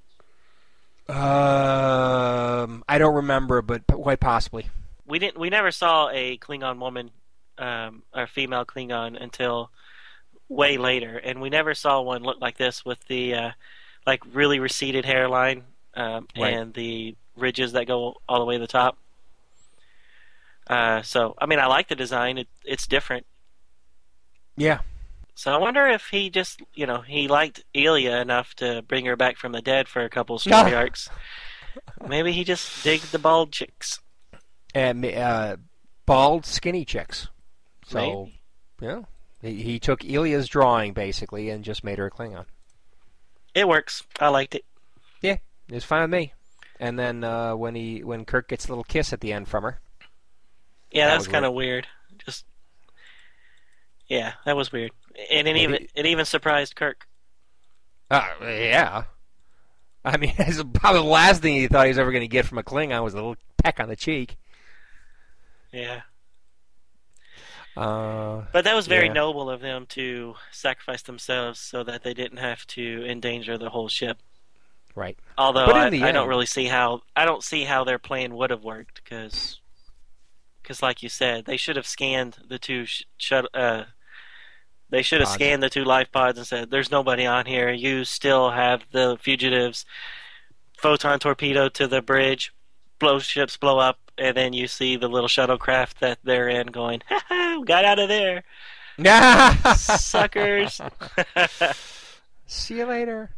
um, 1.08 2.84
I 2.88 2.98
don't 2.98 3.14
remember, 3.16 3.62
but, 3.62 3.84
but 3.86 3.96
quite 3.96 4.20
possibly. 4.20 4.68
we 5.06 5.18
didn't 5.18 5.38
we 5.40 5.50
never 5.50 5.70
saw 5.72 6.08
a 6.10 6.38
Klingon 6.38 6.78
woman 6.78 7.10
um, 7.58 8.02
or 8.14 8.26
female 8.28 8.64
Klingon 8.64 9.20
until 9.20 9.70
way 10.48 10.76
later, 10.78 11.16
and 11.16 11.40
we 11.40 11.50
never 11.50 11.74
saw 11.74 12.00
one 12.00 12.22
look 12.22 12.40
like 12.40 12.56
this 12.58 12.84
with 12.84 12.98
the 13.08 13.34
uh, 13.34 13.50
like 14.06 14.20
really 14.32 14.60
receded 14.60 15.04
hairline 15.04 15.64
um, 15.94 16.28
Right. 16.38 16.54
and 16.54 16.72
the 16.74 17.16
ridges 17.36 17.72
that 17.72 17.86
go 17.86 18.16
all 18.28 18.38
the 18.38 18.44
way 18.44 18.54
to 18.56 18.60
the 18.60 18.66
top. 18.66 18.96
Uh, 20.68 21.02
so 21.02 21.34
I 21.40 21.46
mean, 21.46 21.58
I 21.58 21.66
like 21.66 21.88
the 21.88 21.96
design. 21.96 22.38
It, 22.38 22.48
it's 22.64 22.86
different. 22.86 23.26
Yeah, 24.56 24.80
So 25.34 25.52
I 25.52 25.58
wonder 25.58 25.86
if 25.86 26.06
he 26.08 26.30
just 26.30 26.60
you 26.74 26.86
know 26.86 27.00
he 27.00 27.28
liked 27.28 27.64
Ilia 27.74 28.20
enough 28.20 28.54
to 28.56 28.82
bring 28.82 29.06
her 29.06 29.16
back 29.16 29.36
from 29.36 29.52
the 29.52 29.62
dead 29.62 29.88
for 29.88 30.02
a 30.04 30.10
couple 30.10 30.38
story 30.38 30.74
arcs. 30.74 31.08
Maybe 32.06 32.32
he 32.32 32.44
just 32.44 32.82
digged 32.84 33.12
the 33.12 33.18
bald 33.18 33.52
chicks. 33.52 34.00
and 34.74 35.04
uh, 35.06 35.56
bald, 36.06 36.44
skinny 36.44 36.84
chicks. 36.84 37.28
So, 37.86 37.98
Maybe. 38.00 38.40
yeah, 38.82 39.02
he, 39.40 39.62
he 39.62 39.78
took 39.78 40.04
Ilia's 40.04 40.48
drawing 40.48 40.92
basically 40.92 41.48
and 41.50 41.64
just 41.64 41.82
made 41.84 41.98
her 41.98 42.06
a 42.06 42.10
Klingon. 42.10 42.44
It 43.54 43.66
works. 43.66 44.02
I 44.20 44.28
liked 44.28 44.54
it. 44.54 44.64
Yeah. 45.22 45.38
It 45.68 45.74
was 45.74 45.84
fine 45.84 46.02
with 46.02 46.10
me. 46.10 46.32
And 46.78 46.98
then 46.98 47.24
uh, 47.24 47.54
when 47.56 47.74
he 47.74 48.02
when 48.04 48.24
Kirk 48.24 48.48
gets 48.48 48.66
a 48.66 48.68
little 48.68 48.84
kiss 48.84 49.12
at 49.12 49.20
the 49.20 49.32
end 49.32 49.48
from 49.48 49.64
her, 49.64 49.80
Yeah, 50.92 51.06
That 51.06 51.12
that's 51.14 51.26
was 51.26 51.28
kind 51.28 51.44
of 51.44 51.52
weird. 51.52 51.86
Just 52.24 52.44
yeah, 54.10 54.34
that 54.44 54.56
was 54.56 54.70
weird, 54.72 54.90
and 55.30 55.48
it 55.48 55.56
even 55.56 55.86
it 55.94 56.04
even 56.04 56.26
surprised 56.26 56.76
Kirk. 56.76 57.06
uh, 58.10 58.26
yeah. 58.42 59.04
I 60.04 60.16
mean, 60.18 60.34
it's 60.38 60.62
probably 60.74 61.00
the 61.00 61.06
last 61.06 61.40
thing 61.42 61.54
he 61.54 61.66
thought 61.68 61.86
he 61.86 61.90
was 61.90 61.98
ever 61.98 62.10
going 62.12 62.22
to 62.22 62.28
get 62.28 62.44
from 62.46 62.58
a 62.58 62.62
Klingon 62.62 63.02
was 63.02 63.14
a 63.14 63.16
little 63.16 63.36
peck 63.62 63.80
on 63.80 63.88
the 63.88 63.96
cheek. 63.96 64.36
Yeah, 65.72 66.00
Uh, 67.76 68.42
but 68.52 68.64
that 68.64 68.74
was 68.74 68.86
very 68.88 69.06
Yeah. 69.06 69.12
noble 69.12 69.48
of 69.48 69.60
them 69.60 69.86
to 69.90 70.34
sacrifice 70.50 71.02
themselves 71.02 71.60
so 71.60 71.84
that 71.84 72.02
they 72.02 72.12
didn't 72.14 72.38
have 72.38 72.66
to 72.68 73.04
endanger 73.06 73.56
the 73.56 73.70
whole 73.70 73.88
ship. 73.88 74.18
right. 74.96 75.16
Although 75.38 75.66
I, 75.66 75.90
the 75.90 76.02
I 76.02 76.12
don't 76.12 76.28
really 76.28 76.46
see 76.46 76.64
how 76.66 77.02
I 77.14 77.24
don't 77.24 77.44
see 77.44 77.64
how 77.64 77.84
their 77.84 77.98
plan 78.00 78.34
would 78.34 78.50
have 78.50 78.64
worked 78.64 79.02
because, 79.04 79.60
like 80.82 81.02
you 81.02 81.08
said, 81.08 81.44
they 81.44 81.56
should 81.56 81.76
have 81.76 81.86
scanned 81.86 82.38
the 82.48 82.58
two 82.58 82.84
sh- 82.86 83.04
shut. 83.16 83.46
Uh, 83.54 83.84
they 84.90 85.02
should 85.02 85.20
have 85.20 85.28
scanned 85.30 85.62
the 85.62 85.70
two 85.70 85.84
life 85.84 86.10
pods 86.12 86.38
and 86.38 86.46
said, 86.46 86.70
"There's 86.70 86.90
nobody 86.90 87.24
on 87.26 87.46
here. 87.46 87.70
You 87.70 88.04
still 88.04 88.50
have 88.50 88.82
the 88.92 89.16
fugitives." 89.20 89.84
Photon 90.78 91.18
torpedo 91.18 91.68
to 91.68 91.86
the 91.86 92.00
bridge, 92.02 92.52
blow 92.98 93.18
ships 93.18 93.56
blow 93.56 93.78
up, 93.78 93.98
and 94.16 94.36
then 94.36 94.52
you 94.52 94.66
see 94.66 94.96
the 94.96 95.08
little 95.08 95.28
shuttlecraft 95.28 95.98
that 96.00 96.18
they're 96.24 96.48
in 96.48 96.68
going, 96.68 97.02
"Ha 97.08 97.22
ha! 97.28 97.62
Got 97.64 97.84
out 97.84 97.98
of 97.98 98.08
there, 98.08 98.42
suckers!" 99.76 100.80
See 102.46 102.78
you 102.78 102.86
later. 102.86 103.30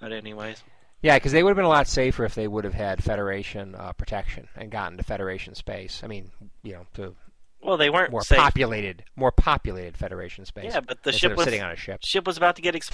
but 0.00 0.12
anyways, 0.12 0.62
Yeah, 1.00 1.16
because 1.16 1.32
they 1.32 1.42
would 1.42 1.50
have 1.50 1.56
been 1.56 1.64
a 1.64 1.68
lot 1.68 1.86
safer 1.86 2.24
if 2.24 2.34
they 2.34 2.46
would 2.48 2.64
have 2.64 2.74
had 2.74 3.02
Federation 3.02 3.74
uh, 3.74 3.92
protection 3.92 4.48
and 4.56 4.70
gotten 4.70 4.98
to 4.98 5.04
Federation 5.04 5.54
space. 5.54 6.02
I 6.04 6.08
mean, 6.08 6.30
you 6.62 6.72
know, 6.74 6.86
to 6.94 7.14
well, 7.62 7.76
they 7.76 7.90
weren't 7.90 8.10
more 8.10 8.22
safe. 8.22 8.38
populated, 8.38 9.04
more 9.16 9.32
populated 9.32 9.96
Federation 9.96 10.44
space. 10.44 10.72
Yeah, 10.72 10.80
but 10.80 11.02
the 11.02 11.12
ship 11.12 11.36
was 11.36 11.44
sitting 11.44 11.62
on 11.62 11.70
a 11.70 11.76
ship. 11.76 12.00
ship 12.04 12.26
was 12.26 12.36
about 12.36 12.56
to 12.56 12.62
get 12.62 12.74
ex- 12.74 12.90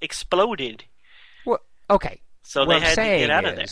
exploded. 0.00 0.84
Okay, 1.90 2.22
So 2.42 2.60
what 2.60 2.68
they 2.68 2.74
I'm 2.76 2.80
had 2.82 2.88
to 2.90 2.94
saying 2.94 3.20
get 3.20 3.30
out 3.30 3.44
is, 3.44 3.50
of 3.50 3.56
there. 3.56 3.66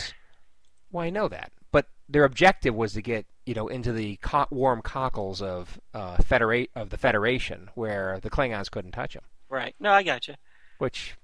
Well, 0.91 1.05
I 1.05 1.09
know 1.09 1.27
that, 1.29 1.51
but 1.71 1.87
their 2.07 2.23
objective 2.23 2.75
was 2.75 2.93
to 2.93 3.01
get 3.01 3.25
you 3.47 3.55
know 3.55 3.67
into 3.67 3.91
the 3.93 4.17
co- 4.17 4.45
warm 4.51 4.81
cockles 4.83 5.41
of 5.41 5.79
uh, 5.95 6.17
federate 6.17 6.69
of 6.75 6.91
the 6.91 6.97
Federation, 6.97 7.69
where 7.73 8.19
the 8.21 8.29
Klingons 8.29 8.69
couldn't 8.69 8.91
touch 8.91 9.13
them. 9.15 9.23
Right. 9.49 9.73
No, 9.79 9.91
I 9.91 10.03
got 10.03 10.27
you. 10.27 10.35
Which 10.77 11.15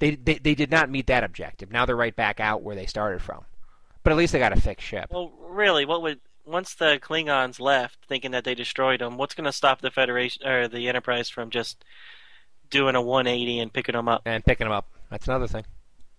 they, 0.00 0.16
they 0.16 0.34
they 0.34 0.54
did 0.54 0.70
not 0.70 0.90
meet 0.90 1.06
that 1.06 1.24
objective. 1.24 1.70
Now 1.72 1.86
they're 1.86 1.96
right 1.96 2.14
back 2.14 2.40
out 2.40 2.62
where 2.62 2.76
they 2.76 2.86
started 2.86 3.22
from. 3.22 3.44
But 4.02 4.10
at 4.10 4.16
least 4.18 4.32
they 4.34 4.38
got 4.38 4.52
a 4.52 4.60
fixed 4.60 4.86
ship. 4.86 5.06
Well, 5.10 5.32
really, 5.48 5.86
what 5.86 6.02
would 6.02 6.20
once 6.48 6.74
the 6.74 6.98
Klingons 7.00 7.60
left, 7.60 7.98
thinking 8.08 8.30
that 8.32 8.44
they 8.44 8.54
destroyed 8.54 9.00
them, 9.00 9.16
what's 9.18 9.34
going 9.34 9.44
to 9.44 9.52
stop 9.52 9.80
the 9.80 9.90
Federation 9.90 10.46
or 10.46 10.66
the 10.68 10.88
Enterprise 10.88 11.28
from 11.28 11.50
just 11.50 11.84
doing 12.70 12.94
a 12.94 13.02
180 13.02 13.60
and 13.60 13.72
picking 13.72 13.94
them 13.94 14.08
up? 14.08 14.22
and 14.24 14.44
picking 14.44 14.66
them 14.66 14.72
up. 14.72 14.86
That's 15.10 15.26
another 15.26 15.46
thing. 15.46 15.64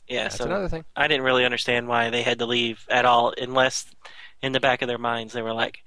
Yeah. 0.08 0.24
That's 0.24 0.38
so 0.38 0.46
another 0.46 0.70
thing. 0.70 0.86
I 0.96 1.08
didn't 1.08 1.24
really 1.24 1.46
understand 1.46 1.88
why 1.88 2.10
they 2.10 2.24
had 2.24 2.40
to 2.40 2.46
leave 2.46 2.86
at 2.90 3.06
all, 3.06 3.34
unless 3.38 3.86
in 4.42 4.52
the 4.52 4.60
back 4.60 4.82
of 4.82 4.88
their 4.88 4.98
minds 4.98 5.34
they 5.34 5.42
were 5.42 5.54
like, 5.54 5.80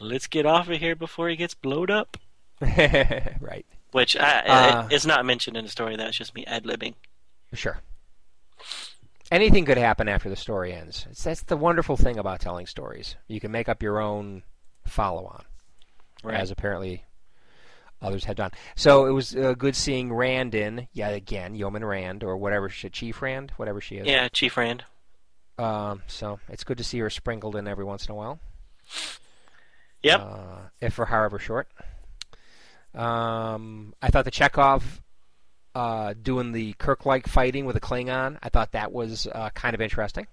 "Let's 0.00 0.26
get 0.26 0.46
off 0.46 0.68
of 0.68 0.78
here 0.78 0.96
before 0.96 1.28
he 1.28 1.36
gets 1.36 1.54
blowed 1.54 1.90
up." 1.90 2.16
right. 2.60 3.66
Which 3.92 4.16
I, 4.16 4.40
Uh, 4.40 4.88
it's 4.90 5.04
not 5.04 5.26
mentioned 5.26 5.56
in 5.56 5.64
the 5.64 5.70
story. 5.70 5.96
That's 5.96 6.16
just 6.16 6.34
me 6.34 6.44
ad 6.46 6.64
libbing. 6.64 6.94
Sure. 7.52 7.80
Anything 9.30 9.64
could 9.64 9.78
happen 9.78 10.08
after 10.08 10.28
the 10.28 10.36
story 10.36 10.72
ends. 10.72 11.06
It's, 11.10 11.22
that's 11.22 11.42
the 11.42 11.56
wonderful 11.56 11.96
thing 11.96 12.18
about 12.18 12.40
telling 12.40 12.66
stories. 12.66 13.16
You 13.28 13.38
can 13.40 13.52
make 13.52 13.68
up 13.68 13.82
your 13.82 14.00
own 14.00 14.42
follow-on, 14.86 15.44
Right. 16.24 16.34
as 16.40 16.50
apparently 16.50 17.04
others 18.02 18.24
had 18.24 18.36
done. 18.36 18.50
So 18.74 19.06
it 19.06 19.12
was 19.12 19.36
uh, 19.36 19.54
good 19.56 19.76
seeing 19.76 20.12
Rand 20.12 20.54
in, 20.54 20.88
yeah, 20.92 21.10
again, 21.10 21.54
Yeoman 21.54 21.84
Rand, 21.84 22.24
or 22.24 22.36
whatever 22.36 22.68
she, 22.68 22.88
Chief 22.88 23.22
Rand, 23.22 23.52
whatever 23.56 23.80
she 23.80 23.96
is. 23.98 24.06
Yeah, 24.06 24.26
Chief 24.28 24.56
Rand. 24.56 24.84
Um, 25.58 26.02
so 26.06 26.40
it's 26.48 26.64
good 26.64 26.78
to 26.78 26.84
see 26.84 26.98
her 26.98 27.10
sprinkled 27.10 27.54
in 27.54 27.68
every 27.68 27.84
once 27.84 28.06
in 28.06 28.12
a 28.12 28.14
while. 28.14 28.40
Yep. 30.02 30.20
Uh, 30.20 30.58
if 30.80 30.94
for 30.94 31.04
however 31.04 31.38
short. 31.38 31.68
Um, 32.94 33.94
I 34.02 34.08
thought 34.10 34.24
the 34.24 34.30
Chekov 34.30 34.82
uh, 35.74 36.14
doing 36.20 36.52
the 36.52 36.72
Kirk-like 36.74 37.26
fighting 37.26 37.64
with 37.64 37.76
a 37.76 37.80
Klingon, 37.80 38.38
I 38.42 38.48
thought 38.48 38.72
that 38.72 38.92
was 38.92 39.26
uh, 39.26 39.50
kind 39.50 39.74
of 39.74 39.80
interesting. 39.80 40.26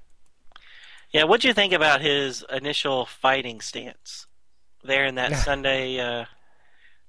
Yeah, 1.11 1.23
what'd 1.23 1.45
you 1.45 1.53
think 1.53 1.73
about 1.73 2.01
his 2.01 2.43
initial 2.51 3.05
fighting 3.05 3.61
stance 3.61 4.27
there 4.83 5.05
in 5.05 5.15
that 5.15 5.35
Sunday, 5.43 5.99
uh, 5.99 6.25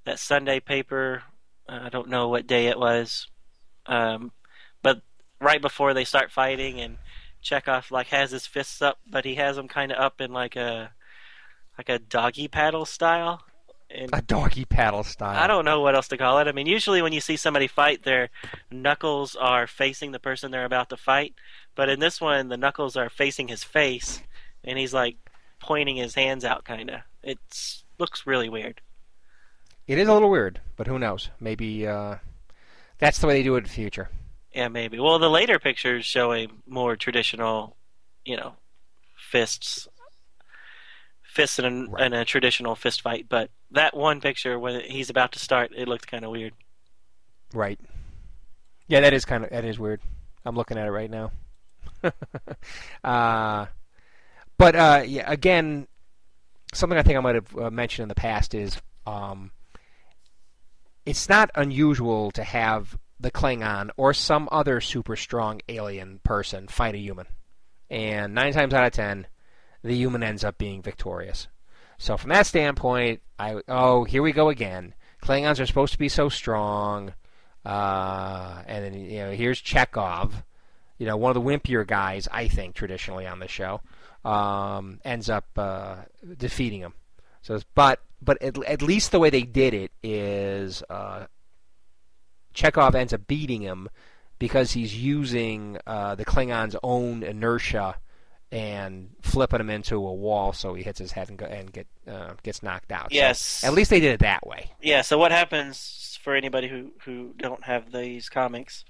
that 0.05 0.19
Sunday 0.19 0.61
paper? 0.61 1.23
Uh, 1.69 1.81
I 1.85 1.89
don't 1.89 2.09
know 2.09 2.29
what 2.29 2.47
day 2.47 2.67
it 2.67 2.79
was, 2.79 3.29
um, 3.87 4.33
but 4.83 5.03
right 5.41 5.61
before 5.61 5.95
they 5.95 6.05
start 6.05 6.31
fighting, 6.31 6.81
and 6.81 6.99
Chekov 7.43 7.91
like 7.91 8.09
has 8.09 8.31
his 8.31 8.47
fists 8.47 8.81
up, 8.83 8.99
but 9.11 9.25
he 9.25 9.35
has 9.37 9.57
them 9.57 9.69
kind 9.69 9.93
of 9.93 9.99
up 9.99 10.21
in 10.21 10.33
like 10.33 10.57
a 10.57 10.93
like 11.77 11.89
a 11.89 11.99
doggy 11.99 12.49
paddle 12.49 12.85
style. 12.85 13.43
And 13.91 14.11
A 14.13 14.21
doggy 14.21 14.67
paddle 14.67 15.03
style. 15.03 15.39
I 15.39 15.47
don't 15.47 15.65
know 15.65 15.81
what 15.81 15.95
else 15.95 16.09
to 16.09 16.19
call 16.19 16.39
it. 16.41 16.47
I 16.47 16.53
mean, 16.53 16.67
usually 16.67 17.01
when 17.01 17.13
you 17.15 17.21
see 17.21 17.37
somebody 17.37 17.67
fight, 17.67 18.03
their 18.03 18.29
knuckles 18.71 19.35
are 19.35 19.67
facing 19.67 20.13
the 20.13 20.19
person 20.19 20.51
they're 20.51 20.67
about 20.67 20.91
to 20.91 20.97
fight. 20.97 21.35
But 21.75 21.89
in 21.89 21.99
this 21.99 22.21
one, 22.21 22.49
the 22.49 22.57
knuckles 22.59 22.97
are 22.97 23.09
facing 23.09 23.49
his 23.49 23.65
face, 23.65 24.21
and 24.63 24.79
he's 24.79 24.93
like 24.93 25.17
pointing 25.61 25.97
his 25.97 26.15
hands 26.15 26.45
out, 26.45 26.65
kind 26.65 26.91
of. 26.91 27.01
It 27.23 27.39
looks 27.99 28.27
really 28.27 28.49
weird. 28.49 28.81
It 29.87 29.99
is 29.99 30.07
a 30.07 30.13
little 30.13 30.31
weird, 30.31 30.61
but 30.77 30.87
who 30.87 30.99
knows? 30.99 31.31
Maybe 31.41 31.87
uh, 31.87 32.17
that's 32.99 33.21
the 33.21 33.27
way 33.27 33.35
they 33.35 33.43
do 33.43 33.55
it 33.55 33.59
in 33.59 33.65
the 33.65 33.71
future. 33.71 34.11
Yeah, 34.55 34.69
maybe. 34.69 34.99
Well, 35.01 35.19
the 35.19 35.31
later 35.31 35.59
pictures 35.59 36.05
show 36.05 36.33
a 36.33 36.49
more 36.67 36.95
traditional, 36.97 37.77
you 38.25 38.37
know, 38.37 38.55
fists, 39.17 39.89
fists 41.39 41.61
in 41.61 41.65
a, 41.65 42.05
in 42.05 42.13
a 42.13 42.25
traditional 42.25 42.75
fist 42.75 43.01
fight. 43.01 43.27
But 43.29 43.51
that 43.71 43.97
one 43.97 44.21
picture 44.21 44.59
when 44.59 44.81
he's 44.81 45.09
about 45.09 45.33
to 45.33 45.39
start, 45.39 45.71
it 45.77 45.87
looked 45.87 46.11
kind 46.11 46.25
of 46.25 46.33
weird. 46.33 46.53
Right. 47.55 47.79
Yeah, 48.89 49.01
that 49.01 49.15
is 49.15 49.25
kind 49.25 49.45
of 49.45 49.51
that 49.51 49.65
is 49.65 49.79
weird. 49.79 50.01
I'm 50.45 50.57
looking 50.57 50.77
at 50.77 50.87
it 50.87 50.91
right 50.91 51.11
now. 51.11 51.31
uh, 53.05 53.67
but 54.57 54.75
uh, 54.75 55.03
yeah, 55.07 55.31
again, 55.31 55.87
something 56.75 56.99
I 56.99 57.03
think 57.03 57.17
I 57.17 57.21
might 57.21 57.37
have 57.37 57.57
uh, 57.57 57.71
mentioned 57.71 58.05
in 58.05 58.09
the 58.09 58.15
past 58.17 58.55
is 58.55 58.77
um, 59.07 59.53
it's 61.07 61.29
not 61.29 61.51
unusual 61.55 62.33
to 62.33 62.43
have 62.43 62.99
the 63.21 63.31
Klingon 63.31 63.91
or 63.97 64.13
some 64.13 64.49
other 64.51 64.81
super 64.81 65.15
strong 65.15 65.61
alien 65.69 66.19
person 66.25 66.67
fight 66.67 66.97
a 66.97 66.99
human, 66.99 67.27
and 67.91 68.35
nine 68.35 68.53
times 68.53 68.75
out 68.75 68.87
of 68.87 68.93
ten, 68.93 69.29
the 69.83 69.95
human 69.95 70.23
ends 70.23 70.45
up 70.45 70.59
being 70.59 70.83
victorious. 70.83 71.49
So 71.99 72.17
from 72.17 72.31
that 72.31 72.47
standpoint, 72.47 73.21
I 73.39 73.61
oh 73.69 74.05
here 74.05 74.23
we 74.23 74.33
go 74.33 74.49
again. 74.49 74.95
Klingons 75.23 75.61
are 75.61 75.67
supposed 75.67 75.93
to 75.93 75.99
be 75.99 76.09
so 76.09 76.29
strong, 76.29 77.13
uh, 77.65 78.63
and 78.67 78.85
then 78.85 78.95
you 78.95 79.19
know 79.19 79.33
here's 79.33 79.61
Chekov, 79.61 80.45
you 80.99 81.07
know 81.07 81.17
one 81.17 81.35
of 81.37 81.43
the 81.43 81.49
wimpier 81.49 81.87
guys 81.87 82.29
I 82.31 82.49
think 82.49 82.75
traditionally 82.75 83.27
on 83.27 83.41
the 83.41 83.49
show, 83.49 83.81
um, 84.25 85.01
ends 85.05 85.29
up 85.29 85.47
uh, 85.57 85.97
defeating 86.37 86.81
him. 86.81 86.95
So, 87.43 87.61
but 87.75 88.01
but 88.23 88.41
at, 88.43 88.63
at 88.65 88.83
least 88.83 89.11
the 89.11 89.19
way 89.19 89.31
they 89.31 89.43
did 89.43 89.75
it 89.75 89.91
is 90.03 90.83
uh, 90.89 91.27
Chekov 92.55 92.95
ends 92.95 93.13
up 93.13 93.27
beating 93.27 93.63
him 93.63 93.89
because 94.39 94.73
he's 94.73 94.97
using 94.97 95.79
uh, 95.87 96.15
the 96.15 96.25
Klingon's 96.25 96.77
own 96.83 97.23
inertia 97.23 97.97
and 98.51 99.11
flipping 99.23 99.61
him 99.61 99.69
into 99.71 99.97
a 99.97 100.13
wall 100.13 100.53
so 100.53 100.73
he 100.75 100.83
hits 100.83 100.99
his 100.99 101.13
head 101.13 101.29
and, 101.29 101.37
go, 101.39 101.47
and 101.47 101.73
get 101.73 101.87
uh, 102.07 102.33
gets 102.43 102.63
knocked 102.63 102.91
out. 102.93 103.11
So 103.11 103.17
Yes. 103.17 103.63
at 103.63 103.75
least 103.75 103.91
they 103.91 104.01
did 104.01 104.13
it 104.13 104.21
that 104.21 104.47
way. 104.47 104.71
Yeah. 104.81 105.03
So 105.03 105.19
what 105.19 105.33
happens 105.33 106.19
for 106.23 106.35
anybody 106.35 106.69
who 106.69 106.93
who 107.05 107.35
don't 107.37 107.65
have 107.65 107.93
these 107.93 108.29
comics? 108.29 108.85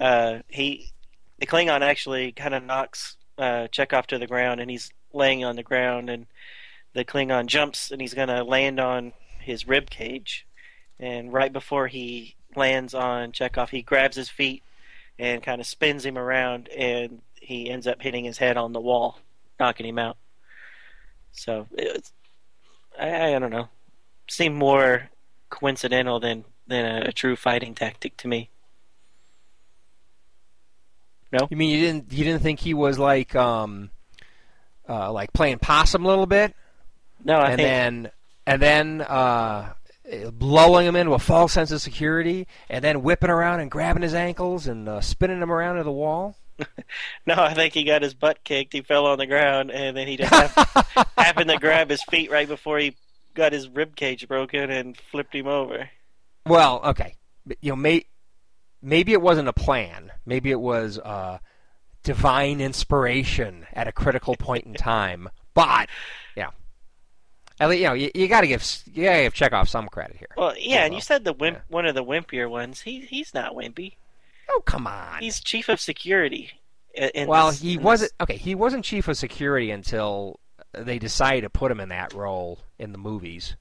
Uh, 0.00 0.38
he 0.48 0.92
the 1.38 1.46
Klingon 1.46 1.82
actually 1.82 2.32
kind 2.32 2.54
of 2.54 2.64
knocks 2.64 3.16
uh, 3.38 3.68
Chekov 3.72 4.06
to 4.06 4.18
the 4.18 4.26
ground, 4.26 4.60
and 4.60 4.70
he's 4.70 4.90
laying 5.12 5.44
on 5.44 5.56
the 5.56 5.62
ground, 5.62 6.08
and 6.10 6.26
the 6.92 7.04
Klingon 7.04 7.46
jumps, 7.46 7.90
and 7.90 8.00
he's 8.00 8.14
gonna 8.14 8.44
land 8.44 8.78
on 8.80 9.12
his 9.40 9.66
rib 9.68 9.90
cage, 9.90 10.46
and 10.98 11.32
right 11.32 11.52
before 11.52 11.86
he 11.88 12.36
lands 12.56 12.94
on 12.94 13.32
Chekov, 13.32 13.68
he 13.70 13.82
grabs 13.82 14.16
his 14.16 14.28
feet 14.28 14.62
and 15.18 15.42
kind 15.42 15.60
of 15.60 15.66
spins 15.66 16.04
him 16.04 16.16
around, 16.18 16.68
and 16.68 17.20
he 17.40 17.68
ends 17.68 17.86
up 17.86 18.00
hitting 18.00 18.24
his 18.24 18.38
head 18.38 18.56
on 18.56 18.72
the 18.72 18.80
wall, 18.80 19.18
knocking 19.58 19.86
him 19.86 19.98
out. 19.98 20.16
So 21.32 21.66
it's, 21.72 22.12
I, 22.98 23.34
I 23.34 23.38
don't 23.38 23.50
know 23.50 23.68
seemed 24.30 24.54
more 24.54 25.10
coincidental 25.50 26.20
than 26.20 26.44
than 26.66 26.84
a, 26.84 27.08
a 27.08 27.12
true 27.12 27.36
fighting 27.36 27.74
tactic 27.74 28.16
to 28.18 28.28
me. 28.28 28.48
No, 31.32 31.46
you 31.50 31.56
mean 31.56 31.70
you 31.70 31.84
didn't 31.84 32.12
you 32.12 32.24
didn't 32.24 32.42
think 32.42 32.60
he 32.60 32.74
was 32.74 32.98
like 32.98 33.34
um 33.36 33.90
uh, 34.88 35.12
like 35.12 35.32
playing 35.32 35.58
possum 35.58 36.04
a 36.04 36.08
little 36.08 36.26
bit, 36.26 36.54
No, 37.24 37.36
I 37.36 37.50
and 37.50 37.56
think 37.56 37.68
then 37.68 38.10
and 38.46 38.62
then 38.62 39.00
uh, 39.02 39.72
lulling 40.40 40.86
him 40.86 40.96
into 40.96 41.12
a 41.12 41.18
false 41.20 41.52
sense 41.52 41.70
of 41.70 41.80
security, 41.80 42.48
and 42.68 42.82
then 42.82 43.02
whipping 43.02 43.30
around 43.30 43.60
and 43.60 43.70
grabbing 43.70 44.02
his 44.02 44.14
ankles 44.14 44.66
and 44.66 44.88
uh, 44.88 45.00
spinning 45.00 45.40
him 45.40 45.52
around 45.52 45.76
to 45.76 45.84
the 45.84 45.92
wall. 45.92 46.36
no, 47.26 47.34
I 47.36 47.54
think 47.54 47.74
he 47.74 47.84
got 47.84 48.02
his 48.02 48.14
butt 48.14 48.42
kicked. 48.44 48.72
He 48.72 48.82
fell 48.82 49.06
on 49.06 49.18
the 49.18 49.26
ground, 49.26 49.70
and 49.70 49.96
then 49.96 50.06
he 50.06 50.16
just 50.16 50.32
hap- 50.32 51.08
happened 51.18 51.50
to 51.50 51.58
grab 51.58 51.90
his 51.90 52.02
feet 52.04 52.30
right 52.30 52.48
before 52.48 52.78
he 52.78 52.96
got 53.34 53.52
his 53.52 53.68
rib 53.68 53.96
cage 53.96 54.26
broken 54.28 54.70
and 54.70 54.96
flipped 54.96 55.34
him 55.34 55.46
over. 55.46 55.88
Well, 56.46 56.80
okay, 56.84 57.16
but, 57.46 57.58
you 57.60 57.70
know, 57.70 57.76
may, 57.76 58.04
maybe 58.82 59.12
it 59.12 59.22
wasn't 59.22 59.48
a 59.48 59.52
plan. 59.52 60.12
Maybe 60.26 60.50
it 60.50 60.60
was 60.60 60.98
uh, 60.98 61.38
divine 62.02 62.60
inspiration 62.60 63.66
at 63.72 63.88
a 63.88 63.92
critical 63.92 64.36
point 64.36 64.64
in 64.64 64.74
time. 64.74 65.28
But 65.54 65.88
yeah, 66.36 66.50
at 67.58 67.68
least, 67.68 67.80
you 67.80 67.88
know, 67.88 67.94
you, 67.94 68.10
you 68.14 68.28
got 68.28 68.42
to 68.42 68.46
give 68.46 68.64
you 68.92 69.04
got 69.04 69.16
to 69.16 69.22
give 69.22 69.34
Chekov 69.34 69.68
some 69.68 69.88
credit 69.88 70.16
here. 70.16 70.28
Well, 70.36 70.54
yeah, 70.58 70.84
and 70.84 70.94
you 70.94 71.00
said 71.00 71.24
the 71.24 71.32
wimp, 71.32 71.58
yeah. 71.58 71.62
one 71.68 71.86
of 71.86 71.94
the 71.94 72.04
wimpier 72.04 72.48
ones. 72.48 72.80
He 72.80 73.00
he's 73.00 73.34
not 73.34 73.54
wimpy. 73.54 73.94
Oh 74.50 74.62
come 74.66 74.86
on. 74.86 75.20
He's 75.20 75.40
chief 75.40 75.68
of 75.68 75.80
security. 75.80 76.50
in 76.94 77.28
well, 77.28 77.50
this- 77.50 77.60
he 77.60 77.78
wasn't 77.78 78.12
this- 78.18 78.22
okay. 78.24 78.36
He 78.36 78.54
wasn't 78.54 78.84
chief 78.84 79.06
of 79.08 79.16
security 79.16 79.70
until 79.70 80.40
they 80.72 80.98
decided 80.98 81.42
to 81.42 81.50
put 81.50 81.70
him 81.70 81.80
in 81.80 81.88
that 81.90 82.12
role 82.12 82.58
in 82.78 82.92
the 82.92 82.98
movies. 82.98 83.56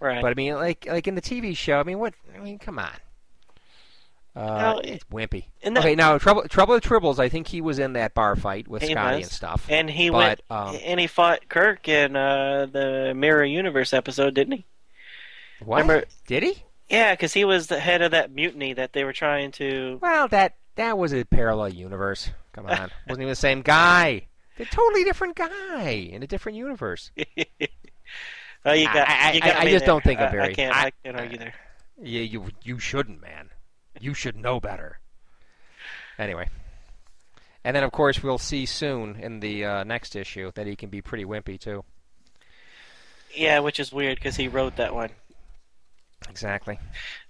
right. 0.00 0.20
But 0.22 0.30
I 0.30 0.34
mean, 0.34 0.54
like 0.54 0.86
like 0.88 1.06
in 1.06 1.14
the 1.14 1.22
TV 1.22 1.56
show, 1.56 1.78
I 1.80 1.82
mean, 1.82 1.98
what? 1.98 2.14
I 2.34 2.38
mean, 2.38 2.58
come 2.58 2.78
on. 2.78 2.90
Uh, 4.36 4.60
No, 4.60 4.78
it's 4.82 5.04
wimpy. 5.12 5.44
the- 5.62 5.78
okay, 5.78 5.94
now 5.94 6.18
Trouble 6.18 6.42
Trouble 6.48 6.74
with 6.74 6.82
Tribbles. 6.84 7.18
I 7.20 7.28
think 7.28 7.46
he 7.46 7.60
was 7.60 7.78
in 7.78 7.92
that 7.92 8.14
bar 8.14 8.34
fight 8.34 8.66
with 8.66 8.82
Scotty 8.84 9.18
was. 9.18 9.26
and 9.26 9.32
stuff. 9.32 9.66
and 9.68 9.88
he 9.88 10.10
but, 10.10 10.16
went 10.18 10.40
um, 10.50 10.76
and 10.82 10.98
he 10.98 11.06
fought 11.06 11.48
Kirk 11.48 11.86
in 11.88 12.16
uh, 12.16 12.66
the 12.66 13.12
Mirror 13.14 13.44
Universe 13.44 13.92
episode, 13.92 14.34
didn't 14.34 14.54
he? 14.58 14.64
what? 15.60 15.82
remember- 15.82 16.04
Did 16.26 16.42
he? 16.42 16.64
Yeah, 16.88 17.12
because 17.14 17.32
he 17.32 17.44
was 17.44 17.66
the 17.68 17.78
head 17.80 18.02
of 18.02 18.10
that 18.12 18.30
mutiny 18.32 18.74
that 18.74 18.92
they 18.92 19.04
were 19.04 19.12
trying 19.12 19.52
to. 19.52 19.98
Well, 20.02 20.28
that 20.28 20.54
that 20.76 20.98
was 20.98 21.12
a 21.14 21.24
parallel 21.24 21.70
universe. 21.70 22.30
Come 22.52 22.66
on, 22.66 22.90
wasn't 23.08 23.22
even 23.22 23.28
the 23.28 23.34
same 23.36 23.62
guy. 23.62 24.26
They're 24.56 24.66
totally 24.66 25.02
different 25.04 25.34
guy 25.36 26.08
in 26.12 26.22
a 26.22 26.26
different 26.26 26.58
universe. 26.58 27.10
You 28.66 28.86
got. 28.86 29.06
I- 29.08 29.28
I- 29.28 29.32
you 29.32 29.40
got 29.42 29.56
I 29.56 29.64
me 29.66 29.72
just 29.72 29.84
there. 29.84 29.92
don't 29.94 30.02
think 30.02 30.20
I'm 30.20 30.28
I- 30.28 30.30
very- 30.30 30.44
I 30.44 30.54
can't. 30.54 30.74
I- 30.74 30.86
I, 30.86 30.90
can't 31.04 31.16
argue 31.20 31.36
there. 31.36 31.52
Yeah, 32.02 32.22
you 32.22 32.46
you 32.62 32.78
shouldn't, 32.78 33.20
man. 33.20 33.50
You 34.00 34.14
should 34.14 34.36
know 34.36 34.58
better. 34.58 35.00
Anyway, 36.18 36.48
and 37.62 37.76
then 37.76 37.84
of 37.84 37.92
course 37.92 38.22
we'll 38.22 38.38
see 38.38 38.64
soon 38.64 39.16
in 39.16 39.40
the 39.40 39.66
uh, 39.66 39.84
next 39.84 40.16
issue 40.16 40.50
that 40.54 40.66
he 40.66 40.76
can 40.76 40.88
be 40.88 41.02
pretty 41.02 41.26
wimpy 41.26 41.60
too. 41.60 41.84
Yeah, 43.34 43.58
which 43.58 43.78
is 43.78 43.92
weird 43.92 44.16
because 44.16 44.36
he 44.36 44.48
wrote 44.48 44.76
that 44.76 44.94
one. 44.94 45.10
Exactly. 46.30 46.78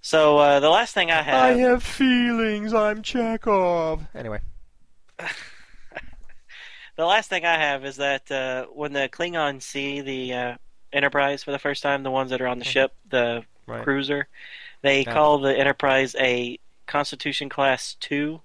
So 0.01 0.37
uh, 0.37 0.59
the 0.59 0.69
last 0.69 0.93
thing 0.93 1.11
I 1.11 1.21
have. 1.21 1.35
I 1.35 1.57
have 1.59 1.83
feelings. 1.83 2.73
I'm 2.73 3.01
Chekov. 3.01 4.07
Anyway, 4.15 4.39
The 6.95 7.05
last 7.05 7.29
thing 7.29 7.45
I 7.45 7.57
have 7.57 7.83
is 7.83 7.97
that 7.97 8.31
uh, 8.31 8.65
when 8.67 8.93
the 8.93 9.09
Klingons 9.09 9.63
see 9.63 9.99
the 10.01 10.33
uh, 10.33 10.55
Enterprise 10.93 11.43
for 11.43 11.51
the 11.51 11.59
first 11.59 11.83
time, 11.83 12.03
the 12.03 12.11
ones 12.11 12.29
that 12.31 12.41
are 12.41 12.47
on 12.47 12.57
the 12.59 12.63
ship, 12.65 12.93
the 13.09 13.43
right. 13.67 13.83
cruiser, 13.83 14.27
they 14.81 15.01
Yeah. 15.01 15.13
call 15.13 15.39
the 15.39 15.57
Enterprise 15.57 16.15
a 16.17 16.57
Constitution 16.87 17.49
Class 17.49 17.95
Two. 17.99 18.41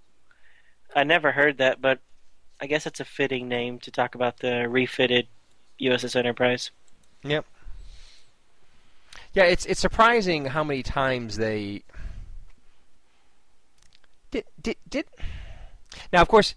I 0.97 1.05
never 1.05 1.31
heard 1.31 1.59
that, 1.59 1.81
but 1.81 2.01
I 2.61 2.67
guess 2.67 2.87
it's 2.87 2.99
a 2.99 3.05
fitting 3.05 3.47
name 3.47 3.79
to 3.81 3.91
talk 3.93 4.17
about 4.17 4.39
the 4.39 4.69
refitted 4.69 5.29
USS 5.81 6.17
Enterprise. 6.17 6.73
Yeah, 9.33 9.45
it's 9.45 9.67
it's 9.67 9.81
surprising 9.81 10.47
how 10.47 10.65
many 10.65 10.83
times 10.83 11.37
they 11.37 11.85
did 14.31 14.45
did 14.61 14.77
did. 14.89 15.07
Now, 16.13 16.23
of 16.23 16.29
course, 16.29 16.55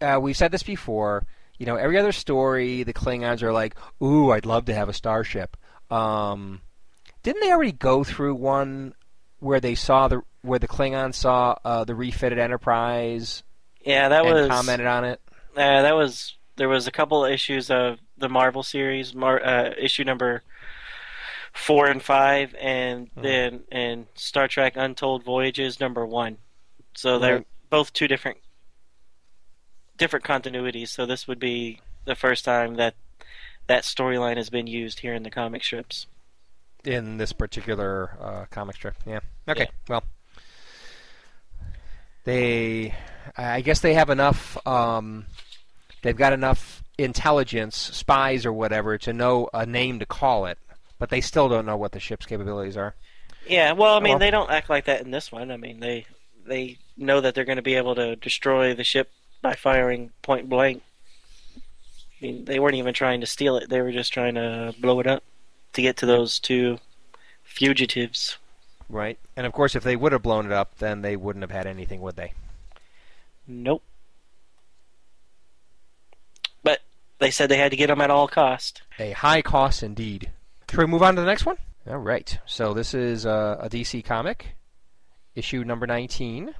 uh, 0.00 0.18
we've 0.20 0.36
said 0.36 0.52
this 0.52 0.62
before. 0.62 1.26
You 1.58 1.66
know, 1.66 1.76
every 1.76 1.98
other 1.98 2.12
story, 2.12 2.82
the 2.82 2.94
Klingons 2.94 3.42
are 3.42 3.52
like, 3.52 3.74
"Ooh, 4.02 4.30
I'd 4.32 4.46
love 4.46 4.66
to 4.66 4.74
have 4.74 4.88
a 4.88 4.94
starship." 4.94 5.56
Um, 5.90 6.60
didn't 7.22 7.42
they 7.42 7.52
already 7.52 7.72
go 7.72 8.04
through 8.04 8.34
one 8.36 8.94
where 9.40 9.60
they 9.60 9.74
saw 9.74 10.08
the 10.08 10.22
where 10.42 10.58
the 10.58 10.68
Klingons 10.68 11.14
saw 11.14 11.56
uh, 11.64 11.84
the 11.84 11.94
refitted 11.94 12.38
Enterprise 12.38 13.42
Yeah, 13.84 14.08
that 14.08 14.24
and 14.24 14.34
was 14.34 14.48
commented 14.48 14.86
on 14.86 15.04
it? 15.04 15.20
Uh, 15.56 15.82
that 15.82 15.94
was 15.94 16.36
there 16.56 16.68
was 16.68 16.86
a 16.86 16.92
couple 16.92 17.24
of 17.24 17.32
issues 17.32 17.70
of 17.70 17.98
the 18.16 18.28
Marvel 18.28 18.62
series, 18.62 19.14
Mar- 19.14 19.44
uh, 19.44 19.70
issue 19.78 20.04
number 20.04 20.42
four 21.52 21.86
and 21.86 22.02
five, 22.02 22.54
and 22.58 23.08
Hmm. 23.14 23.22
then 23.22 23.64
and 23.72 24.06
Star 24.14 24.48
Trek 24.48 24.74
Untold 24.76 25.24
Voyages 25.24 25.80
number 25.80 26.06
one. 26.06 26.38
So 26.94 27.18
they're 27.18 27.36
Right. 27.38 27.46
both 27.70 27.92
two 27.92 28.08
different 28.08 28.38
different 29.96 30.24
continuities. 30.24 30.88
So 30.88 31.04
this 31.06 31.28
would 31.28 31.38
be 31.38 31.80
the 32.06 32.14
first 32.14 32.44
time 32.44 32.76
that 32.76 32.94
that 33.66 33.82
storyline 33.84 34.36
has 34.38 34.48
been 34.50 34.66
used 34.66 35.00
here 35.00 35.14
in 35.14 35.22
the 35.22 35.30
comic 35.30 35.62
strips. 35.62 36.06
in 36.82 37.18
this 37.18 37.34
particular 37.34 38.16
uh, 38.18 38.46
comic 38.50 38.74
strip. 38.76 38.94
Yeah. 39.06 39.20
Okay. 39.46 39.68
Well, 39.86 40.02
they, 42.24 42.94
I 43.36 43.60
guess 43.60 43.80
they 43.80 43.94
have 43.94 44.08
enough. 44.10 44.56
Um, 44.66 45.26
they've 46.02 46.16
got 46.16 46.32
enough 46.32 46.82
intelligence, 46.98 47.76
spies 47.76 48.46
or 48.46 48.52
whatever, 48.52 48.98
to 48.98 49.12
know 49.12 49.48
a 49.52 49.66
name 49.66 49.98
to 49.98 50.06
call 50.06 50.46
it, 50.46 50.58
but 51.00 51.08
they 51.08 51.20
still 51.20 51.48
don't 51.48 51.66
know 51.66 51.78
what 51.78 51.90
the 51.90 51.98
ship's 51.98 52.26
capabilities 52.26 52.76
are. 52.76 52.94
Yeah, 53.48 53.72
well, 53.72 53.96
I 53.96 54.00
mean, 54.00 54.12
well. 54.12 54.18
they 54.20 54.30
don't 54.30 54.50
act 54.50 54.70
like 54.70 54.84
that 54.84 55.00
in 55.00 55.10
this 55.10 55.32
one. 55.32 55.50
I 55.50 55.56
mean, 55.56 55.80
they 55.80 56.06
they 56.46 56.78
know 56.96 57.20
that 57.20 57.34
they're 57.34 57.44
going 57.46 57.56
to 57.56 57.62
be 57.62 57.74
able 57.74 57.96
to 57.96 58.14
destroy 58.14 58.74
the 58.74 58.84
ship 58.84 59.10
by 59.42 59.54
firing 59.54 60.10
point 60.22 60.48
blank. 60.48 60.82
I 61.56 62.26
mean, 62.26 62.44
they 62.44 62.60
weren't 62.60 62.76
even 62.76 62.94
trying 62.94 63.22
to 63.22 63.26
steal 63.26 63.56
it; 63.56 63.70
they 63.70 63.80
were 63.80 63.90
just 63.90 64.12
trying 64.12 64.34
to 64.34 64.74
blow 64.78 65.00
it 65.00 65.06
up 65.06 65.24
to 65.72 65.82
get 65.82 65.96
to 65.96 66.06
those 66.06 66.38
two 66.38 66.78
fugitives. 67.42 68.36
Right. 68.90 69.18
And 69.36 69.46
of 69.46 69.52
course, 69.54 69.74
if 69.74 69.82
they 69.82 69.96
would 69.96 70.12
have 70.12 70.22
blown 70.22 70.44
it 70.44 70.52
up, 70.52 70.78
then 70.78 71.00
they 71.00 71.16
wouldn't 71.16 71.42
have 71.42 71.50
had 71.50 71.66
anything, 71.66 72.02
would 72.02 72.16
they? 72.16 72.34
Nope. 73.46 73.82
But 76.62 76.80
they 77.18 77.30
said 77.30 77.48
they 77.48 77.56
had 77.56 77.70
to 77.70 77.76
get 77.76 77.86
them 77.86 78.02
at 78.02 78.10
all 78.10 78.28
cost. 78.28 78.82
A 78.98 79.12
high 79.12 79.40
cost 79.40 79.82
indeed. 79.82 80.30
Should 80.70 80.78
we 80.78 80.86
move 80.86 81.02
on 81.02 81.16
to 81.16 81.20
the 81.20 81.26
next 81.26 81.46
one? 81.46 81.56
All 81.88 81.98
right. 81.98 82.38
So 82.46 82.74
this 82.74 82.94
is 82.94 83.26
uh, 83.26 83.56
a 83.58 83.68
DC 83.68 84.04
comic, 84.04 84.54
issue 85.34 85.64
number 85.64 85.84
19, 85.84 86.54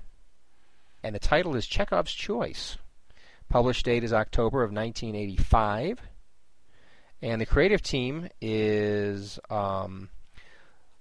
and 1.05 1.15
the 1.15 1.21
title 1.21 1.55
is 1.55 1.65
Chekov's 1.65 2.13
Choice. 2.13 2.77
Published 3.49 3.85
date 3.85 4.03
is 4.03 4.13
October 4.13 4.65
of 4.65 4.73
1985, 4.73 6.01
and 7.23 7.41
the 7.41 7.47
creative 7.47 7.83
team 7.83 8.29
is 8.41 9.39
um, 9.49 10.09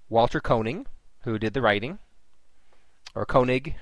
Walter 0.08 0.38
Koenig, 0.38 0.86
who 1.22 1.36
did 1.36 1.52
the 1.52 1.62
writing, 1.62 1.98
or 3.16 3.26
Koenig, 3.26 3.74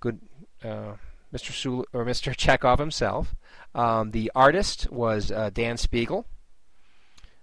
good 0.00 0.18
uh, 0.64 0.94
Mr. 1.32 1.52
Sul- 1.52 1.86
or 1.92 2.04
Mr. 2.04 2.34
Chekov 2.36 2.80
himself. 2.80 3.36
Um, 3.76 4.10
the 4.10 4.32
artist 4.34 4.90
was 4.90 5.30
uh, 5.30 5.50
Dan 5.54 5.76
Spiegle. 5.76 6.24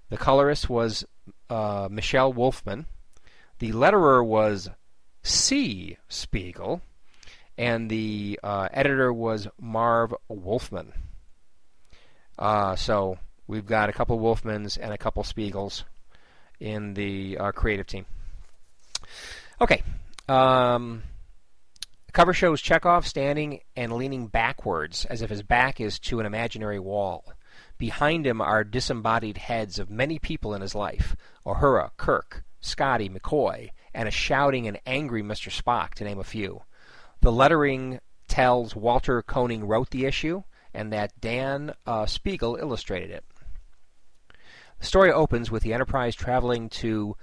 The 0.09 0.17
colorist 0.17 0.69
was 0.69 1.05
uh, 1.49 1.87
Michelle 1.91 2.33
Wolfman. 2.33 2.85
The 3.59 3.71
letterer 3.71 4.25
was 4.25 4.69
C. 5.23 5.97
Spiegle. 6.09 6.81
And 7.57 7.89
the 7.89 8.39
uh, 8.43 8.67
editor 8.71 9.13
was 9.13 9.47
Marv 9.59 10.15
Wolfman. 10.27 10.91
Uh, 12.37 12.75
so 12.75 13.17
we've 13.47 13.65
got 13.65 13.89
a 13.89 13.93
couple 13.93 14.19
Wolfmans 14.19 14.77
and 14.81 14.91
a 14.91 14.97
couple 14.97 15.23
Spiegles 15.23 15.83
in 16.59 16.93
the 16.95 17.37
uh, 17.37 17.51
creative 17.51 17.85
team. 17.85 18.05
Okay. 19.61 19.83
Um, 20.27 21.03
cover 22.11 22.33
shows 22.33 22.61
Chekov 22.61 23.05
standing 23.05 23.59
and 23.75 23.93
leaning 23.93 24.27
backwards 24.27 25.05
as 25.05 25.21
if 25.21 25.29
his 25.29 25.43
back 25.43 25.79
is 25.79 25.99
to 25.99 26.19
an 26.19 26.25
imaginary 26.25 26.79
wall. 26.79 27.23
Behind 27.77 28.25
him 28.25 28.41
are 28.41 28.63
disembodied 28.63 29.37
heads 29.37 29.79
of 29.79 29.89
many 29.89 30.19
people 30.19 30.53
in 30.53 30.61
his 30.61 30.75
life 30.75 31.15
Uhura, 31.45 31.91
Kirk, 31.97 32.43
Scotty, 32.61 33.09
McCoy, 33.09 33.69
and 33.93 34.07
a 34.07 34.11
shouting 34.11 34.67
and 34.67 34.79
angry 34.85 35.21
Mr. 35.21 35.51
Spock, 35.51 35.95
to 35.95 36.03
name 36.03 36.19
a 36.19 36.23
few. 36.23 36.61
The 37.21 37.31
lettering 37.31 37.99
tells 38.27 38.75
Walter 38.75 39.21
Koenig 39.21 39.63
wrote 39.63 39.89
the 39.89 40.05
issue 40.05 40.43
and 40.73 40.91
that 40.91 41.19
Dan 41.19 41.73
uh, 41.85 42.05
Spiegle 42.05 42.59
illustrated 42.59 43.11
it. 43.11 43.23
The 44.79 44.85
story 44.85 45.11
opens 45.11 45.51
with 45.51 45.63
the 45.63 45.73
Enterprise 45.73 46.15
traveling 46.15 46.69
to 46.69 47.15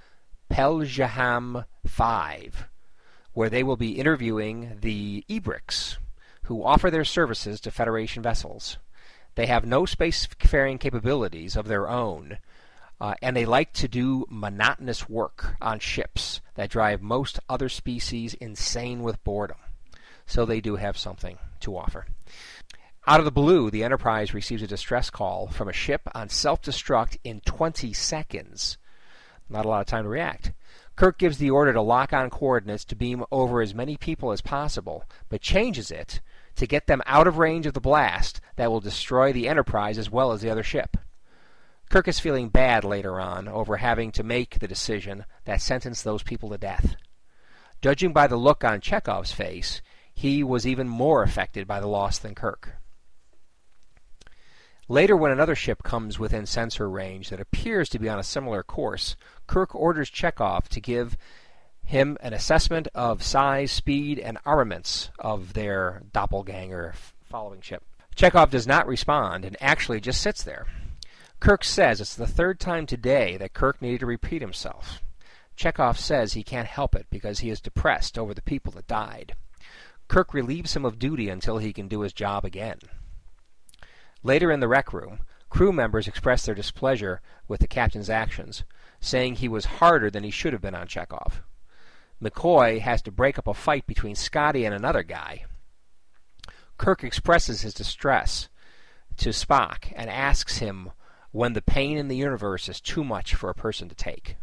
Peljaham 0.49 1.65
5, 1.85 2.67
where 3.33 3.49
they 3.49 3.63
will 3.63 3.77
be 3.77 3.99
interviewing 3.99 4.77
the 4.81 5.25
Ebricks, 5.29 5.97
who 6.43 6.63
offer 6.63 6.89
their 6.89 7.05
services 7.05 7.61
to 7.61 7.71
Federation 7.71 8.23
vessels. 8.23 8.77
They 9.35 9.45
have 9.45 9.65
no 9.65 9.83
spacefaring 9.83 10.79
capabilities 10.79 11.55
of 11.55 11.67
their 11.67 11.89
own, 11.89 12.37
uh, 12.99 13.15
and 13.21 13.35
they 13.35 13.45
like 13.45 13.73
to 13.73 13.87
do 13.87 14.25
monotonous 14.29 15.07
work 15.09 15.55
on 15.61 15.79
ships 15.79 16.41
that 16.55 16.69
drive 16.69 17.01
most 17.01 17.39
other 17.49 17.69
species 17.69 18.33
insane 18.35 19.03
with 19.03 19.23
boredom. 19.23 19.57
So 20.25 20.45
they 20.45 20.61
do 20.61 20.75
have 20.75 20.97
something 20.97 21.37
to 21.61 21.77
offer. 21.77 22.05
Out 23.07 23.19
of 23.19 23.25
the 23.25 23.31
blue, 23.31 23.71
the 23.71 23.83
Enterprise 23.83 24.33
receives 24.33 24.61
a 24.61 24.67
distress 24.67 25.09
call 25.09 25.47
from 25.47 25.67
a 25.67 25.73
ship 25.73 26.01
on 26.13 26.29
self 26.29 26.61
destruct 26.61 27.17
in 27.23 27.41
20 27.41 27.93
seconds. 27.93 28.77
Not 29.49 29.65
a 29.65 29.67
lot 29.67 29.81
of 29.81 29.87
time 29.87 30.03
to 30.03 30.09
react. 30.09 30.51
Kirk 30.95 31.17
gives 31.17 31.37
the 31.37 31.49
order 31.49 31.73
to 31.73 31.81
lock 31.81 32.13
on 32.13 32.29
coordinates 32.29 32.85
to 32.85 32.95
beam 32.95 33.25
over 33.31 33.61
as 33.61 33.73
many 33.73 33.97
people 33.97 34.31
as 34.31 34.41
possible, 34.41 35.05
but 35.29 35.41
changes 35.41 35.89
it 35.89 36.21
to 36.55 36.67
get 36.67 36.87
them 36.87 37.01
out 37.05 37.27
of 37.27 37.37
range 37.37 37.65
of 37.65 37.73
the 37.73 37.81
blast 37.81 38.41
that 38.55 38.71
will 38.71 38.79
destroy 38.79 39.31
the 39.31 39.47
Enterprise 39.47 39.97
as 39.97 40.09
well 40.09 40.31
as 40.31 40.41
the 40.41 40.49
other 40.49 40.63
ship. 40.63 40.97
Kirk 41.89 42.07
is 42.07 42.19
feeling 42.19 42.49
bad 42.49 42.83
later 42.83 43.19
on 43.19 43.47
over 43.47 43.77
having 43.77 44.11
to 44.13 44.23
make 44.23 44.59
the 44.59 44.67
decision 44.67 45.25
that 45.45 45.61
sentenced 45.61 46.03
those 46.03 46.23
people 46.23 46.49
to 46.49 46.57
death. 46.57 46.95
Judging 47.81 48.13
by 48.13 48.27
the 48.27 48.37
look 48.37 48.63
on 48.63 48.79
Chekov's 48.79 49.31
face, 49.31 49.81
he 50.13 50.43
was 50.43 50.67
even 50.67 50.87
more 50.87 51.23
affected 51.23 51.67
by 51.67 51.79
the 51.79 51.87
loss 51.87 52.17
than 52.17 52.35
Kirk. 52.35 52.77
Later, 54.87 55.15
when 55.15 55.31
another 55.31 55.55
ship 55.55 55.83
comes 55.83 56.19
within 56.19 56.45
sensor 56.45 56.89
range 56.89 57.29
that 57.29 57.39
appears 57.39 57.89
to 57.89 57.99
be 57.99 58.09
on 58.09 58.19
a 58.19 58.23
similar 58.23 58.61
course, 58.61 59.15
Kirk 59.47 59.73
orders 59.73 60.11
Chekov 60.11 60.67
to 60.67 60.81
give 60.81 61.17
him 61.91 62.17
an 62.21 62.33
assessment 62.33 62.87
of 62.95 63.21
size, 63.21 63.69
speed, 63.69 64.17
and 64.17 64.37
armaments 64.45 65.11
of 65.19 65.53
their 65.53 66.01
doppelganger 66.13 66.93
following 67.21 67.59
ship. 67.59 67.83
Chekov 68.15 68.49
does 68.49 68.65
not 68.65 68.87
respond 68.87 69.43
and 69.43 69.57
actually 69.59 69.99
just 69.99 70.21
sits 70.21 70.41
there. 70.41 70.65
Kirk 71.41 71.63
says 71.65 71.99
it's 71.99 72.15
the 72.15 72.27
third 72.27 72.59
time 72.59 72.85
today 72.85 73.35
that 73.37 73.53
Kirk 73.53 73.81
needed 73.81 73.99
to 73.99 74.05
repeat 74.05 74.41
himself. 74.41 75.01
Chekov 75.57 75.97
says 75.97 76.33
he 76.33 76.43
can't 76.43 76.67
help 76.67 76.95
it 76.95 77.07
because 77.09 77.39
he 77.39 77.49
is 77.49 77.59
depressed 77.59 78.17
over 78.17 78.33
the 78.33 78.41
people 78.41 78.71
that 78.71 78.87
died. 78.87 79.35
Kirk 80.07 80.33
relieves 80.33 80.75
him 80.75 80.85
of 80.85 80.97
duty 80.97 81.27
until 81.27 81.57
he 81.57 81.73
can 81.73 81.89
do 81.89 82.01
his 82.01 82.13
job 82.13 82.45
again. 82.45 82.79
Later 84.23 84.49
in 84.49 84.61
the 84.61 84.67
rec 84.69 84.93
room, 84.93 85.19
crew 85.49 85.73
members 85.73 86.07
express 86.07 86.45
their 86.45 86.55
displeasure 86.55 87.21
with 87.49 87.59
the 87.59 87.67
captain's 87.67 88.09
actions, 88.09 88.63
saying 89.01 89.35
he 89.35 89.49
was 89.49 89.65
harder 89.65 90.09
than 90.09 90.23
he 90.23 90.31
should 90.31 90.53
have 90.53 90.61
been 90.61 90.75
on 90.75 90.87
Chekov. 90.87 91.41
McCoy 92.21 92.79
has 92.79 93.01
to 93.03 93.11
break 93.11 93.39
up 93.39 93.47
a 93.47 93.53
fight 93.53 93.87
between 93.87 94.15
Scotty 94.15 94.65
and 94.65 94.75
another 94.75 95.03
guy. 95.03 95.45
Kirk 96.77 97.03
expresses 97.03 97.61
his 97.61 97.73
distress 97.73 98.49
to 99.17 99.29
Spock 99.29 99.91
and 99.95 100.09
asks 100.09 100.57
him 100.57 100.91
when 101.31 101.53
the 101.53 101.61
pain 101.61 101.97
in 101.97 102.07
the 102.07 102.15
universe 102.15 102.69
is 102.69 102.81
too 102.81 103.03
much 103.03 103.35
for 103.35 103.49
a 103.49 103.55
person 103.55 103.89
to 103.89 103.95
take. 103.95 104.35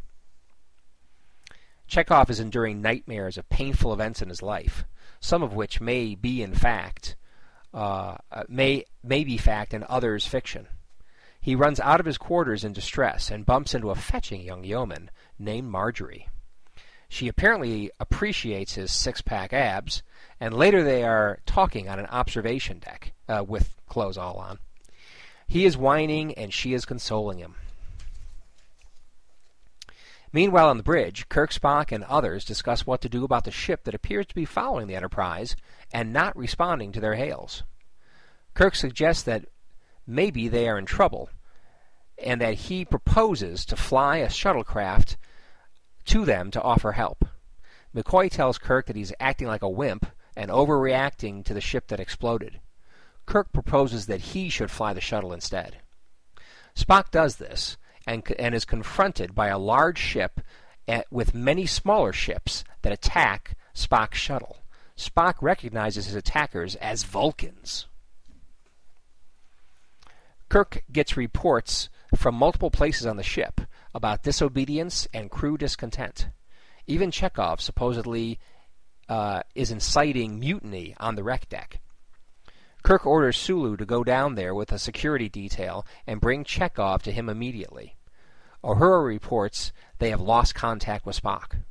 Chekhov 1.87 2.31
is 2.31 2.41
enduring 2.41 2.83
nightmares 2.83 3.39
of 3.39 3.49
painful 3.49 3.93
events 3.93 4.20
in 4.20 4.29
his 4.29 4.43
life, 4.43 4.85
some 5.20 5.43
of 5.43 5.55
which 5.55 5.81
may 5.81 6.14
be 6.14 6.43
in 6.43 6.55
fact 6.55 7.16
uh, 7.72 8.16
may 8.49 8.85
may 9.03 9.24
be 9.24 9.37
fact 9.37 9.74
and 9.74 9.85
others 9.85 10.26
fiction. 10.26 10.68
He 11.41 11.55
runs 11.55 11.81
out 11.81 12.01
of 12.01 12.07
his 12.07 12.18
quarters 12.18 12.64
in 12.64 12.72
distress 12.72 13.31
and 13.31 13.47
bumps 13.47 13.74
into 13.74 13.91
a 13.91 13.95
fetching 13.95 14.43
young 14.43 14.64
yeoman 14.64 15.11
named 15.39 15.68
Marjorie. 15.68 16.29
She 17.09 17.28
apparently 17.28 17.90
appreciates 17.98 18.74
his 18.74 18.92
six-pack 18.92 19.52
abs, 19.52 20.02
and 20.40 20.54
later 20.54 20.84
they 20.84 21.02
are 21.02 21.40
talking 21.46 21.88
on 21.88 21.98
an 21.98 22.06
observation 22.06 22.78
deck 22.78 23.12
uh, 23.28 23.44
with 23.46 23.74
clothes 23.88 24.18
all 24.18 24.36
on. 24.36 24.59
He 25.46 25.64
is 25.64 25.76
whining 25.76 26.34
and 26.34 26.52
she 26.52 26.74
is 26.74 26.84
consoling 26.84 27.38
him. 27.38 27.54
Meanwhile, 30.30 30.68
on 30.68 30.76
the 30.76 30.82
bridge, 30.82 31.28
Kirk, 31.30 31.50
Spock, 31.52 31.90
and 31.90 32.04
others 32.04 32.44
discuss 32.44 32.86
what 32.86 33.00
to 33.00 33.09
do 33.09 33.24
about 33.24 33.44
the 33.44 33.50
ship 33.50 33.84
that 33.84 33.94
appears 33.94 34.26
to 34.26 34.34
be 34.34 34.44
following 34.44 34.86
the 34.86 34.94
Enterprise 34.94 35.56
and 35.90 36.12
not 36.12 36.36
responding 36.36 36.92
to 36.92 37.00
their 37.00 37.14
hails. 37.14 37.62
Kirk 38.52 38.74
suggests 38.74 39.22
that 39.22 39.46
maybe 40.06 40.46
they 40.48 40.68
are 40.68 40.78
in 40.78 40.84
trouble 40.84 41.30
and 42.22 42.40
that 42.42 42.54
he 42.54 42.84
proposes 42.84 43.64
to 43.64 43.76
fly 43.76 44.18
a 44.18 44.28
shuttlecraft 44.28 45.16
to 46.09 46.24
them 46.24 46.50
to 46.50 46.62
offer 46.62 46.92
help. 46.92 47.24
McCoy 47.94 48.30
tells 48.30 48.59
Kirk 48.59 48.86
that 48.86 48.96
he's 48.96 49.12
acting 49.20 49.46
like 49.46 49.62
a 49.62 49.68
wimp 49.68 50.06
and 50.36 50.50
overreacting 50.50 51.44
to 51.44 51.54
the 51.54 51.61
ship 51.61 51.88
that 51.88 52.00
exploded. 52.00 52.61
Kirk 53.26 53.52
proposes 53.52 54.06
that 54.06 54.20
he 54.20 54.48
should 54.48 54.70
fly 54.70 54.92
the 54.92 55.00
shuttle 55.00 55.32
instead. 55.32 55.78
Spock 56.74 57.11
does 57.11 57.36
this 57.36 57.76
and, 58.06 58.22
and 58.38 58.54
is 58.54 58.64
confronted 58.64 59.34
by 59.34 59.48
a 59.48 59.59
large 59.59 59.98
ship 59.98 60.40
at, 60.86 61.06
with 61.11 61.34
many 61.34 61.66
smaller 61.66 62.12
ships 62.12 62.64
that 62.82 62.92
attack 62.92 63.56
Spock's 63.74 64.18
shuttle. 64.18 64.59
Spock 64.96 65.34
recognizes 65.40 66.06
his 66.06 66.14
attackers 66.14 66.74
as 66.76 67.04
Vulcans. 67.04 67.86
Kirk 70.48 70.82
gets 70.90 71.16
reports 71.16 71.90
from 72.16 72.34
multiple 72.34 72.70
places 72.70 73.06
on 73.06 73.18
the 73.18 73.22
ship 73.22 73.61
about 73.95 74.22
disobedience 74.22 75.09
and 75.12 75.30
crew 75.30 75.57
discontent. 75.57 76.28
Even 76.86 77.11
Chekov 77.11 77.61
supposedly 77.61 78.39
uh, 79.09 79.43
is 79.55 79.70
inciting 79.70 80.39
mutiny 80.39 80.95
on 80.99 81.14
the 81.14 81.24
rec 81.24 81.49
deck. 81.49 81.80
Kirk 82.82 83.07
orders 83.07 83.36
Sulu 83.36 83.76
to 83.76 83.84
go 83.84 84.05
down 84.05 84.34
there 84.34 84.55
with 84.55 84.72
a 84.72 84.78
security 84.78 85.28
detail 85.28 85.86
and 86.07 86.20
bring 86.20 86.45
Chekov 86.45 87.03
to 87.03 87.12
him 87.12 87.28
immediately. 87.28 87.97
Uhura 88.62 89.05
reports 89.05 89.72
they 89.99 90.11
have 90.11 90.20
lost 90.20 90.55
contact 90.55 91.05
with 91.05 91.20
Spock. 91.20 91.62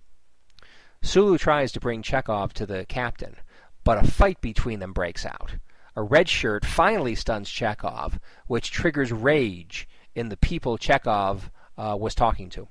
Sulu 1.01 1.38
tries 1.38 1.72
to 1.72 1.80
bring 1.80 2.01
Chekov 2.01 2.53
to 2.53 2.65
the 2.65 2.86
captain, 2.86 3.38
but 3.84 3.97
a 3.97 4.07
fight 4.07 4.41
between 4.41 4.80
them 4.80 4.93
breaks 4.93 5.26
out. 5.26 5.55
A 5.95 6.03
red 6.03 6.30
shirt 6.30 6.65
finally 6.65 7.15
stuns 7.15 7.49
Chekov, 7.49 8.20
which 8.45 8.72
triggers 8.72 9.11
rage 9.11 9.88
in 10.13 10.30
the 10.30 10.38
people 10.38 10.78
Chekov 10.78 11.49
uh, 11.78 11.97
was 11.99 12.15
talking 12.15 12.49
to. 12.51 12.67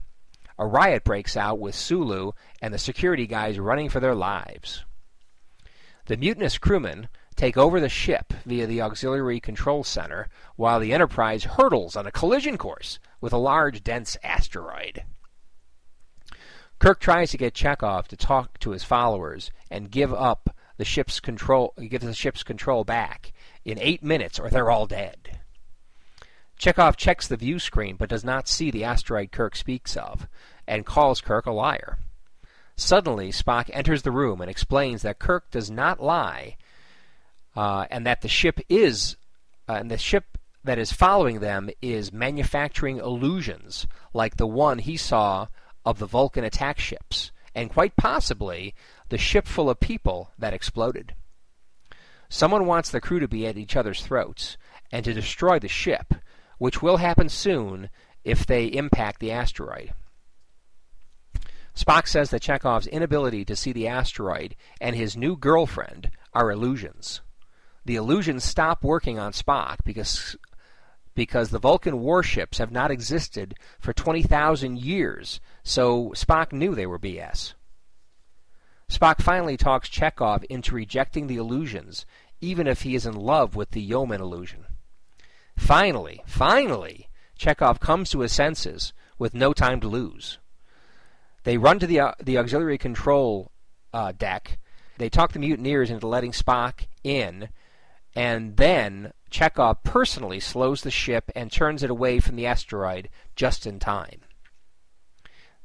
A 0.59 0.66
riot 0.66 1.04
breaks 1.04 1.36
out 1.36 1.59
with 1.59 1.74
Sulu 1.74 2.32
and 2.62 2.72
the 2.72 2.78
security 2.78 3.26
guys 3.26 3.59
running 3.59 3.88
for 3.88 4.00
their 4.00 4.14
lives. 4.14 4.84
The 6.07 6.16
mutinous 6.16 6.57
crewmen 6.57 7.09
take 7.34 7.57
over 7.57 7.78
the 7.78 7.88
ship 7.88 8.32
via 8.46 8.66
the 8.66 8.80
auxiliary 8.80 9.40
control 9.40 9.84
center, 9.84 10.28
while 10.57 10.80
the 10.80 10.94
Enterprise 10.94 11.44
hurtles 11.44 11.96
on 11.96 12.07
a 12.07 12.12
collision 12.12 12.57
course 12.57 12.98
with 13.20 13.32
a 13.32 13.38
large, 13.38 13.84
dense 13.84 14.16
asteroid. 14.22 15.04
Kirk 16.78 17.00
tries 17.00 17.30
to 17.30 17.38
get 17.38 17.54
Chekov 17.54 18.07
to 18.09 18.16
talk 18.16 18.59
to 18.61 18.70
his 18.70 18.84
followers 18.84 19.50
and 19.70 19.90
give 19.90 20.12
up 20.12 20.57
the 20.76 20.84
ship's 20.84 21.20
control, 21.20 21.74
give 21.88 22.02
the 22.02 22.14
ship's 22.14 22.42
control 22.42 22.84
back 22.84 23.32
in 23.64 23.78
eight 23.80 24.02
minutes, 24.02 24.38
or 24.38 24.48
they're 24.48 24.70
all 24.70 24.86
dead. 24.86 25.40
Chekov 26.59 26.96
checks 26.96 27.28
the 27.28 27.36
view 27.36 27.59
screen 27.59 27.96
but 27.96 28.09
does 28.09 28.24
not 28.24 28.48
see 28.48 28.70
the 28.70 28.84
asteroid 28.84 29.32
Kirk 29.32 29.57
speaks 29.57 29.96
of, 29.96 30.26
and 30.66 30.86
calls 30.86 31.20
Kirk 31.20 31.46
a 31.46 31.52
liar. 31.52 31.98
Suddenly, 32.76 33.30
Spock 33.30 33.70
enters 33.72 34.02
the 34.02 34.11
room 34.11 34.40
and 34.40 34.50
explains 34.50 35.02
that 35.02 35.18
Kirk 35.18 35.50
does 35.50 35.70
not 35.70 36.02
lie 36.02 36.57
uh, 37.54 37.86
and 37.90 38.07
that 38.07 38.20
the 38.20 38.28
ship 38.28 38.61
is, 38.68 39.16
uh, 39.68 39.74
and 39.74 39.90
the 39.90 39.96
ship 39.96 40.36
that 40.62 40.78
is 40.78 40.92
following 40.92 41.40
them 41.40 41.70
is 41.80 42.12
manufacturing 42.12 42.98
illusions 42.98 43.86
like 44.12 44.36
the 44.36 44.46
one 44.46 44.78
he 44.78 44.96
saw 44.96 45.46
of 45.84 45.98
the 45.98 46.07
Vulcan 46.07 46.44
attack 46.44 46.78
ships, 46.78 47.30
and 47.54 47.70
quite 47.70 47.96
possibly 47.96 48.74
the 49.09 49.16
ship 49.16 49.46
full 49.46 49.70
of 49.70 49.80
people 49.80 50.32
that 50.38 50.52
exploded. 50.52 51.14
Someone 52.28 52.66
wants 52.66 52.90
the 52.90 53.00
crew 53.00 53.20
to 53.20 53.28
be 53.28 53.46
at 53.46 53.57
each 53.57 53.76
other's 53.76 54.04
throats 54.04 54.59
and 54.90 55.04
to 55.04 55.14
destroy 55.14 55.59
the 55.59 55.68
ship, 55.68 56.14
which 56.59 56.82
will 56.82 56.98
happen 56.98 57.28
soon 57.28 57.90
if 58.24 58.46
they 58.46 58.66
impact 58.66 59.20
the 59.20 59.32
asteroid. 59.32 59.92
Spock 61.74 62.09
says 62.09 62.30
that 62.30 62.42
Chekov's 62.42 62.86
inability 62.86 63.44
to 63.44 63.57
see 63.57 63.72
the 63.72 63.86
asteroid 63.86 64.57
and 64.80 64.96
his 64.96 65.16
new 65.16 65.36
girlfriend 65.36 66.11
are 66.32 66.50
illusions 66.50 67.20
the 67.86 67.96
illusions 67.96 68.44
stop 68.44 68.82
working 68.82 69.18
on 69.18 69.32
Spock 69.32 69.76
because 69.84 70.36
because 71.14 71.48
the 71.48 71.59
Vulcan 71.59 72.00
warships 72.00 72.59
have 72.59 72.70
not 72.70 72.90
existed 72.90 73.54
for 73.78 73.94
20,000 73.94 74.78
years, 74.78 75.40
so 75.62 76.11
Spock 76.11 76.52
knew 76.52 76.74
they 76.74 76.84
were 76.84 76.98
BS. 76.98 77.54
Spock 78.90 79.22
finally 79.22 79.57
talks 79.57 79.88
Chekov 79.88 80.44
into 80.44 80.74
rejecting 80.74 81.26
the 81.26 81.36
illusions, 81.36 82.04
even 82.42 82.66
if 82.66 82.82
he 82.82 82.94
is 82.94 83.07
in 83.07 83.14
love 83.14 83.57
with 83.57 83.70
the 83.70 83.80
yeoman 83.80 84.20
illusion. 84.20 84.65
Finally, 85.57 86.22
finally, 86.26 87.09
Chekov 87.38 87.80
comes 87.80 88.11
to 88.11 88.20
his 88.20 88.32
senses 88.32 88.92
with 89.18 89.34
no 89.34 89.52
time 89.52 89.80
to 89.80 89.88
lose. 89.88 90.38
They 91.44 91.59
run 91.59 91.78
to 91.78 91.86
the, 91.86 92.00
uh, 92.00 92.12
the 92.22 92.38
auxiliary 92.38 92.78
control 92.78 93.50
uh, 93.92 94.12
deck. 94.12 94.59
They 94.98 95.09
talk 95.09 95.32
the 95.32 95.38
mutineers 95.38 95.90
into 95.90 96.07
letting 96.07 96.32
Spock 96.32 96.86
in, 97.04 97.50
and 98.14 98.57
then 98.57 99.12
Chekov 99.30 99.82
personally 99.84 100.40
slows 100.40 100.82
the 100.82 100.90
ship 100.90 101.30
and 101.34 101.52
turns 101.52 101.82
it 101.82 101.90
away 101.90 102.20
from 102.20 102.36
the 102.36 102.46
asteroid 102.46 103.09
just 103.34 103.66
in 103.66 103.78
time. 103.78 104.20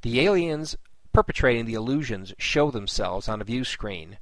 The 0.01 0.21
aliens 0.21 0.75
perpetrating 1.13 1.65
the 1.65 1.73
illusions 1.73 2.33
show 2.37 2.71
themselves 2.71 3.27
on 3.27 3.41
a 3.41 3.45
view 3.45 3.63
screen 3.63 4.17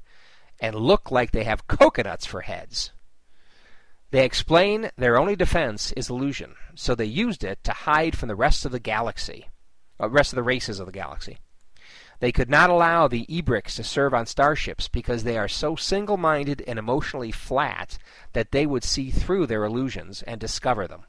and 0.60 0.76
look 0.76 1.12
like 1.12 1.32
they 1.32 1.44
have 1.46 1.68
coconuts 1.68 2.26
for 2.26 2.42
heads. 2.42 2.92
They 4.12 4.26
explain 4.26 4.90
their 4.98 5.20
only 5.20 5.36
defense 5.36 5.92
is 5.92 6.10
illusion, 6.10 6.56
so 6.74 6.96
they 6.96 7.06
used 7.06 7.44
it 7.44 7.64
to 7.64 7.72
hide 7.72 8.18
from 8.18 8.28
the 8.28 8.36
rest 8.36 8.66
of 8.66 8.72
the 8.72 8.80
galaxy, 8.80 9.50
uh, 10.00 10.10
rest 10.10 10.34
of 10.34 10.38
the 10.38 10.44
races 10.44 10.80
of 10.80 10.88
the 10.88 10.92
galaxy. 10.92 11.38
They 12.20 12.32
could 12.32 12.50
not 12.50 12.70
allow 12.70 13.08
the 13.08 13.26
Ebrix 13.28 13.76
to 13.76 13.84
serve 13.84 14.14
on 14.14 14.26
starships 14.26 14.88
because 14.88 15.24
they 15.24 15.38
are 15.38 15.48
so 15.48 15.76
single 15.76 16.18
minded 16.18 16.64
and 16.68 16.78
emotionally 16.80 17.32
flat 17.32 17.98
that 18.34 18.52
they 18.52 18.66
would 18.66 18.84
see 18.84 19.12
through 19.12 19.46
their 19.46 19.64
illusions 19.64 20.22
and 20.24 20.40
discover 20.40 20.88
them. 20.88 21.04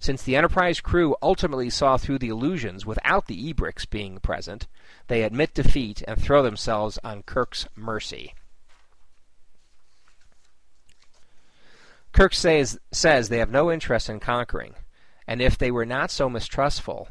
Since 0.00 0.22
the 0.22 0.36
Enterprise 0.36 0.80
crew 0.80 1.16
ultimately 1.20 1.70
saw 1.70 1.96
through 1.98 2.18
the 2.18 2.28
illusions 2.28 2.86
without 2.86 3.26
the 3.26 3.52
Ebrix 3.52 3.88
being 3.88 4.18
present, 4.18 4.66
they 5.08 5.22
admit 5.22 5.54
defeat 5.54 6.02
and 6.08 6.20
throw 6.20 6.42
themselves 6.42 6.98
on 7.04 7.22
Kirk's 7.22 7.66
mercy. 7.76 8.34
Kirk 12.12 12.34
says, 12.34 12.78
says 12.90 13.28
they 13.28 13.38
have 13.38 13.50
no 13.50 13.70
interest 13.70 14.08
in 14.08 14.20
conquering, 14.20 14.74
and 15.26 15.40
if 15.40 15.56
they 15.58 15.70
were 15.70 15.86
not 15.86 16.10
so 16.10 16.28
mistrustful, 16.28 17.08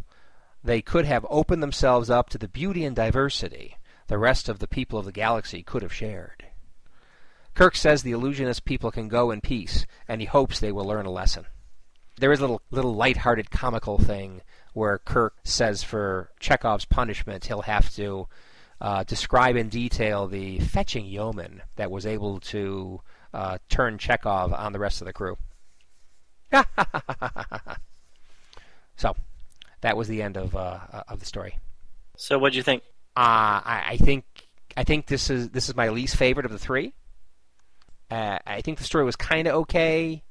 they 0.63 0.81
could 0.81 1.05
have 1.05 1.25
opened 1.29 1.63
themselves 1.63 2.09
up 2.09 2.29
to 2.29 2.37
the 2.37 2.47
beauty 2.47 2.83
and 2.83 2.95
diversity 2.95 3.77
the 4.07 4.17
rest 4.17 4.49
of 4.49 4.59
the 4.59 4.67
people 4.67 4.97
of 4.99 5.05
the 5.05 5.11
galaxy 5.11 5.61
could 5.63 5.81
have 5.81 5.93
shared. 5.93 6.45
Kirk 7.53 7.75
says 7.75 8.03
the 8.03 8.11
illusionist 8.11 8.65
people 8.65 8.91
can 8.91 9.07
go 9.07 9.31
in 9.31 9.41
peace, 9.41 9.85
and 10.07 10.21
he 10.21 10.27
hopes 10.27 10.59
they 10.59 10.71
will 10.71 10.85
learn 10.85 11.05
a 11.05 11.11
lesson. 11.11 11.45
There 12.19 12.31
is 12.31 12.39
a 12.39 12.43
little, 12.43 12.61
little 12.71 12.95
light-hearted 12.95 13.51
comical 13.51 13.97
thing 13.97 14.41
where 14.73 14.99
Kirk 14.99 15.35
says 15.43 15.83
for 15.83 16.31
Chekov's 16.39 16.85
punishment 16.85 17.45
he'll 17.45 17.63
have 17.63 17.93
to 17.95 18.27
uh, 18.79 19.03
describe 19.03 19.55
in 19.55 19.69
detail 19.69 20.27
the 20.27 20.59
fetching 20.59 21.05
yeoman 21.05 21.63
that 21.75 21.91
was 21.91 22.05
able 22.05 22.39
to 22.41 23.01
uh, 23.37 23.59
turn 23.69 23.99
Chekov 23.99 24.57
on 24.57 24.73
the 24.73 24.79
rest 24.79 24.99
of 24.99 25.05
the 25.05 25.13
crew. 25.13 25.37
so, 28.95 29.15
that 29.81 29.95
was 29.95 30.07
the 30.07 30.23
end 30.23 30.37
of 30.37 30.55
uh, 30.55 30.79
of 31.07 31.19
the 31.19 31.25
story. 31.25 31.59
So, 32.17 32.39
what 32.39 32.53
do 32.53 32.57
you 32.57 32.63
think? 32.63 32.81
Uh, 33.15 33.61
I, 33.63 33.83
I, 33.89 33.97
think 33.97 34.25
I 34.75 34.83
think 34.83 35.05
this 35.05 35.29
is 35.29 35.49
this 35.49 35.69
is 35.69 35.75
my 35.75 35.89
least 35.89 36.15
favorite 36.15 36.47
of 36.47 36.51
the 36.51 36.57
three. 36.57 36.93
Uh, 38.09 38.39
I 38.45 38.61
think 38.61 38.79
the 38.79 38.83
story 38.83 39.03
was 39.05 39.15
kind 39.15 39.47
of 39.47 39.53
okay, 39.55 40.23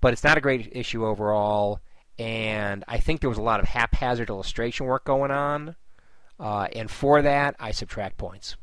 but 0.00 0.12
it's 0.12 0.22
not 0.22 0.38
a 0.38 0.40
great 0.40 0.68
issue 0.72 1.04
overall. 1.04 1.80
And 2.16 2.84
I 2.86 2.98
think 2.98 3.22
there 3.22 3.30
was 3.30 3.38
a 3.38 3.42
lot 3.42 3.60
of 3.60 3.66
haphazard 3.66 4.28
illustration 4.28 4.86
work 4.86 5.04
going 5.04 5.30
on. 5.30 5.74
Uh, 6.38 6.68
and 6.74 6.90
for 6.90 7.22
that, 7.22 7.56
I 7.58 7.72
subtract 7.72 8.18
points. 8.18 8.56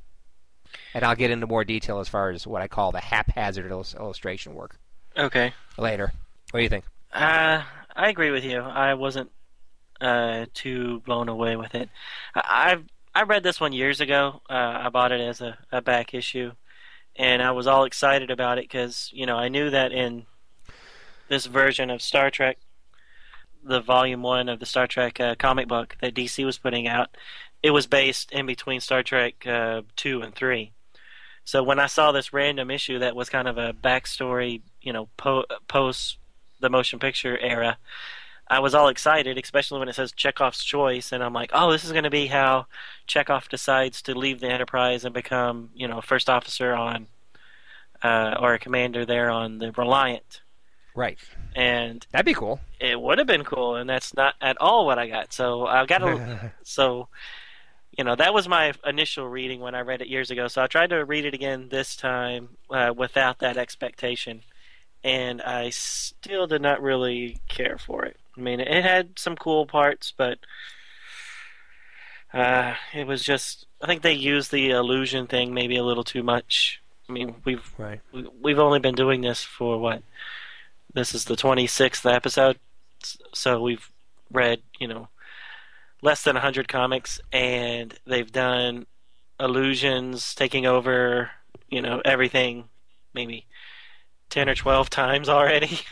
And 0.93 1.03
I'll 1.03 1.15
get 1.15 1.31
into 1.31 1.47
more 1.47 1.63
detail 1.63 1.99
as 1.99 2.09
far 2.09 2.29
as 2.29 2.47
what 2.47 2.61
I 2.61 2.67
call 2.67 2.91
the 2.91 2.99
haphazard 2.99 3.71
illustration 3.71 4.55
work. 4.55 4.79
Okay. 5.17 5.53
Later. 5.77 6.11
What 6.51 6.59
do 6.59 6.63
you 6.63 6.69
think? 6.69 6.85
Uh, 7.11 7.63
I 7.95 8.09
agree 8.09 8.31
with 8.31 8.43
you. 8.43 8.59
I 8.59 8.93
wasn't 8.93 9.31
uh, 9.99 10.45
too 10.53 11.01
blown 11.05 11.29
away 11.29 11.55
with 11.55 11.75
it. 11.75 11.89
I 12.35 12.77
I 13.15 13.23
read 13.23 13.43
this 13.43 13.59
one 13.59 13.73
years 13.73 13.99
ago. 13.99 14.41
Uh, 14.49 14.81
I 14.83 14.89
bought 14.89 15.11
it 15.11 15.21
as 15.21 15.41
a, 15.41 15.57
a 15.71 15.81
back 15.81 16.13
issue, 16.13 16.51
and 17.15 17.41
I 17.41 17.51
was 17.51 17.65
all 17.65 17.85
excited 17.85 18.29
about 18.29 18.59
it 18.59 18.65
because 18.65 19.09
you 19.13 19.25
know 19.25 19.37
I 19.37 19.49
knew 19.49 19.69
that 19.71 19.91
in 19.91 20.25
this 21.27 21.47
version 21.47 21.89
of 21.89 22.01
Star 22.01 22.29
Trek, 22.29 22.59
the 23.63 23.81
volume 23.81 24.21
one 24.21 24.49
of 24.49 24.59
the 24.59 24.65
Star 24.65 24.87
Trek 24.87 25.19
uh, 25.19 25.35
comic 25.35 25.67
book 25.67 25.97
that 26.01 26.13
DC 26.13 26.45
was 26.45 26.59
putting 26.59 26.87
out, 26.87 27.09
it 27.63 27.71
was 27.71 27.87
based 27.87 28.31
in 28.31 28.45
between 28.45 28.79
Star 28.79 29.03
Trek 29.03 29.45
uh, 29.47 29.81
two 29.95 30.21
and 30.21 30.33
three. 30.33 30.71
So 31.43 31.63
when 31.63 31.79
I 31.79 31.87
saw 31.87 32.11
this 32.11 32.33
random 32.33 32.69
issue 32.69 32.99
that 32.99 33.15
was 33.15 33.29
kind 33.29 33.47
of 33.47 33.57
a 33.57 33.73
backstory, 33.73 34.61
you 34.81 34.91
know, 34.91 35.07
po- 35.15 35.45
post 35.67 36.17
the 36.59 36.69
motion 36.69 36.99
picture 36.99 37.37
era, 37.37 37.77
I 38.49 38.59
was 38.59 38.73
all 38.73 38.87
excited, 38.87 39.37
especially 39.37 39.79
when 39.79 39.89
it 39.89 39.95
says 39.95 40.13
Chekov's 40.13 40.63
choice, 40.63 41.11
and 41.11 41.23
I'm 41.23 41.33
like, 41.33 41.51
oh, 41.53 41.71
this 41.71 41.83
is 41.83 41.91
going 41.91 42.05
to 42.05 42.09
be 42.09 42.27
how 42.27 42.67
Chekov 43.07 43.49
decides 43.49 44.01
to 44.03 44.17
leave 44.17 44.39
the 44.39 44.47
Enterprise 44.47 45.03
and 45.03 45.13
become, 45.13 45.69
you 45.73 45.87
know, 45.87 45.99
first 46.01 46.29
officer 46.29 46.73
on, 46.73 47.07
uh, 48.03 48.35
or 48.39 48.53
a 48.53 48.59
commander 48.59 49.05
there 49.05 49.29
on 49.29 49.57
the 49.59 49.71
Reliant. 49.73 50.41
Right. 50.95 51.17
And 51.55 52.05
That'd 52.11 52.25
be 52.25 52.33
cool. 52.33 52.59
it 52.79 52.99
would 52.99 53.17
have 53.17 53.27
been 53.27 53.43
cool, 53.43 53.75
and 53.75 53.89
that's 53.89 54.15
not 54.15 54.35
at 54.41 54.57
all 54.59 54.85
what 54.85 54.97
I 54.97 55.07
got. 55.07 55.33
So 55.33 55.65
I 55.65 55.85
got 55.85 55.99
to, 55.99 56.53
so, 56.63 57.09
you 57.97 58.03
know, 58.03 58.15
that 58.15 58.33
was 58.33 58.47
my 58.47 58.73
initial 58.85 59.27
reading 59.27 59.59
when 59.59 59.73
I 59.75 59.81
read 59.81 60.01
it 60.01 60.07
years 60.07 60.29
ago. 60.31 60.47
So 60.47 60.61
I 60.61 60.67
tried 60.67 60.91
to 60.91 61.03
read 61.03 61.25
it 61.25 61.33
again 61.33 61.69
this 61.69 61.95
time 61.95 62.49
uh, 62.69 62.93
without 62.95 63.39
that 63.39 63.57
expectation, 63.57 64.41
and 65.03 65.41
I 65.41 65.69
still 65.71 66.45
did 66.47 66.61
not 66.61 66.81
really 66.81 67.39
care 67.47 67.77
for 67.77 68.05
it. 68.05 68.17
I 68.37 68.41
mean, 68.41 68.59
it 68.59 68.83
had 68.83 69.17
some 69.17 69.35
cool 69.35 69.65
parts, 69.65 70.13
but 70.15 70.37
uh, 72.33 72.75
it 72.93 73.07
was 73.07 73.23
just. 73.23 73.65
I 73.81 73.87
think 73.87 74.01
they 74.01 74.13
used 74.13 74.51
the 74.51 74.71
illusion 74.71 75.27
thing 75.27 75.53
maybe 75.53 75.77
a 75.77 75.83
little 75.83 76.03
too 76.03 76.23
much. 76.23 76.81
I 77.09 77.13
mean, 77.13 77.35
we've 77.45 77.73
Right. 77.77 78.01
we- 78.11 78.27
we've 78.41 78.59
only 78.59 78.79
been 78.79 78.95
doing 78.95 79.21
this 79.21 79.43
for 79.43 79.79
what? 79.79 80.03
This 80.93 81.13
is 81.15 81.25
the 81.25 81.35
26th 81.35 82.05
episode, 82.11 82.59
so 83.33 83.61
we've 83.61 83.89
read, 84.31 84.61
you 84.79 84.87
know, 84.87 85.07
less 86.01 86.23
than 86.23 86.35
100 86.35 86.67
comics, 86.67 87.19
and 87.31 87.93
they've 88.05 88.31
done 88.31 88.85
illusions 89.39 90.35
taking 90.35 90.65
over, 90.65 91.31
you 91.69 91.81
know, 91.81 92.01
everything 92.03 92.65
maybe 93.13 93.45
10 94.29 94.49
or 94.49 94.55
12 94.55 94.89
times 94.89 95.29
already. 95.29 95.79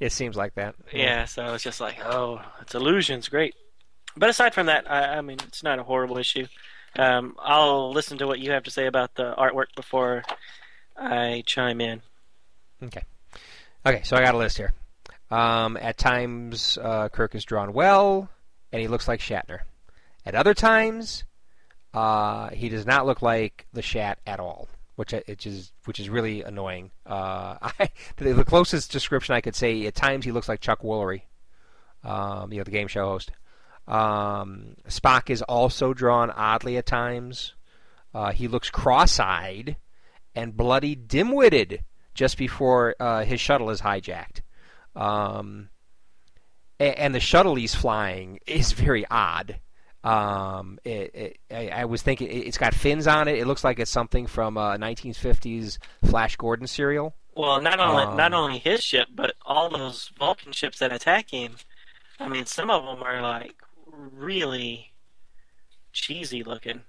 it 0.00 0.12
seems 0.12 0.36
like 0.36 0.54
that. 0.54 0.74
yeah, 0.92 1.24
so 1.24 1.54
it's 1.54 1.64
just 1.64 1.80
like, 1.80 2.04
oh, 2.04 2.40
it's 2.60 2.74
illusions, 2.74 3.28
great. 3.28 3.54
But 4.16 4.28
aside 4.28 4.54
from 4.54 4.66
that, 4.66 4.90
I, 4.90 5.18
I 5.18 5.20
mean, 5.20 5.38
it's 5.46 5.62
not 5.62 5.78
a 5.78 5.82
horrible 5.82 6.18
issue. 6.18 6.46
Um, 6.98 7.36
I'll 7.38 7.92
listen 7.92 8.18
to 8.18 8.26
what 8.26 8.40
you 8.40 8.50
have 8.50 8.64
to 8.64 8.70
say 8.70 8.86
about 8.86 9.14
the 9.14 9.34
artwork 9.36 9.74
before 9.76 10.24
I 10.96 11.44
chime 11.46 11.80
in. 11.80 12.02
Okay. 12.82 13.02
Okay, 13.86 14.02
so 14.02 14.16
I 14.16 14.22
got 14.22 14.34
a 14.34 14.38
list 14.38 14.58
here. 14.58 14.72
Um, 15.30 15.76
at 15.76 15.96
times, 15.96 16.76
uh, 16.82 17.08
Kirk 17.08 17.34
is 17.34 17.44
drawn 17.44 17.72
well, 17.72 18.28
and 18.72 18.80
he 18.80 18.88
looks 18.88 19.08
like 19.08 19.20
Shatner. 19.20 19.60
At 20.24 20.34
other 20.34 20.54
times, 20.54 21.24
uh, 21.94 22.50
he 22.50 22.68
does 22.68 22.86
not 22.86 23.06
look 23.06 23.22
like 23.22 23.66
the 23.72 23.82
Shat 23.82 24.18
at 24.26 24.40
all, 24.40 24.68
which 24.96 25.12
which 25.26 25.46
is 25.46 25.72
which 25.84 25.98
is 25.98 26.08
really 26.08 26.42
annoying. 26.42 26.90
Uh, 27.06 27.56
I, 27.78 27.90
the, 28.16 28.44
closest 28.44 28.92
description 28.92 29.34
I 29.34 29.40
could 29.40 29.56
say, 29.56 29.86
at 29.86 29.94
times 29.94 30.24
he 30.24 30.32
looks 30.32 30.48
like 30.48 30.60
Chuck 30.60 30.82
Woolery, 30.82 31.22
um, 32.04 32.52
you 32.52 32.58
know, 32.58 32.64
the 32.64 32.70
game 32.70 32.88
show 32.88 33.06
host. 33.06 33.32
Um, 33.88 34.76
Spock 34.88 35.30
is 35.30 35.42
also 35.42 35.92
drawn 35.92 36.30
oddly 36.30 36.76
at 36.76 36.86
times. 36.86 37.54
Uh, 38.14 38.32
he 38.32 38.48
looks 38.48 38.70
cross-eyed 38.70 39.76
and 40.34 40.56
bloody 40.56 40.94
dim-witted 40.94 41.84
just 42.14 42.36
before 42.36 42.94
uh, 43.00 43.24
his 43.24 43.40
shuttle 43.40 43.70
is 43.70 43.80
hijacked. 43.80 44.42
Um, 44.94 45.70
and 46.80 47.14
the 47.14 47.20
shuttle 47.20 47.54
he's 47.54 47.74
flying 47.74 48.40
is 48.46 48.72
very 48.72 49.04
odd. 49.10 49.58
Um, 50.02 50.78
it, 50.82 51.14
it, 51.14 51.38
I, 51.50 51.68
I 51.68 51.84
was 51.84 52.00
thinking 52.00 52.28
it- 52.28 52.46
it's 52.46 52.56
got 52.58 52.74
fins 52.74 53.06
on 53.06 53.28
it. 53.28 53.36
It 53.38 53.46
looks 53.46 53.62
like 53.62 53.78
it's 53.78 53.90
something 53.90 54.26
from 54.26 54.56
a 54.56 54.78
1950s 54.78 55.76
Flash 56.04 56.36
Gordon 56.36 56.66
serial. 56.66 57.14
Well, 57.36 57.60
not 57.60 57.78
only 57.80 58.04
Um, 58.04 58.16
not 58.16 58.32
only 58.32 58.58
his 58.58 58.82
ship, 58.82 59.08
but 59.14 59.34
all 59.44 59.68
those 59.68 60.10
Vulcan 60.18 60.52
ships 60.52 60.78
that 60.78 60.92
attack 60.92 61.30
him. 61.30 61.56
I 62.18 62.28
mean, 62.28 62.46
some 62.46 62.70
of 62.70 62.84
them 62.84 63.02
are 63.02 63.20
like 63.22 63.54
really 63.86 64.92
cheesy 65.92 66.42
looking. 66.42 66.80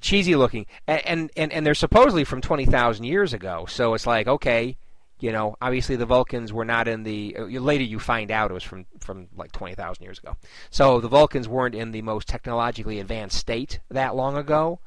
cheesy 0.00 0.34
looking, 0.36 0.66
and 0.86 1.02
and 1.06 1.30
and, 1.36 1.52
and 1.52 1.66
they're 1.66 1.74
supposedly 1.74 2.24
from 2.24 2.40
twenty 2.40 2.66
thousand 2.66 3.04
years 3.04 3.32
ago. 3.32 3.66
So 3.68 3.94
it's 3.94 4.06
like 4.06 4.26
okay, 4.28 4.76
you 5.20 5.32
know, 5.32 5.56
obviously 5.60 5.96
the 5.96 6.06
Vulcans 6.06 6.52
were 6.52 6.64
not 6.64 6.88
in 6.88 7.02
the. 7.02 7.36
Uh, 7.38 7.44
later 7.44 7.84
you 7.84 7.98
find 7.98 8.30
out 8.30 8.50
it 8.50 8.54
was 8.54 8.64
from 8.64 8.86
from 9.00 9.28
like 9.36 9.52
twenty 9.52 9.74
thousand 9.74 10.02
years 10.04 10.18
ago. 10.18 10.36
So 10.70 11.00
the 11.00 11.08
Vulcans 11.08 11.48
weren't 11.48 11.74
in 11.74 11.92
the 11.92 12.02
most 12.02 12.26
technologically 12.28 12.98
advanced 13.00 13.38
state 13.38 13.80
that 13.90 14.16
long 14.16 14.36
ago, 14.36 14.80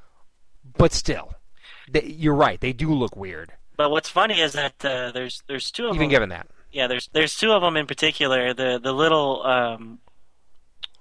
but 0.78 0.92
still, 0.94 1.34
they, 1.90 2.04
you're 2.06 2.36
right. 2.36 2.60
They 2.60 2.74
do 2.74 2.92
look 2.94 3.16
weird, 3.16 3.52
But 3.78 3.92
what's 3.92 4.10
funny 4.10 4.40
is 4.42 4.54
that 4.54 4.84
uh, 4.84 5.12
there's 5.12 5.44
there's 5.48 5.72
two 5.72 5.86
of 5.86 5.90
them. 5.92 5.96
even 5.98 6.06
them. 6.08 6.10
given 6.12 6.30
that. 6.30 6.48
Yeah, 6.72 6.88
there's 6.88 7.08
there's 7.14 7.36
two 7.36 7.52
of 7.52 7.62
them 7.62 7.78
in 7.78 7.86
particular. 7.86 8.54
The 8.54 8.80
the 8.82 8.94
little 8.94 9.44
um, 9.46 10.00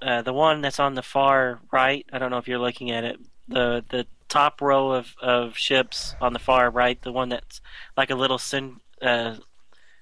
uh, 0.02 0.22
the 0.22 0.32
one 0.32 0.60
that's 0.60 0.78
on 0.80 0.94
the 0.94 1.02
far 1.02 1.60
right. 1.72 2.04
I 2.12 2.18
don't 2.18 2.30
know 2.30 2.38
if 2.38 2.46
you're 2.48 2.58
looking 2.58 2.90
at 2.90 3.04
it. 3.04 3.18
The 3.48 3.84
the 3.88 4.06
top 4.28 4.60
row 4.62 4.92
of, 4.92 5.14
of 5.20 5.56
ships 5.58 6.14
on 6.20 6.32
the 6.32 6.38
far 6.38 6.70
right. 6.70 7.00
The 7.02 7.12
one 7.12 7.28
that's 7.28 7.60
like 7.96 8.10
a 8.10 8.14
little 8.14 8.38
cyn- 8.38 8.76
uh, 9.02 9.36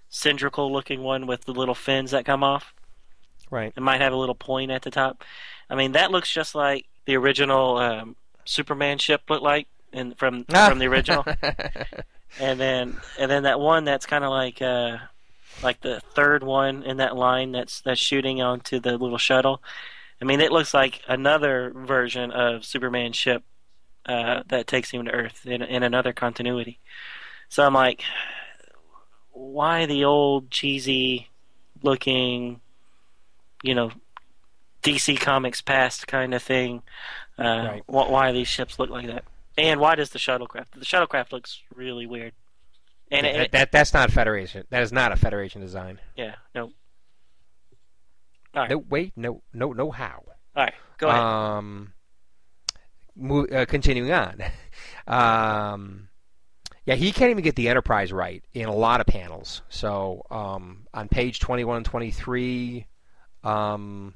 cylindrical 0.08 0.72
looking 0.72 1.02
one 1.02 1.26
with 1.26 1.44
the 1.44 1.52
little 1.52 1.74
fins 1.74 2.10
that 2.10 2.24
come 2.24 2.44
off. 2.44 2.74
Right. 3.50 3.72
It 3.74 3.80
might 3.80 4.00
have 4.00 4.12
a 4.12 4.16
little 4.16 4.34
point 4.34 4.70
at 4.70 4.82
the 4.82 4.90
top. 4.90 5.24
I 5.68 5.74
mean, 5.74 5.92
that 5.92 6.10
looks 6.10 6.30
just 6.30 6.54
like 6.54 6.86
the 7.04 7.16
original 7.16 7.76
um, 7.78 8.16
Superman 8.44 8.98
ship 8.98 9.22
looked 9.28 9.42
like, 9.42 9.66
in 9.92 10.14
from 10.14 10.44
from 10.44 10.78
the 10.78 10.86
original. 10.86 11.24
and 12.40 12.60
then 12.60 12.96
and 13.18 13.30
then 13.30 13.44
that 13.44 13.58
one 13.58 13.84
that's 13.84 14.06
kind 14.06 14.24
of 14.24 14.30
like 14.30 14.62
uh, 14.62 14.98
like 15.62 15.80
the 15.80 16.00
third 16.14 16.42
one 16.42 16.82
in 16.82 16.98
that 16.98 17.16
line 17.16 17.52
that's 17.52 17.80
that's 17.80 18.00
shooting 18.00 18.40
onto 18.40 18.78
the 18.80 18.96
little 18.96 19.18
shuttle. 19.18 19.62
I 20.22 20.24
mean, 20.24 20.40
it 20.40 20.52
looks 20.52 20.74
like 20.74 21.00
another 21.08 21.72
version 21.74 22.30
of 22.30 22.64
Superman 22.64 23.12
ship 23.12 23.42
uh, 24.06 24.42
that 24.48 24.66
takes 24.66 24.90
him 24.90 25.06
to 25.06 25.10
Earth 25.10 25.46
in 25.46 25.62
in 25.62 25.82
another 25.82 26.12
continuity. 26.12 26.78
So 27.48 27.64
I'm 27.64 27.74
like, 27.74 28.04
why 29.32 29.86
the 29.86 30.04
old 30.04 30.50
cheesy 30.50 31.28
looking, 31.82 32.60
you 33.62 33.74
know, 33.74 33.90
DC 34.82 35.18
Comics 35.20 35.60
past 35.60 36.06
kind 36.06 36.34
of 36.34 36.42
thing? 36.42 36.82
Uh, 37.38 37.42
Right. 37.42 37.82
wh- 37.86 38.10
Why 38.10 38.32
these 38.32 38.48
ships 38.48 38.78
look 38.78 38.90
like 38.90 39.06
that? 39.06 39.24
And 39.58 39.80
why 39.80 39.94
does 39.94 40.10
the 40.10 40.18
shuttlecraft? 40.18 40.66
The 40.74 40.84
shuttlecraft 40.84 41.32
looks 41.32 41.60
really 41.74 42.06
weird. 42.06 42.32
And 43.10 43.26
Yeah, 43.26 43.32
it, 43.32 43.38
that, 43.38 43.52
that 43.52 43.72
that's 43.72 43.92
not 43.94 44.10
Federation. 44.10 44.64
That 44.70 44.82
is 44.82 44.92
not 44.92 45.10
a 45.12 45.16
Federation 45.16 45.60
design. 45.60 45.98
yeah, 46.16 46.36
no. 46.54 46.72
Right, 48.54 48.70
No, 48.70 48.78
wait, 48.88 49.12
no, 49.16 49.42
no, 49.52 49.72
no, 49.72 49.90
how. 49.90 50.22
all 50.56 50.64
right, 50.64 50.74
go 50.98 51.08
ahead. 51.08 51.20
Um, 51.20 51.92
mo- 53.16 53.46
uh, 53.46 53.64
continuing 53.64 54.12
on. 54.12 54.42
um, 55.06 56.08
yeah, 56.90 56.96
he 56.96 57.12
can't 57.12 57.30
even 57.30 57.44
get 57.44 57.54
the 57.54 57.68
Enterprise 57.68 58.12
right 58.12 58.42
in 58.52 58.66
a 58.66 58.74
lot 58.74 59.00
of 59.00 59.06
panels. 59.06 59.62
So 59.68 60.26
um, 60.28 60.88
on 60.92 61.08
page 61.08 61.38
21 61.38 61.76
and 61.76 61.86
23, 61.86 62.84
um, 63.44 64.12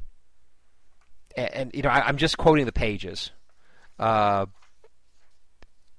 and, 1.37 1.55
and 1.55 1.71
you 1.73 1.83
know, 1.83 1.89
I, 1.89 2.01
I'm 2.01 2.17
just 2.17 2.37
quoting 2.37 2.67
the 2.67 2.73
pages. 2.73 3.31
Uh, 3.97 4.47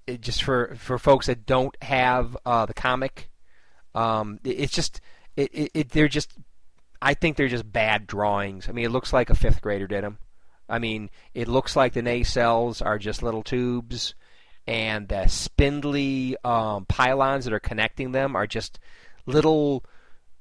it 0.05 0.19
just 0.19 0.43
for 0.43 0.75
for 0.75 0.97
folks 0.97 1.27
that 1.27 1.45
don't 1.45 1.73
have 1.81 2.35
uh, 2.45 2.65
the 2.65 2.73
comic, 2.73 3.29
um, 3.93 4.41
it, 4.43 4.59
it's 4.59 4.73
just 4.73 4.99
it, 5.37 5.71
it 5.73 5.89
they're 5.91 6.09
just 6.09 6.33
I 7.01 7.13
think 7.13 7.37
they're 7.37 7.47
just 7.47 7.71
bad 7.71 8.05
drawings. 8.05 8.67
I 8.67 8.73
mean, 8.73 8.83
it 8.83 8.91
looks 8.91 9.13
like 9.13 9.29
a 9.29 9.35
fifth 9.35 9.61
grader 9.61 9.87
did 9.87 10.03
them. 10.03 10.17
I 10.67 10.79
mean, 10.79 11.09
it 11.33 11.47
looks 11.47 11.77
like 11.77 11.93
the 11.93 12.01
nacelles 12.01 12.85
are 12.85 12.99
just 12.99 13.23
little 13.23 13.43
tubes, 13.43 14.13
and 14.67 15.07
the 15.07 15.27
spindly 15.27 16.35
um, 16.43 16.85
pylons 16.85 17.45
that 17.45 17.53
are 17.53 17.59
connecting 17.59 18.11
them 18.11 18.35
are 18.35 18.47
just 18.47 18.79
little 19.25 19.83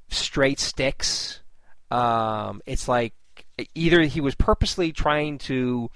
straight 0.08 0.58
sticks. 0.60 1.40
Um, 1.90 2.62
it's 2.66 2.88
like 2.88 3.14
either 3.74 4.02
he 4.02 4.20
was 4.20 4.34
purposely 4.34 4.92
trying 4.92 5.38
to 5.38 5.90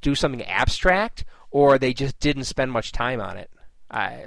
do 0.00 0.14
something 0.14 0.42
abstract, 0.42 1.24
or 1.50 1.78
they 1.78 1.92
just 1.92 2.18
didn't 2.20 2.44
spend 2.44 2.72
much 2.72 2.92
time 2.92 3.20
on 3.20 3.36
it. 3.36 3.50
I 3.90 4.26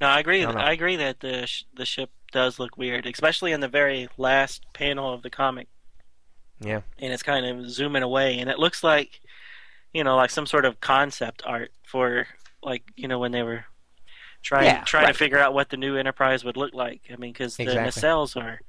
no, 0.00 0.08
I 0.08 0.20
agree. 0.20 0.44
I. 0.44 0.50
I 0.50 0.72
agree 0.72 0.96
that 0.96 1.20
the 1.20 1.46
sh- 1.46 1.64
the 1.74 1.86
ship 1.86 2.10
does 2.32 2.58
look 2.58 2.76
weird, 2.76 3.06
especially 3.06 3.52
in 3.52 3.60
the 3.60 3.68
very 3.68 4.08
last 4.18 4.64
panel 4.72 5.12
of 5.12 5.22
the 5.22 5.30
comic. 5.30 5.68
Yeah. 6.58 6.80
and 6.98 7.12
it's 7.12 7.22
kind 7.22 7.44
of 7.44 7.70
zooming 7.70 8.02
away, 8.02 8.38
and 8.38 8.48
it 8.48 8.58
looks 8.58 8.82
like, 8.82 9.20
you 9.92 10.02
know, 10.02 10.16
like 10.16 10.30
some 10.30 10.46
sort 10.46 10.64
of 10.64 10.80
concept 10.80 11.42
art 11.44 11.70
for 11.84 12.26
like 12.66 12.82
you 12.96 13.08
know 13.08 13.18
when 13.18 13.32
they 13.32 13.42
were 13.42 13.64
trying 14.42 14.64
Yeah, 14.66 14.82
trying 14.84 15.04
right. 15.04 15.12
to 15.12 15.18
figure 15.18 15.38
out 15.38 15.54
what 15.54 15.70
the 15.70 15.78
new 15.78 15.96
Enterprise 15.96 16.44
would 16.44 16.58
look 16.58 16.74
like. 16.74 17.00
I 17.10 17.16
mean, 17.16 17.32
because 17.32 17.56
the 17.56 17.62
Exactly. 17.62 18.02
nacelles 18.02 18.36
are 18.36 18.60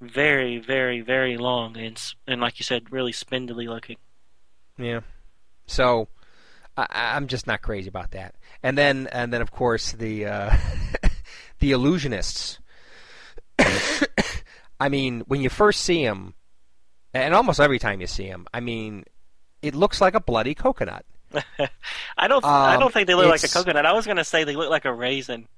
very, 0.00 0.58
very, 0.58 1.00
very 1.00 1.36
long 1.36 1.76
and 1.76 2.02
and 2.26 2.40
like 2.40 2.58
you 2.58 2.64
said, 2.64 2.90
really 2.90 3.12
spindly 3.12 3.68
looking. 3.68 3.96
Yeah. 4.76 5.00
So 5.66 6.08
I, 6.76 6.86
I'm 6.90 7.28
just 7.28 7.46
not 7.46 7.62
crazy 7.62 7.88
about 7.88 8.10
that. 8.10 8.34
And 8.62 8.76
then 8.76 9.06
and 9.12 9.32
then 9.32 9.40
of 9.42 9.50
course 9.52 9.92
the 9.92 10.26
uh, 10.26 10.56
the 11.60 11.70
illusionists. 11.72 12.58
I 14.80 14.88
mean, 14.88 15.20
when 15.28 15.40
you 15.40 15.48
first 15.48 15.82
see 15.82 16.04
them, 16.04 16.34
and 17.14 17.32
almost 17.34 17.60
every 17.60 17.78
time 17.78 18.00
you 18.00 18.08
see 18.08 18.28
them, 18.28 18.46
I 18.52 18.58
mean, 18.60 19.04
it 19.62 19.74
looks 19.74 20.00
like 20.00 20.14
a 20.14 20.20
bloody 20.20 20.54
coconut. 20.54 21.04
I 22.16 22.28
don't. 22.28 22.44
I 22.44 22.74
Um, 22.74 22.80
don't 22.80 22.92
think 22.92 23.06
they 23.06 23.14
look 23.14 23.26
like 23.28 23.42
a 23.44 23.48
coconut. 23.48 23.86
I 23.86 23.92
was 23.92 24.06
gonna 24.06 24.24
say 24.24 24.44
they 24.44 24.56
look 24.56 24.70
like 24.70 24.84
a 24.84 24.92
raisin, 24.92 25.48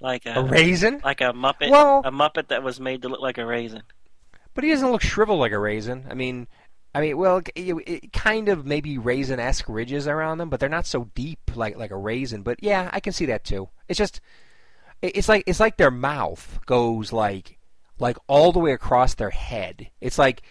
like 0.00 0.26
a, 0.26 0.40
A 0.40 0.44
raisin? 0.44 1.00
like 1.04 1.20
a 1.20 1.32
muppet. 1.32 1.70
Well- 1.70 2.02
a 2.04 2.10
muppet 2.10 2.48
that 2.48 2.62
was 2.62 2.80
made 2.80 3.02
to 3.02 3.08
look 3.08 3.20
like 3.20 3.38
a 3.38 3.46
raisin. 3.46 3.82
But 4.54 4.64
he 4.64 4.70
doesn't 4.70 4.90
look 4.92 5.02
shriveled 5.02 5.40
like 5.40 5.52
a 5.52 5.58
raisin. 5.58 6.06
I 6.08 6.14
mean, 6.14 6.46
I 6.94 7.00
mean, 7.00 7.16
well, 7.18 7.38
it, 7.56 7.74
it 7.86 8.12
kind 8.12 8.48
of 8.48 8.64
maybe 8.64 8.98
raisin-esque 8.98 9.68
ridges 9.68 10.06
around 10.06 10.38
them, 10.38 10.48
but 10.48 10.60
they're 10.60 10.68
not 10.68 10.86
so 10.86 11.10
deep 11.14 11.40
like 11.56 11.76
like 11.76 11.90
a 11.90 11.96
raisin. 11.96 12.42
But 12.42 12.62
yeah, 12.62 12.88
I 12.92 13.00
can 13.00 13.12
see 13.12 13.26
that 13.26 13.44
too. 13.44 13.68
It's 13.88 13.98
just, 13.98 14.20
it- 15.02 15.16
it's 15.16 15.28
like 15.28 15.44
it's 15.46 15.60
like 15.60 15.76
their 15.76 15.90
mouth 15.90 16.60
goes 16.66 17.12
like 17.12 17.58
like 17.98 18.16
all 18.28 18.52
the 18.52 18.58
way 18.60 18.72
across 18.72 19.14
their 19.14 19.30
head. 19.30 19.88
It's 20.00 20.18
like 20.18 20.42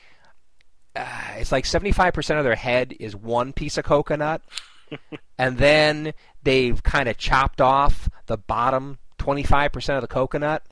uh, 0.95 1.07
it's 1.37 1.51
like 1.51 1.65
seventy-five 1.65 2.13
percent 2.13 2.39
of 2.39 2.45
their 2.45 2.55
head 2.55 2.95
is 2.99 3.15
one 3.15 3.53
piece 3.53 3.77
of 3.77 3.85
coconut, 3.85 4.41
and 5.37 5.57
then 5.57 6.13
they've 6.43 6.81
kind 6.83 7.09
of 7.09 7.17
chopped 7.17 7.61
off 7.61 8.09
the 8.27 8.37
bottom 8.37 8.99
twenty-five 9.17 9.71
percent 9.71 9.97
of 9.97 10.01
the 10.01 10.07
coconut 10.07 10.63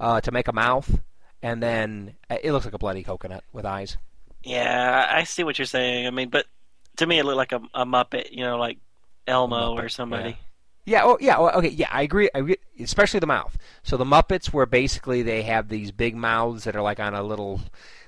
uh, 0.00 0.20
to 0.20 0.30
make 0.30 0.48
a 0.48 0.52
mouth, 0.52 1.00
and 1.42 1.62
then 1.62 2.16
uh, 2.30 2.36
it 2.42 2.52
looks 2.52 2.64
like 2.64 2.74
a 2.74 2.78
bloody 2.78 3.02
coconut 3.02 3.44
with 3.52 3.64
eyes. 3.64 3.96
Yeah, 4.42 5.06
I 5.10 5.24
see 5.24 5.42
what 5.42 5.58
you're 5.58 5.66
saying. 5.66 6.06
I 6.06 6.10
mean, 6.10 6.28
but 6.28 6.46
to 6.98 7.06
me, 7.06 7.18
it 7.18 7.24
looked 7.24 7.36
like 7.36 7.52
a, 7.52 7.60
a 7.74 7.84
muppet. 7.84 8.30
You 8.32 8.44
know, 8.44 8.58
like 8.58 8.78
Elmo 9.26 9.74
Muppet, 9.74 9.84
or 9.84 9.88
somebody. 9.88 10.38
Yeah. 10.84 11.02
Oh, 11.04 11.18
yeah. 11.20 11.36
oh, 11.36 11.48
Okay. 11.48 11.68
Yeah, 11.68 11.88
I 11.90 12.02
agree. 12.02 12.30
I 12.34 12.38
agree. 12.38 12.56
Especially 12.80 13.20
the 13.20 13.26
mouth. 13.26 13.58
So 13.82 13.96
the 13.96 14.04
Muppets, 14.04 14.46
where 14.52 14.66
basically 14.66 15.22
they 15.22 15.42
have 15.42 15.68
these 15.68 15.90
big 15.90 16.14
mouths 16.14 16.64
that 16.64 16.76
are 16.76 16.82
like 16.82 17.00
on 17.00 17.12
a 17.14 17.22
little, 17.22 17.60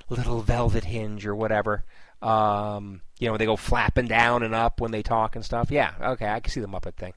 little 0.09 0.41
velvet 0.43 0.85
hinge 0.85 1.27
or 1.27 1.35
whatever. 1.35 1.85
Um, 2.23 3.03
you 3.19 3.29
know, 3.29 3.37
they 3.37 3.47
go 3.47 3.57
flapping 3.57 4.07
down 4.09 4.43
and 4.43 4.55
up 4.55 4.81
when 4.81 4.91
they 4.91 5.03
talk 5.03 5.37
and 5.37 5.45
stuff. 5.45 5.71
Yeah. 5.71 5.93
Okay, 6.01 6.27
I 6.29 6.41
can 6.41 6.51
see 6.51 6.61
the 6.61 6.67
Muppet 6.69 6.95
thing. 6.95 7.15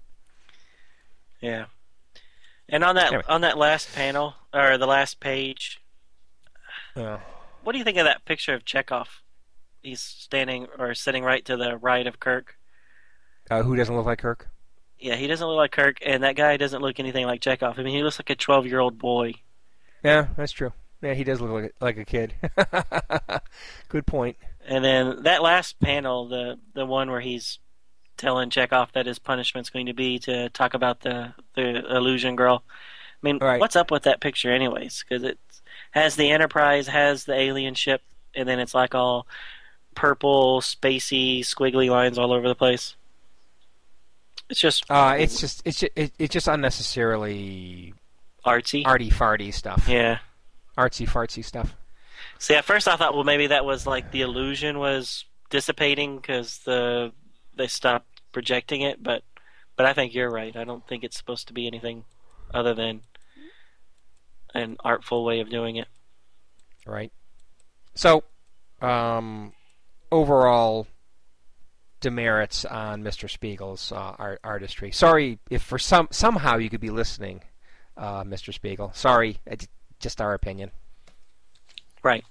Yeah. 1.42 1.66
And 2.70 2.84
on 2.84 2.96
that 2.96 3.08
Anyway. 3.08 3.24
on 3.28 3.42
that 3.42 3.58
last 3.58 3.94
panel 3.94 4.36
or 4.54 4.78
the 4.78 4.88
last 4.88 5.20
page, 5.20 5.82
Uh, 6.96 7.18
what 7.64 7.72
do 7.74 7.78
you 7.80 7.84
think 7.84 7.98
of 7.98 8.06
that 8.06 8.26
picture 8.26 8.54
of 8.54 8.64
Chekov? 8.66 9.08
He's 9.82 10.02
standing 10.02 10.68
or 10.78 10.94
sitting 10.94 11.24
right 11.24 11.44
to 11.46 11.58
the 11.58 11.78
right 11.78 12.06
of 12.06 12.20
Kirk. 12.20 12.58
uh, 13.50 13.64
who 13.64 13.76
doesn't 13.76 13.96
look 13.96 14.06
like 14.06 14.20
Kirk? 14.20 14.48
Yeah, 15.00 15.16
he 15.16 15.26
doesn't 15.26 15.46
look 15.48 15.58
like 15.58 15.72
Kirk, 15.72 15.98
and 16.06 16.22
that 16.24 16.36
guy 16.36 16.58
doesn't 16.58 16.82
look 16.82 17.00
anything 17.00 17.26
like 17.26 17.42
Chekov. 17.42 17.80
I 17.80 17.84
mean, 17.84 17.96
he 17.96 18.04
looks 18.04 18.20
like 18.20 18.30
a 18.30 18.36
twelve-year-old 18.36 19.00
boy. 19.00 19.34
Yeah, 20.04 20.28
that's 20.38 20.52
true. 20.52 20.74
Yeah, 21.02 21.14
he 21.16 21.24
does 21.24 21.42
look 21.42 21.52
like 21.52 21.74
a, 21.80 21.84
like 21.84 21.98
a 21.98 22.06
kid. 22.06 22.34
Good 23.90 24.06
point. 24.06 24.38
And 24.66 24.84
then 24.86 25.24
that 25.24 25.42
last 25.42 25.80
panel, 25.80 26.28
the 26.28 26.60
the 26.74 26.86
one 26.86 27.10
where 27.10 27.22
he's 27.22 27.60
telling 28.18 28.50
Chekov 28.52 28.92
that 28.94 29.08
his 29.08 29.18
punishment's 29.20 29.70
going 29.72 29.88
to 29.88 29.94
be 29.94 30.20
to 30.20 30.50
talk 30.50 30.74
about 30.76 31.02
the 31.02 31.34
the 31.56 31.96
illusion 31.96 32.36
girl. 32.36 32.64
I 32.70 33.26
mean, 33.26 33.40
Right. 33.40 33.60
what's 33.60 33.76
up 33.76 33.90
with 33.92 34.04
that 34.04 34.20
picture, 34.22 34.52
anyways? 34.54 35.04
Because 35.08 35.24
it 35.24 35.40
has 35.92 36.16
the 36.16 36.30
Enterprise, 36.32 36.88
has 36.88 37.26
the 37.26 37.34
alien 37.34 37.74
ship, 37.74 38.02
and 38.36 38.48
then 38.48 38.60
it's 38.60 38.74
like 38.76 38.94
all 38.96 39.26
purple, 39.96 40.62
spacey, 40.62 41.40
squiggly 41.42 41.90
lines 41.90 42.18
all 42.18 42.32
over 42.32 42.48
the 42.48 42.56
place. 42.56 42.96
It's 44.50 44.60
just 44.60 44.86
Uh, 44.90 45.16
it's 45.18 45.40
just 45.40 45.62
it's 45.66 45.80
just, 45.80 45.92
it, 45.96 46.14
it's 46.20 46.34
just 46.34 46.48
unnecessarily 46.48 47.94
artsy. 48.46 48.84
arty 48.86 49.10
farty 49.10 49.54
stuff. 49.54 49.86
yeah. 49.88 50.20
Artsy 50.78 51.08
fartsy 51.08 51.44
stuff. 51.44 51.76
See, 52.40 52.56
at 52.56 52.66
first 52.66 52.88
I 52.88 52.96
thought, 52.96 53.14
well, 53.14 53.24
maybe 53.24 53.48
that 53.48 53.66
was 53.66 53.86
like 53.86 54.12
the 54.12 54.22
illusion 54.22 54.80
was 54.80 55.26
dissipating 55.50 56.18
because 56.18 56.60
the 56.60 57.12
they 57.56 57.68
stopped 57.68 58.22
projecting 58.32 58.82
it, 58.82 59.04
but 59.04 59.24
but 59.76 59.86
I 59.86 59.94
think 59.94 60.14
you're 60.14 60.30
right. 60.30 60.56
I 60.56 60.64
don't 60.64 60.88
think 60.88 61.04
it's 61.04 61.18
supposed 61.18 61.48
to 61.48 61.54
be 61.54 61.68
anything 61.68 62.06
other 62.54 62.74
than 62.74 63.02
an 64.54 64.78
artful 64.84 65.24
way 65.24 65.40
of 65.40 65.50
doing 65.50 65.78
it. 65.78 65.88
right? 66.86 67.12
So, 67.96 68.24
um, 68.82 69.54
overall 70.12 70.88
demerits 72.02 72.66
on 72.66 73.04
Mr. 73.04 73.30
Spiegle's 73.30 73.92
uh, 73.92 74.16
art- 74.18 74.40
artistry. 74.44 74.92
Sorry 74.92 75.40
if 75.50 75.62
for 75.62 75.78
some 75.80 76.08
somehow 76.12 76.58
you 76.58 76.70
could 76.70 76.82
be 76.82 76.90
listening, 76.90 77.42
uh, 77.98 78.24
Mr. 78.24 78.54
Spiegle. 78.58 78.96
Sorry, 78.96 79.38
it's 79.46 79.68
just 80.02 80.20
our 80.20 80.34
opinion. 80.34 80.72
Right. 82.04 82.26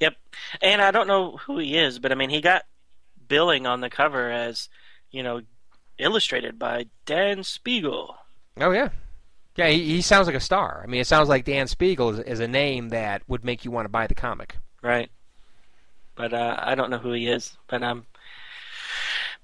Yep. 0.00 0.14
And 0.60 0.82
I 0.82 0.90
don't 0.90 1.08
know 1.08 1.38
who 1.38 1.58
he 1.58 1.76
is, 1.76 1.98
but 1.98 2.12
I 2.12 2.14
mean, 2.14 2.30
he 2.30 2.40
got 2.40 2.64
billing 3.28 3.66
on 3.66 3.80
the 3.80 3.90
cover 3.90 4.30
as, 4.30 4.68
you 5.10 5.22
know, 5.22 5.40
illustrated 5.98 6.58
by 6.58 6.86
Dan 7.06 7.38
Spiegle. 7.38 8.14
Oh 8.58 8.70
yeah, 8.70 8.90
yeah. 9.56 9.68
He, 9.68 9.84
he 9.84 10.02
sounds 10.02 10.26
like 10.26 10.36
a 10.36 10.40
star. 10.40 10.82
I 10.84 10.86
mean, 10.86 11.00
it 11.00 11.06
sounds 11.06 11.28
like 11.28 11.44
Dan 11.44 11.66
Spiegle 11.66 12.12
is, 12.12 12.18
is 12.20 12.40
a 12.40 12.48
name 12.48 12.90
that 12.90 13.22
would 13.26 13.44
make 13.44 13.64
you 13.64 13.70
want 13.70 13.86
to 13.86 13.90
buy 13.90 14.06
the 14.06 14.14
comic. 14.14 14.56
Right. 14.82 15.10
But 16.14 16.32
uh, 16.32 16.56
I 16.58 16.74
don't 16.74 16.90
know 16.90 16.98
who 16.98 17.12
he 17.12 17.28
is, 17.28 17.56
but 17.66 17.82
I'm 17.82 18.06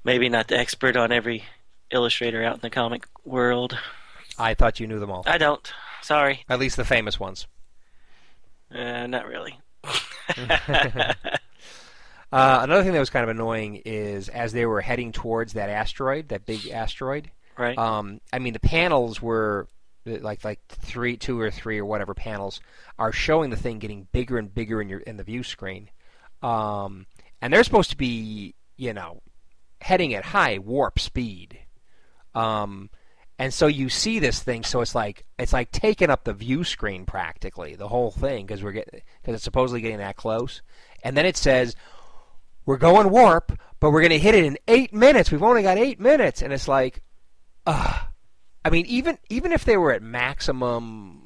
maybe 0.05 0.28
not 0.28 0.49
the 0.49 0.59
expert 0.59 0.97
on 0.97 1.12
every 1.12 1.45
illustrator 1.91 2.43
out 2.43 2.55
in 2.55 2.61
the 2.61 2.70
comic 2.70 3.07
world. 3.24 3.78
I 4.39 4.55
thought 4.55 4.80
you 4.80 4.87
knew 4.87 4.99
them 4.99 5.11
all, 5.11 5.24
I 5.26 5.39
don't. 5.39 5.72
Sorry. 6.03 6.44
at 6.48 6.59
least 6.59 6.76
the 6.76 6.84
famous 6.84 7.18
ones. 7.18 7.46
Uh, 8.74 9.07
not 9.07 9.26
really. 9.26 9.59
Uh, 12.32 12.61
another 12.62 12.82
thing 12.82 12.94
that 12.94 12.98
was 12.98 13.11
kind 13.11 13.24
of 13.24 13.28
annoying 13.28 13.82
is 13.84 14.30
as 14.30 14.53
they 14.55 14.64
were 14.64 14.80
heading 14.80 15.12
towards 15.12 15.53
that 15.53 15.68
asteroid, 15.68 16.28
that 16.28 16.46
big 16.46 16.66
asteroid. 16.68 17.30
right. 17.59 17.76
Um, 17.76 18.22
I 18.32 18.38
mean, 18.38 18.55
the 18.55 18.59
panels 18.61 19.20
were 19.20 19.68
like 20.07 20.42
like 20.42 20.59
three, 20.68 21.18
two 21.18 21.38
or 21.38 21.50
three 21.50 21.78
or 21.78 21.84
whatever 21.84 22.14
panels 22.14 22.62
are 22.98 23.12
showing 23.12 23.50
the 23.50 23.57
thing 23.57 23.78
getting 23.78 24.09
bigger 24.12 24.38
and 24.38 24.53
bigger 24.53 24.80
in 24.80 24.88
your 24.88 25.00
in 25.00 25.18
the 25.18 25.24
view 25.24 25.42
screen, 25.42 25.90
um, 26.42 27.05
and 27.42 27.53
they're 27.53 27.64
supposed 27.64 27.90
to 27.90 27.98
be 27.98 28.55
you 28.78 28.94
know 28.94 29.20
heading 29.82 30.14
at 30.14 30.24
high 30.24 30.57
warp 30.57 30.98
speed, 30.98 31.59
um, 32.34 32.88
and 33.39 33.53
so 33.53 33.66
you 33.66 33.89
see 33.89 34.18
this 34.18 34.43
thing, 34.43 34.64
so 34.64 34.80
it's 34.80 34.95
like 34.95 35.24
it's 35.39 35.53
like 35.53 35.70
taking 35.72 36.11
up 36.11 36.24
the 36.24 36.33
view 36.33 36.64
screen 36.64 37.05
practically 37.07 37.74
the 37.74 37.89
whole 37.89 38.11
thing 38.11 38.47
because 38.47 38.62
we're 38.62 38.72
getting 38.72 39.01
because 39.20 39.35
it's 39.35 39.45
supposedly 39.45 39.80
getting 39.80 39.99
that 39.99 40.16
close, 40.16 40.62
and 41.03 41.16
then 41.16 41.26
it 41.26 41.37
says 41.37 41.74
we're 42.66 42.76
going 42.76 43.11
warp, 43.11 43.59
but 43.80 43.91
we're 43.91 44.01
going 44.01 44.11
to 44.11 44.18
hit 44.18 44.35
it 44.35 44.45
in 44.45 44.57
eight 44.68 44.95
minutes. 44.95 45.33
We've 45.33 45.43
only 45.43 45.62
got 45.62 45.78
eight 45.78 45.99
minutes, 45.99 46.43
and 46.43 46.53
it's 46.53 46.68
like, 46.68 47.03
uh, 47.66 48.01
I 48.64 48.70
mean, 48.70 48.87
even 48.87 49.18
even 49.28 49.53
if 49.53 49.64
they 49.64 49.76
were 49.76 49.93
at 49.93 50.03
maximum 50.03 51.22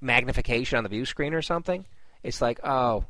magnification 0.00 0.78
on 0.78 0.84
the 0.84 0.90
view 0.90 1.04
screen 1.04 1.34
or 1.34 1.42
something, 1.42 1.84
it's 2.22 2.40
like, 2.40 2.60
oh, 2.64 3.04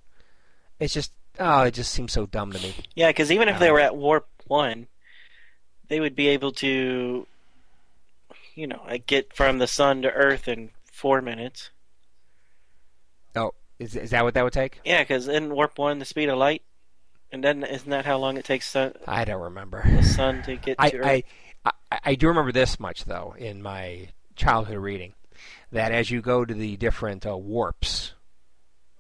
it's 0.79 0.93
just, 0.95 1.13
oh, 1.39 1.63
it 1.63 1.75
just 1.75 1.93
seems 1.93 2.13
so 2.13 2.27
dumb 2.27 2.53
to 2.53 2.59
me. 2.61 2.75
yeah, 2.95 3.09
because 3.09 3.31
even 3.31 3.49
if 3.49 3.59
they 3.59 3.71
were 3.71 3.81
at 3.81 3.97
warp 3.97 4.27
one, 4.47 4.89
they 5.89 6.01
would 6.01 6.17
be 6.17 6.29
able 6.29 6.53
to, 6.53 7.27
you 8.61 8.67
know, 8.67 8.83
I 8.87 8.99
get 8.99 9.33
from 9.33 9.59
the 9.59 9.67
sun 9.67 10.03
to 10.03 10.13
Earth 10.13 10.47
in 10.47 10.71
four 10.85 11.23
minutes. 11.23 11.71
Oh, 13.35 13.53
is 13.79 13.97
is 13.97 14.11
that 14.11 14.23
what 14.23 14.35
that 14.35 14.45
would 14.45 14.53
take? 14.53 14.81
Yeah, 14.85 15.03
because 15.03 15.29
in 15.29 15.55
warp 15.55 15.79
one, 15.79 15.99
the 15.99 16.05
speed 16.05 16.29
of 16.29 16.37
light, 16.37 16.63
and 17.33 17.43
then 17.43 17.65
isn't 17.65 17.89
that 17.89 18.05
how 18.05 18.19
long 18.19 18.37
it 18.37 18.45
takes 18.45 18.69
sun, 18.69 18.93
I 19.07 19.25
don't 19.25 19.41
remember. 19.41 19.83
the 19.89 20.03
sun 20.03 20.43
to 20.43 20.57
get 20.57 20.77
I, 20.79 20.91
to 20.91 20.99
Earth? 20.99 21.07
I, 21.07 21.23
I 21.65 21.99
I 22.05 22.15
do 22.17 22.29
remember 22.29 22.53
this 22.53 22.79
much 22.79 23.07
though 23.07 23.35
in 23.39 23.63
my 23.63 24.09
childhood 24.37 24.77
reading 24.77 25.15
that 25.73 25.91
as 25.91 26.11
you 26.11 26.21
go 26.21 26.45
to 26.45 26.53
the 26.53 26.77
different 26.77 27.27
uh, 27.27 27.37
warps, 27.37 28.13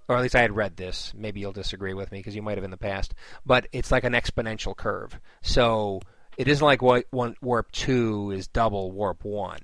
or 0.08 0.16
at 0.16 0.22
least 0.22 0.36
I 0.36 0.40
had 0.40 0.56
read 0.56 0.78
this. 0.78 1.12
Maybe 1.14 1.40
you'll 1.40 1.52
disagree 1.52 1.92
with 1.92 2.10
me 2.12 2.20
because 2.20 2.34
you 2.34 2.40
might 2.40 2.56
have 2.56 2.64
in 2.64 2.70
the 2.70 2.78
past, 2.78 3.14
but 3.44 3.66
it's 3.72 3.90
like 3.90 4.04
an 4.04 4.14
exponential 4.14 4.74
curve. 4.74 5.20
So 5.42 6.00
it 6.36 6.48
isn't 6.48 6.64
like 6.64 6.80
warp 6.82 7.72
two 7.72 8.30
is 8.30 8.46
double 8.48 8.90
warp 8.92 9.24
one. 9.24 9.60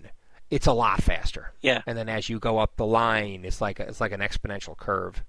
It's 0.51 0.67
a 0.67 0.73
lot 0.73 1.03
faster. 1.03 1.53
Yeah. 1.61 1.83
And 1.87 1.99
then 1.99 2.09
as 2.09 2.29
you 2.29 2.39
go 2.39 2.59
up 2.59 2.77
the 2.77 2.87
line, 2.87 3.45
it's 3.45 3.61
like 3.61 3.81
a, 3.81 3.89
it's 3.89 4.01
like 4.01 4.13
an 4.13 4.21
exponential 4.21 4.77
curve. 4.77 5.25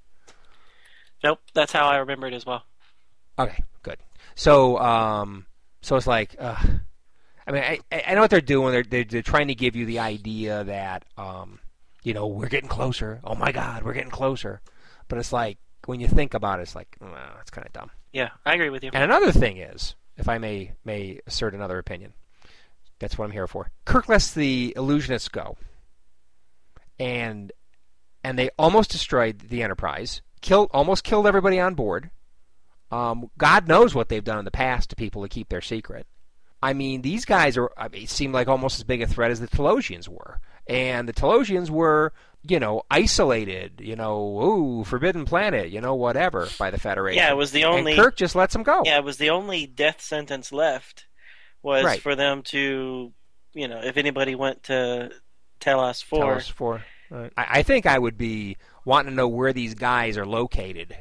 Nope, 1.23 1.39
that's 1.53 1.71
how 1.71 1.87
I 1.87 1.97
remember 1.97 2.27
it 2.27 2.33
as 2.33 2.45
well. 2.45 2.63
Okay, 3.39 3.63
good. 3.81 3.97
So, 4.35 4.77
um, 4.77 5.47
so 5.81 5.95
it's 5.95 6.05
like, 6.05 6.35
uh, 6.37 6.55
I 7.47 7.51
mean, 7.51 7.63
I, 7.63 7.79
I 7.91 8.13
know 8.13 8.21
what 8.21 8.29
they're 8.29 8.41
doing. 8.41 8.71
They're, 8.71 8.83
they're 8.83 9.03
they're 9.03 9.21
trying 9.23 9.47
to 9.47 9.55
give 9.55 9.75
you 9.75 9.85
the 9.85 9.99
idea 9.99 10.63
that, 10.65 11.05
um, 11.17 11.59
you 12.03 12.13
know, 12.13 12.27
we're 12.27 12.49
getting 12.49 12.69
closer. 12.69 13.19
Oh 13.23 13.35
my 13.35 13.51
God, 13.51 13.83
we're 13.83 13.93
getting 13.93 14.11
closer. 14.11 14.61
but 15.07 15.17
it's 15.17 15.33
like 15.33 15.57
when 15.85 15.99
you 15.99 16.07
think 16.07 16.33
about 16.33 16.59
it, 16.59 16.63
it's 16.63 16.75
like, 16.75 16.95
well, 16.99 17.13
it's 17.41 17.49
kind 17.49 17.65
of 17.65 17.73
dumb. 17.73 17.91
Yeah, 18.11 18.29
I 18.45 18.53
agree 18.55 18.69
with 18.69 18.83
you. 18.83 18.91
And 18.93 19.03
another 19.03 19.31
thing 19.31 19.57
is, 19.57 19.95
if 20.17 20.27
I 20.27 20.37
may 20.37 20.73
may 20.83 21.19
assert 21.27 21.53
another 21.53 21.77
opinion, 21.77 22.13
that's 22.99 23.17
what 23.17 23.25
I'm 23.25 23.31
here 23.31 23.47
for. 23.47 23.71
Kirk 23.85 24.09
lets 24.09 24.33
the 24.33 24.73
illusionists 24.75 25.31
go, 25.31 25.57
and 26.99 27.51
and 28.23 28.37
they 28.37 28.49
almost 28.57 28.91
destroyed 28.91 29.39
the 29.39 29.63
Enterprise, 29.63 30.21
killed 30.41 30.69
almost 30.73 31.03
killed 31.03 31.27
everybody 31.27 31.59
on 31.59 31.75
board. 31.75 32.09
Um, 32.91 33.29
God 33.37 33.67
knows 33.67 33.93
what 33.93 34.09
they've 34.09 34.23
done 34.23 34.39
in 34.39 34.45
the 34.45 34.51
past 34.51 34.89
to 34.89 34.95
people 34.95 35.21
to 35.21 35.29
keep 35.29 35.49
their 35.49 35.61
secret. 35.61 36.07
I 36.61 36.73
mean, 36.73 37.01
these 37.01 37.25
guys 37.25 37.57
are 37.57 37.71
I 37.77 37.87
mean, 37.87 38.07
seem 38.07 38.31
like 38.31 38.47
almost 38.47 38.79
as 38.79 38.83
big 38.83 39.01
a 39.01 39.07
threat 39.07 39.31
as 39.31 39.39
the 39.39 39.47
Talosians 39.47 40.07
were, 40.07 40.39
and 40.67 41.07
the 41.07 41.13
Talosians 41.13 41.69
were, 41.69 42.13
you 42.49 42.59
know, 42.59 42.83
isolated, 42.89 43.81
you 43.83 43.95
know, 43.95 44.41
ooh, 44.41 44.83
forbidden 44.83 45.25
planet, 45.25 45.69
you 45.69 45.81
know, 45.81 45.95
whatever, 45.95 46.47
by 46.59 46.71
the 46.71 46.79
Federation. 46.79 47.17
Yeah, 47.23 47.31
it 47.31 47.37
was 47.37 47.51
the 47.51 47.65
only. 47.65 47.93
And 47.93 48.01
Kirk 48.01 48.15
just 48.17 48.35
lets 48.35 48.53
them 48.53 48.63
go. 48.63 48.83
Yeah, 48.85 48.97
it 48.97 49.03
was 49.03 49.17
the 49.17 49.29
only 49.31 49.65
death 49.67 50.01
sentence 50.01 50.51
left 50.51 51.05
was 51.61 51.83
Right. 51.83 52.01
for 52.01 52.15
them 52.15 52.43
to, 52.43 53.11
you 53.53 53.67
know, 53.67 53.79
if 53.83 53.97
anybody 53.97 54.35
went 54.35 54.63
to 54.63 55.09
us 55.09 55.13
Tell 55.59 56.03
for. 56.03 56.33
us 56.35 56.47
for. 56.47 56.83
I, 57.11 57.29
I 57.37 57.63
think 57.63 57.85
I 57.85 57.97
would 57.97 58.17
be 58.17 58.57
wanting 58.85 59.11
to 59.11 59.15
know 59.15 59.27
where 59.27 59.53
these 59.53 59.73
guys 59.73 60.17
are 60.17 60.25
located. 60.25 60.95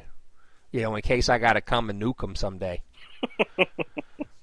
You 0.71 0.81
know, 0.81 0.95
in 0.95 1.01
case 1.01 1.29
I 1.29 1.37
got 1.37 1.53
to 1.53 1.61
come 1.61 1.89
and 1.89 2.01
nuke 2.01 2.17
them 2.19 2.35
someday. 2.35 2.81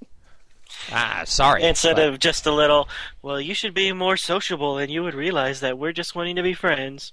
ah, 0.93 1.23
sorry. 1.27 1.63
Instead 1.63 1.97
but- 1.97 2.09
of 2.09 2.19
just 2.19 2.47
a 2.47 2.53
little, 2.53 2.89
well, 3.23 3.41
you 3.41 3.55
should 3.55 3.75
be 3.75 3.93
more 3.93 4.17
sociable, 4.17 4.79
and 4.79 4.91
you 4.91 5.03
would 5.03 5.15
realize 5.15 5.61
that 5.61 5.79
we're 5.79 5.93
just 5.93 6.15
wanting 6.15 6.37
to 6.37 6.43
be 6.43 6.55
friends. 6.55 7.13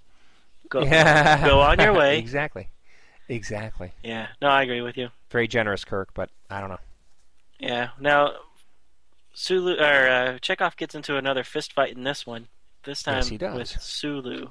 Go, 0.70 0.82
Yeah. 0.86 1.46
go 1.46 1.60
on 1.62 1.80
your 1.80 1.94
way. 1.94 2.18
exactly. 2.20 2.70
Exactly. 3.30 3.92
Yeah, 4.04 4.28
no, 4.42 4.50
I 4.50 4.64
agree 4.64 4.82
with 4.82 4.98
you. 4.98 5.10
Very 5.30 5.48
generous, 5.48 5.86
Kirk, 5.86 6.10
but 6.14 6.30
I 6.50 6.60
don't 6.60 6.70
know. 6.70 6.80
Yeah, 7.60 7.90
now 8.00 8.34
Sulu 9.34 9.76
or 9.80 10.08
uh, 10.10 10.38
Chekov 10.42 10.76
gets 10.76 10.96
into 10.96 11.16
another 11.16 11.44
fist 11.44 11.72
fight 11.74 11.96
in 11.96 12.04
this 12.04 12.26
one. 12.28 12.48
This 12.84 13.04
time 13.04 13.18
Yes, 13.18 13.28
he 13.30 13.38
does. 13.38 13.56
with 13.56 13.68
Sulu, 13.82 14.48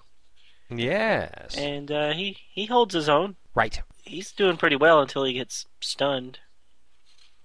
Yes. 0.70 1.56
and 1.58 1.90
uh, 1.90 2.12
he 2.12 2.36
he 2.52 2.66
holds 2.66 2.94
his 2.94 3.08
own. 3.08 3.36
right. 3.54 3.82
He's 4.04 4.32
doing 4.32 4.56
pretty 4.56 4.76
well 4.76 5.00
until 5.02 5.24
he 5.24 5.32
gets 5.34 5.66
stunned. 5.80 6.38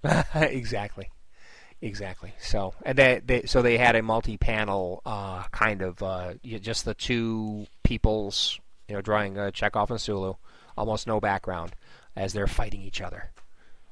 exactly. 0.34 1.10
Exactly. 1.82 2.32
So, 2.40 2.74
and 2.84 2.96
they, 2.96 3.20
they 3.24 3.42
so 3.42 3.62
they 3.62 3.76
had 3.76 3.96
a 3.96 4.02
multi-panel 4.02 5.02
uh, 5.04 5.44
kind 5.52 5.82
of 5.82 6.02
uh, 6.02 6.34
just 6.42 6.84
the 6.84 6.94
two 6.94 7.66
people's, 7.84 8.58
you 8.88 8.94
know, 8.94 9.02
drawing 9.02 9.38
uh, 9.38 9.50
Chekov 9.50 9.90
and 9.90 10.00
Sulu, 10.00 10.34
almost 10.76 11.06
no 11.06 11.20
background, 11.20 11.72
as 12.14 12.32
they're 12.32 12.46
fighting 12.46 12.82
each 12.82 13.00
other 13.00 13.30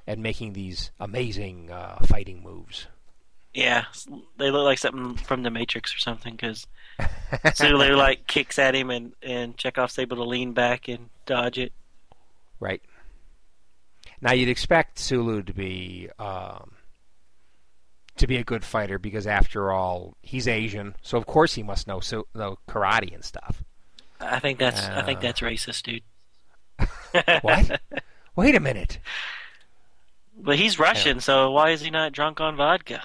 and 0.07 0.23
making 0.23 0.53
these 0.53 0.93
amazing 0.99 1.71
uh, 1.71 1.99
fighting 2.07 2.43
moves. 2.43 2.87
Yeah, 3.53 3.85
they 4.39 4.51
look 4.51 4.65
like 4.65 4.79
something 4.79 5.17
from 5.17 5.43
the 5.43 5.51
Matrix 5.51 5.95
or 5.95 5.99
something 5.99 6.35
because 6.35 6.67
Sulu 7.55 7.95
like 7.95 8.27
kicks 8.27 8.59
at 8.59 8.75
him 8.75 8.91
and 8.91 9.13
and 9.23 9.57
Chekov's 9.57 9.99
able 9.99 10.17
to 10.17 10.25
lean 10.25 10.53
back 10.53 10.89
and 10.89 11.09
dodge 11.27 11.59
it. 11.59 11.73
Right. 12.59 12.83
Now 14.21 14.33
you'd 14.33 14.49
expect 14.49 14.99
Sulu 14.99 15.43
to 15.43 15.53
be 15.53 16.09
um, 16.19 16.73
to 18.17 18.27
be 18.27 18.37
a 18.37 18.45
good 18.45 18.65
fighter 18.65 18.99
because, 18.99 19.27
after 19.27 19.73
all, 19.73 20.17
he's 20.23 20.47
Asian, 20.49 20.95
so 21.03 21.19
of 21.19 21.27
course 21.27 21.55
he 21.55 21.63
must 21.63 21.87
know 21.87 22.01
so, 22.01 22.27
know 22.35 22.59
karate 22.69 23.15
and 23.15 23.25
stuff. 23.25 23.63
I 24.21 24.39
think 24.39 24.59
that's 24.59 24.81
I 24.83 25.03
think 25.03 25.19
Uh. 25.19 25.23
that's 25.23 25.41
racist, 25.41 25.83
dude. 25.83 26.03
What? 27.43 27.81
Wait 28.37 28.55
a 28.55 28.61
minute. 28.61 28.99
But 30.37 30.59
he's 30.59 30.79
Russian, 30.79 31.21
so 31.21 31.53
why 31.53 31.71
is 31.71 31.81
he 31.81 31.91
not 31.91 32.13
drunk 32.13 32.41
on 32.41 32.57
vodka? 32.57 33.03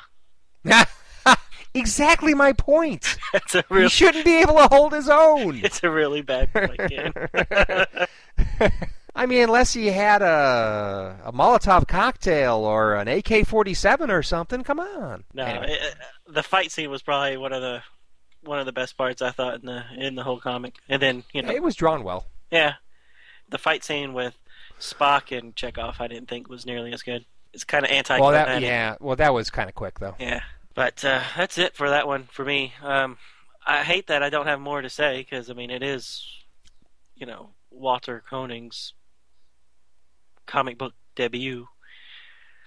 exactly 1.76 2.34
my 2.34 2.54
point. 2.54 3.18
A 3.54 3.64
He 3.82 3.88
shouldn't 3.90 4.26
be 4.26 4.40
able 4.42 4.56
to 4.56 4.68
hold 4.68 4.94
his 4.94 5.08
own. 5.10 5.60
It's 5.64 5.84
a 5.84 5.90
really 5.92 6.22
bad 6.24 6.52
point, 6.52 6.80
mean, 9.30 9.44
unless 9.44 9.74
he 9.74 9.88
had 9.88 10.22
a 10.22 11.20
a 11.24 11.32
Molotov 11.32 11.88
cocktail 11.88 12.58
or 12.58 12.96
an 12.96 13.08
AK-47 13.08 14.10
or 14.10 14.24
something. 14.24 14.64
Come 14.64 14.80
on. 14.80 15.24
no, 15.34 15.44
Anyway. 15.46 15.78
it, 15.80 15.96
the 16.28 16.44
fight 16.44 16.72
scene 16.72 16.90
was 16.90 17.02
probably 17.02 17.38
one 17.38 17.54
of 17.54 17.62
the 17.62 17.82
one 18.44 18.60
of 18.60 18.66
the 18.66 18.72
best 18.72 18.98
parts 18.98 19.22
I 19.22 19.32
thought 19.32 19.60
in 19.62 19.66
the 19.66 19.84
in 19.98 20.16
the 20.16 20.24
whole 20.24 20.40
comic. 20.40 20.76
And 20.88 21.02
then 21.02 21.24
you 21.34 21.42
know, 21.42 21.52
it 21.52 21.64
was 21.64 21.76
drawn 21.76 22.04
well. 22.04 22.26
yeah, 22.52 22.74
the 23.50 23.58
fight 23.58 23.84
scene 23.84 24.14
with 24.14 24.36
Spock 24.80 25.38
and 25.38 25.56
Chekov 25.56 26.00
I 26.00 26.08
didn't 26.08 26.30
think 26.30 26.50
was 26.50 26.66
nearly 26.66 26.94
as 26.94 27.02
good. 27.04 27.26
It's 27.54 27.64
kind 27.64 27.84
of 27.84 27.92
anti. 27.92 28.20
Well, 28.20 28.32
that 28.32 28.62
yeah. 28.62 28.96
Well, 29.00 29.16
that 29.16 29.34
was 29.34 29.50
kind 29.50 29.70
of 29.70 29.76
quick 29.76 30.00
though. 30.00 30.16
Yeah, 30.20 30.42
but 30.76 31.04
uh, 31.04 31.22
that's 31.36 31.58
it 31.58 31.76
for 31.76 31.90
that 31.90 32.08
one 32.08 32.28
for 32.32 32.46
me. 32.46 32.74
Um, 32.84 33.18
I 33.66 33.84
hate 33.84 34.08
that 34.08 34.24
I 34.24 34.30
don't 34.30 34.48
have 34.48 34.60
more 34.60 34.82
to 34.82 34.90
say 34.90 35.18
because 35.20 35.50
I 35.50 35.54
mean 35.54 35.70
it 35.72 35.84
is, 35.84 36.26
you 37.16 37.26
know, 37.26 37.50
Walter 37.72 38.24
Koenig's 38.30 38.94
comic 40.50 40.78
book 40.78 40.94
debut. 41.16 41.68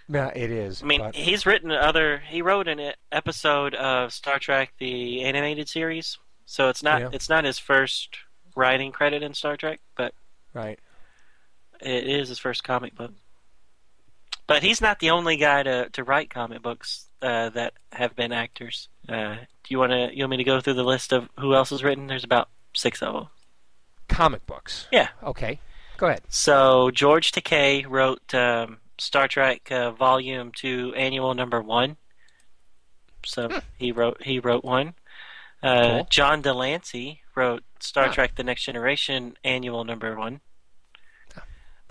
Yeah, 0.08 0.28
it 0.34 0.50
is. 0.50 0.82
I 0.82 0.86
mean, 0.86 1.00
but- 1.00 1.14
he's 1.14 1.44
written 1.46 1.70
other. 1.70 2.18
He 2.18 2.40
wrote 2.42 2.68
an 2.68 2.92
episode 3.10 3.74
of 3.74 4.12
Star 4.12 4.38
Trek 4.38 4.72
the 4.78 5.22
animated 5.24 5.68
series, 5.68 6.18
so 6.46 6.68
it's 6.68 6.82
not 6.82 7.00
Yeah. 7.00 7.08
it's 7.12 7.28
not 7.28 7.44
his 7.44 7.58
first 7.58 8.16
writing 8.54 8.92
credit 8.92 9.22
in 9.22 9.34
Star 9.34 9.56
Trek, 9.56 9.80
but 9.96 10.14
right. 10.54 10.78
it 11.80 12.06
is 12.06 12.28
his 12.28 12.38
first 12.38 12.62
comic 12.64 12.94
book. 12.94 13.12
But 14.46 14.62
he's 14.62 14.80
not 14.80 14.98
the 14.98 15.10
only 15.10 15.36
guy 15.36 15.62
to, 15.62 15.88
to 15.90 16.04
write 16.04 16.28
comic 16.28 16.62
books 16.62 17.06
uh, 17.22 17.48
that 17.50 17.74
have 17.92 18.14
been 18.14 18.32
actors. 18.32 18.88
Uh, 19.08 19.36
do 19.36 19.68
you 19.68 19.78
want 19.78 19.92
to 19.92 20.10
you 20.14 20.24
want 20.24 20.32
me 20.32 20.36
to 20.38 20.44
go 20.44 20.60
through 20.60 20.74
the 20.74 20.84
list 20.84 21.12
of 21.12 21.28
who 21.38 21.54
else 21.54 21.70
has 21.70 21.82
written? 21.82 22.06
There's 22.06 22.24
about 22.24 22.48
six 22.74 23.02
of 23.02 23.14
them. 23.14 23.26
Comic 24.08 24.44
books. 24.46 24.86
Yeah. 24.92 25.08
Okay. 25.22 25.58
Go 26.02 26.08
ahead. 26.08 26.22
So 26.28 26.90
George 26.90 27.30
Takei 27.30 27.86
wrote 27.88 28.34
um, 28.34 28.78
Star 28.98 29.28
Trek 29.28 29.70
uh, 29.70 29.92
Volume 29.92 30.50
Two, 30.52 30.92
Annual 30.96 31.34
Number 31.34 31.62
One. 31.62 31.96
So 33.24 33.48
he 33.78 33.92
wrote 33.92 34.20
he 34.24 34.40
wrote 34.40 34.64
one. 34.64 34.94
Uh, 35.62 35.82
Cool. 35.98 36.06
John 36.10 36.42
de 36.42 36.52
Lancie 36.52 37.20
wrote 37.36 37.62
Star 37.78 38.06
Huh. 38.08 38.14
Trek: 38.14 38.34
The 38.34 38.42
Next 38.42 38.64
Generation, 38.64 39.36
Annual 39.44 39.84
Number 39.84 40.16
One. 40.18 40.40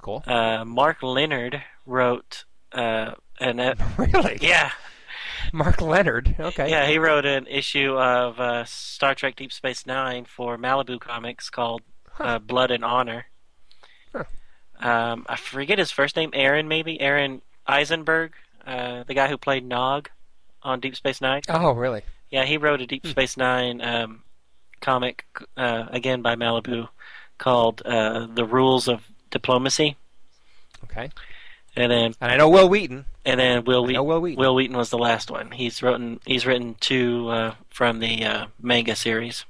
Cool. 0.02 0.24
Uh, 0.28 0.66
Mark 0.66 1.02
Lenard 1.02 1.64
wrote 1.86 2.44
uh, 2.74 3.12
an 3.40 3.62
e- 3.62 3.74
really? 3.98 4.40
yeah 4.42 4.72
Mark 5.54 5.80
Lenard. 5.80 6.36
Okay. 6.38 6.70
yeah 6.70 6.86
he 6.86 6.98
wrote 6.98 7.26
an 7.26 7.48
issue 7.48 7.98
of 7.98 8.42
uh, 8.42 8.66
Star 8.66 9.16
Trek 9.16 9.38
Deep 9.38 9.54
Space 9.54 9.86
Nine 9.86 10.26
for 10.26 10.58
Malibu 10.58 11.00
Comics 11.00 11.50
called 11.50 11.82
uh, 12.20 12.40
Blood 12.40 12.72
and 12.72 12.84
Honor. 12.84 13.28
Um, 14.82 15.26
I 15.30 15.36
forget 15.36 15.78
his 15.78 15.92
first 15.92 16.16
name, 16.16 16.32
Aaron 16.34 16.68
maybe 16.68 17.00
Aron 17.00 17.42
Eisenberg, 17.68 18.34
uh, 18.66 19.04
the 19.04 19.14
guy 19.14 19.28
who 19.28 19.38
played 19.38 19.64
Nog 19.64 20.10
on 20.64 20.80
Deep 20.80 20.96
Space 20.96 21.22
Nine. 21.22 21.42
Oh, 21.50 21.72
really? 21.74 22.02
Yeah, 22.30 22.46
he 22.46 22.58
wrote 22.58 22.82
a 22.82 22.88
Deep 22.88 23.04
Hmm. 23.06 23.12
Space 23.12 23.38
Nine 23.38 23.82
um, 23.82 24.24
comic 24.80 25.26
uh, 25.58 25.86
again 25.90 26.22
by 26.22 26.36
Malibu 26.36 26.88
called 27.38 27.82
uh, 27.86 28.28
The 28.34 28.46
Rules 28.46 28.88
of 28.88 29.04
Diplomacy, 29.32 29.96
Okay. 30.86 31.10
and 31.76 31.92
then 31.92 32.14
And 32.22 32.32
I 32.32 32.38
know 32.38 32.50
Wil 32.50 32.68
Wheaton. 32.70 33.06
and 33.26 33.40
then 33.40 33.64
Wil 33.64 33.86
Wheaton. 33.86 34.06
Wil 34.06 34.20
Wheaton. 34.22 34.40
Wil 34.40 34.56
Wheaton 34.56 34.78
was 34.78 34.90
the 34.90 34.98
last 34.98 35.30
one. 35.32 35.52
He's 35.52 35.82
written 35.84 36.20
he's 36.26 36.46
written 36.46 36.76
two 36.80 37.30
uh, 37.30 37.54
from 37.70 38.00
the 38.00 38.24
uh, 38.26 38.46
manga 38.62 38.96
series, 38.96 39.46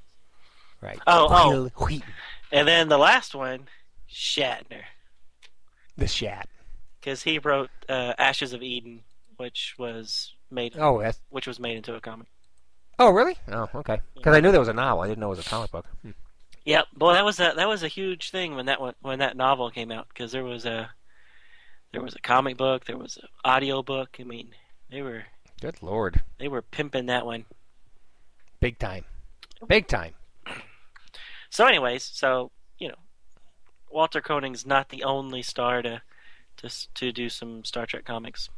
Right. 0.81 0.99
Oh, 1.07 1.27
oh. 1.29 1.49
Wil 1.49 1.71
Wheaton. 1.87 2.07
and 2.51 2.67
then 2.67 2.89
the 2.89 2.97
last 2.97 3.33
one, 3.35 3.67
Shatner, 4.11 4.83
The 5.97 6.07
Shat. 6.07 6.47
because 6.99 7.23
he 7.23 7.39
wrote 7.39 7.69
uh, 7.89 8.13
Ashes 8.17 8.53
of 8.53 8.61
Eden, 8.63 9.01
which 9.37 9.75
was 9.77 10.33
made 10.49 10.75
Oh, 10.77 11.01
that's. 11.01 11.19
which 11.29 11.47
was 11.47 11.59
made 11.59 11.77
into 11.77 11.95
a 11.95 12.01
comic. 12.01 12.27
Oh, 12.99 13.09
really? 13.11 13.35
Oh, 13.51 13.67
okay. 13.75 13.99
Because 14.15 14.35
I 14.35 14.39
knew 14.41 14.51
there 14.51 14.59
was 14.59 14.67
a 14.69 14.73
novel. 14.73 15.01
I 15.03 15.07
didn't 15.07 15.19
know 15.19 15.27
it 15.27 15.37
was 15.37 15.45
a 15.45 15.49
comic 15.49 15.71
book. 15.71 15.85
Hmm. 16.03 16.11
Yep, 16.65 16.85
boy, 16.95 17.13
that 17.13 17.25
was 17.25 17.39
a 17.39 17.53
that 17.55 17.67
was 17.67 17.81
a 17.81 17.87
huge 17.87 18.29
thing 18.29 18.55
when 18.55 18.67
that 18.67 18.79
one, 18.79 18.93
when 19.01 19.17
that 19.19 19.35
novel 19.35 19.71
came 19.71 19.91
out 19.91 20.07
because 20.09 20.31
there 20.31 20.43
was 20.43 20.65
a 20.65 20.91
there 21.91 22.03
was 22.03 22.13
a 22.15 22.19
comic 22.19 22.55
book, 22.57 22.85
there 22.85 22.97
was 22.97 23.17
an 23.17 23.27
audio 23.43 23.81
book. 23.81 24.17
I 24.19 24.23
mean, 24.23 24.49
they 24.91 25.01
were 25.01 25.23
Good 25.59 25.81
lord. 25.81 26.21
they 26.39 26.47
were 26.47 26.61
pimping 26.61 27.07
that 27.07 27.25
one. 27.25 27.45
Big 28.59 28.77
time. 28.77 29.05
Big 29.67 29.87
time. 29.87 30.13
So, 31.49 31.65
anyways, 31.65 32.03
so 32.03 32.27
you 32.29 32.29
know, 32.37 32.51
Walter 33.91 34.21
Koenig's 34.21 34.65
not 34.65 34.89
the 34.89 35.03
only 35.03 35.41
star 35.41 35.81
to 35.81 36.01
to 36.57 36.69
to 36.95 37.11
do 37.11 37.29
some 37.29 37.63
Star 37.63 37.85
Trek 37.85 38.05
comics. 38.05 38.49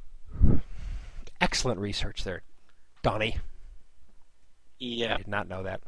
Excellent 1.41 1.79
research 1.79 2.23
there, 2.23 2.41
Donnie. 3.01 3.37
Yeah, 4.79 5.15
I 5.15 5.17
did 5.17 5.27
not 5.27 5.47
know 5.47 5.63
that. 5.63 5.81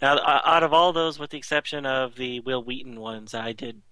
Now, 0.00 0.18
out 0.24 0.64
of 0.64 0.72
all 0.72 0.92
those, 0.92 1.18
with 1.18 1.30
the 1.30 1.38
exception 1.38 1.86
of 1.86 2.16
the 2.16 2.40
Wil 2.40 2.64
Wheaton 2.64 2.98
ones, 2.98 3.34
I 3.34 3.52
did 3.52 3.82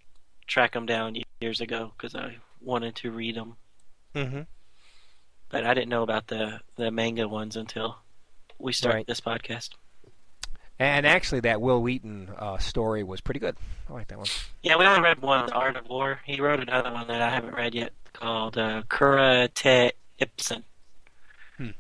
track 0.49 0.73
them 0.73 0.87
down 0.87 1.17
years 1.41 1.61
ago 1.61 1.93
because 1.97 2.17
I 2.17 2.39
wanted 2.61 2.97
to 2.97 3.13
read 3.13 3.37
them. 3.37 3.57
Mm-hmm. 4.15 4.41
But 5.51 5.65
I 5.65 5.75
didn't 5.75 5.89
know 5.89 6.03
about 6.03 6.27
the 6.27 6.61
the 6.77 6.91
manga 6.91 7.29
ones 7.29 7.57
until 7.57 7.99
we 8.59 8.73
started 8.73 8.99
Right. 8.99 9.07
this 9.07 9.21
podcast. 9.21 9.71
And 10.81 11.07
actually, 11.07 11.41
that 11.41 11.61
Wil 11.61 11.83
Wheaton 11.83 12.31
uh, 12.39 12.57
story 12.57 13.05
was 13.05 13.21
pretty 13.21 13.39
good. 13.39 13.55
I 13.91 13.93
like 13.93 14.09
that 14.09 14.17
one. 14.17 14.29
Yeah, 14.63 14.77
we 14.77 14.87
only 14.87 15.03
read 15.03 15.21
one, 15.21 15.45
The 15.45 15.53
Art 15.53 15.77
of 15.77 15.87
War. 15.91 16.21
He 16.25 16.41
wrote 16.41 16.59
another 16.59 16.91
one 16.91 17.07
that 17.09 17.21
I 17.21 17.29
haven't 17.29 17.55
read 17.55 17.75
yet 17.75 17.93
called 18.15 18.57
uh, 18.57 18.83
Kura 18.89 19.49
Te 19.49 19.93
Ipsen. 20.19 20.63
Hmm. 21.59 21.73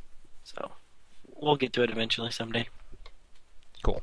So 0.44 0.72
we'll 1.35 1.56
get 1.56 1.72
to 1.72 1.82
it 1.82 1.89
eventually 1.89 2.31
someday. 2.31 2.68
Cool. 3.82 4.02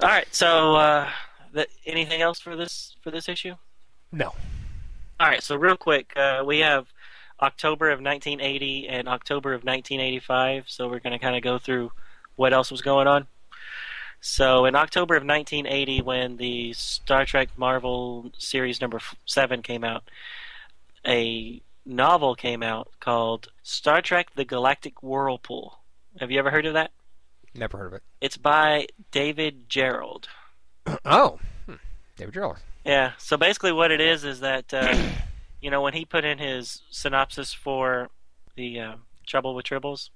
All 0.00 0.08
right. 0.08 0.32
So, 0.32 0.76
uh, 0.76 1.10
the, 1.52 1.66
anything 1.84 2.22
else 2.22 2.38
for 2.38 2.54
this 2.54 2.94
for 3.02 3.10
this 3.10 3.28
issue? 3.28 3.56
No. 4.12 4.32
All 5.18 5.26
right. 5.26 5.42
So 5.42 5.56
real 5.56 5.76
quick, 5.76 6.12
uh, 6.16 6.44
we 6.46 6.60
have 6.60 6.86
October 7.42 7.90
of 7.90 8.00
1980 8.00 8.86
and 8.86 9.08
October 9.08 9.54
of 9.54 9.64
1985. 9.64 10.66
So 10.68 10.86
we're 10.86 11.00
going 11.00 11.14
to 11.14 11.18
kind 11.18 11.34
of 11.34 11.42
go 11.42 11.58
through 11.58 11.90
what 12.36 12.52
else 12.52 12.70
was 12.70 12.80
going 12.80 13.08
on. 13.08 13.26
So 14.20 14.66
in 14.66 14.74
October 14.74 15.16
of 15.16 15.22
1980, 15.24 16.02
when 16.02 16.36
the 16.36 16.72
Star 16.74 17.24
Trek 17.24 17.48
Marvel 17.56 18.30
series 18.38 18.80
number 18.80 18.98
f- 18.98 19.14
seven 19.24 19.62
came 19.62 19.82
out, 19.82 20.04
a 21.06 21.60
novel 21.86 22.34
came 22.34 22.62
out 22.62 22.88
called 23.00 23.48
Star 23.62 24.02
Trek: 24.02 24.28
The 24.34 24.44
Galactic 24.44 25.02
Whirlpool. 25.02 25.78
Have 26.18 26.30
you 26.30 26.38
ever 26.38 26.50
heard 26.50 26.66
of 26.66 26.74
that? 26.74 26.90
Never 27.54 27.78
heard 27.78 27.86
of 27.88 27.92
it. 27.94 28.02
It's 28.20 28.36
by 28.36 28.86
David 29.10 29.68
Gerrold. 29.68 30.26
oh. 31.04 31.38
Hmm. 31.66 31.74
David 32.16 32.34
Gerrold. 32.34 32.58
Yeah. 32.84 33.12
So 33.18 33.36
basically, 33.36 33.72
what 33.72 33.90
it 33.90 34.00
is 34.00 34.24
is 34.24 34.40
that 34.40 34.72
uh, 34.74 34.96
you 35.62 35.70
know 35.70 35.80
when 35.80 35.94
he 35.94 36.04
put 36.04 36.24
in 36.26 36.36
his 36.38 36.82
synopsis 36.90 37.54
for 37.54 38.10
the 38.54 38.80
uh, 38.80 38.94
Trouble 39.26 39.54
with 39.54 39.64
Tribbles, 39.64 40.10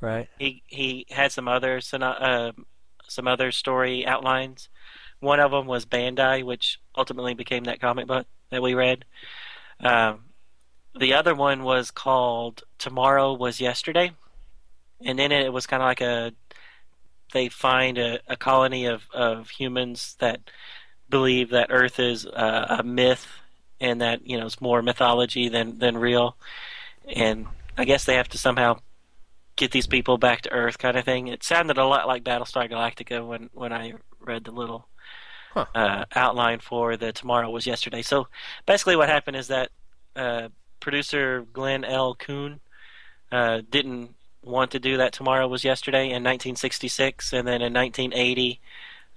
Right. 0.00 0.28
he 0.38 0.62
he 0.68 1.06
had 1.10 1.32
some 1.32 1.48
other 1.48 1.80
syno- 1.80 2.22
uh, 2.22 2.52
some 3.08 3.26
other 3.26 3.52
story 3.52 4.06
outlines. 4.06 4.68
One 5.20 5.40
of 5.40 5.50
them 5.50 5.66
was 5.66 5.84
Bandai, 5.84 6.44
which 6.44 6.78
ultimately 6.96 7.34
became 7.34 7.64
that 7.64 7.80
comic 7.80 8.06
book 8.06 8.26
that 8.50 8.62
we 8.62 8.74
read. 8.74 9.04
Um, 9.80 10.20
the 10.98 11.14
other 11.14 11.34
one 11.34 11.62
was 11.62 11.90
called 11.90 12.62
Tomorrow 12.78 13.34
Was 13.34 13.60
Yesterday, 13.60 14.12
and 15.04 15.20
in 15.20 15.32
it 15.32 15.46
it 15.46 15.52
was 15.52 15.66
kind 15.66 15.82
of 15.82 15.86
like 15.86 16.00
a 16.00 16.32
they 17.32 17.48
find 17.48 17.98
a, 17.98 18.20
a 18.26 18.36
colony 18.36 18.86
of, 18.86 19.02
of 19.12 19.50
humans 19.50 20.16
that 20.18 20.40
believe 21.10 21.50
that 21.50 21.68
Earth 21.70 22.00
is 22.00 22.26
uh, 22.26 22.76
a 22.78 22.82
myth 22.82 23.26
and 23.80 24.00
that 24.00 24.26
you 24.26 24.38
know 24.38 24.46
it's 24.46 24.60
more 24.60 24.82
mythology 24.82 25.48
than 25.48 25.78
than 25.78 25.96
real, 25.96 26.36
and 27.14 27.46
I 27.76 27.84
guess 27.84 28.04
they 28.04 28.14
have 28.14 28.28
to 28.30 28.38
somehow 28.38 28.78
get 29.58 29.72
these 29.72 29.86
people 29.86 30.16
back 30.16 30.42
to 30.42 30.52
Earth, 30.52 30.78
kind 30.78 30.96
of 30.96 31.04
thing. 31.04 31.28
It 31.28 31.42
sounded 31.42 31.76
a 31.76 31.84
lot 31.84 32.06
like 32.06 32.24
Battlestar 32.24 32.70
Galactica 32.70 33.26
when 33.26 33.50
when 33.52 33.72
I 33.72 33.92
read 34.20 34.44
the 34.44 34.52
little 34.52 34.88
Huh. 35.50 35.64
uh, 35.74 36.04
outline 36.14 36.60
for 36.60 36.96
the 36.96 37.10
Tomorrow 37.10 37.50
Was 37.50 37.66
Yesterday. 37.66 38.02
So 38.02 38.28
basically, 38.66 38.96
what 38.96 39.08
happened 39.08 39.36
is 39.36 39.48
that 39.48 39.70
uh, 40.14 40.48
producer 40.78 41.46
Glenn 41.52 41.84
L. 41.84 42.14
Coon 42.14 42.60
uh, 43.32 43.62
didn't 43.68 44.14
want 44.42 44.70
to 44.72 44.78
do 44.78 44.98
that. 44.98 45.12
Tomorrow 45.12 45.48
Was 45.48 45.64
Yesterday 45.64 46.04
in 46.04 46.22
1966, 46.22 47.32
and 47.32 47.48
then 47.48 47.62
in 47.62 47.72
1980, 47.72 48.60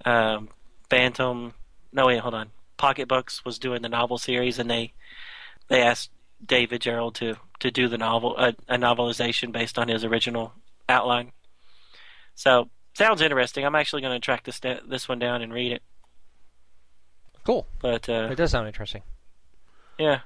um, 0.04 0.48
Bantam. 0.88 1.54
No, 1.92 2.06
wait, 2.06 2.20
hold 2.20 2.34
on. 2.34 2.50
Pocket 2.78 3.08
Books 3.08 3.44
was 3.44 3.58
doing 3.58 3.82
the 3.82 3.88
novel 3.90 4.18
series, 4.18 4.58
and 4.58 4.70
they 4.70 4.94
they 5.68 5.82
asked 5.82 6.10
David 6.44 6.80
Gerrold 6.80 7.14
to 7.16 7.36
to 7.62 7.70
do 7.70 7.88
the 7.88 7.98
novel 7.98 8.36
a, 8.36 8.54
a 8.68 8.76
novelization 8.76 9.50
based 9.52 9.78
on 9.78 9.88
his 9.88 10.04
original 10.04 10.52
outline. 10.88 11.32
So 12.34 12.68
sounds 12.94 13.20
interesting. 13.20 13.64
I'm 13.64 13.74
actually 13.74 14.02
going 14.02 14.14
to 14.14 14.24
track 14.24 14.44
this 14.44 14.60
da- 14.60 14.80
this 14.86 15.08
one 15.08 15.18
down 15.18 15.42
and 15.42 15.52
read 15.52 15.72
it. 15.72 15.82
Cool. 17.44 17.66
But 17.80 18.08
uh, 18.08 18.28
It 18.30 18.36
does 18.36 18.50
sound 18.52 18.68
interesting. 18.68 19.02
yeah, 19.98 20.20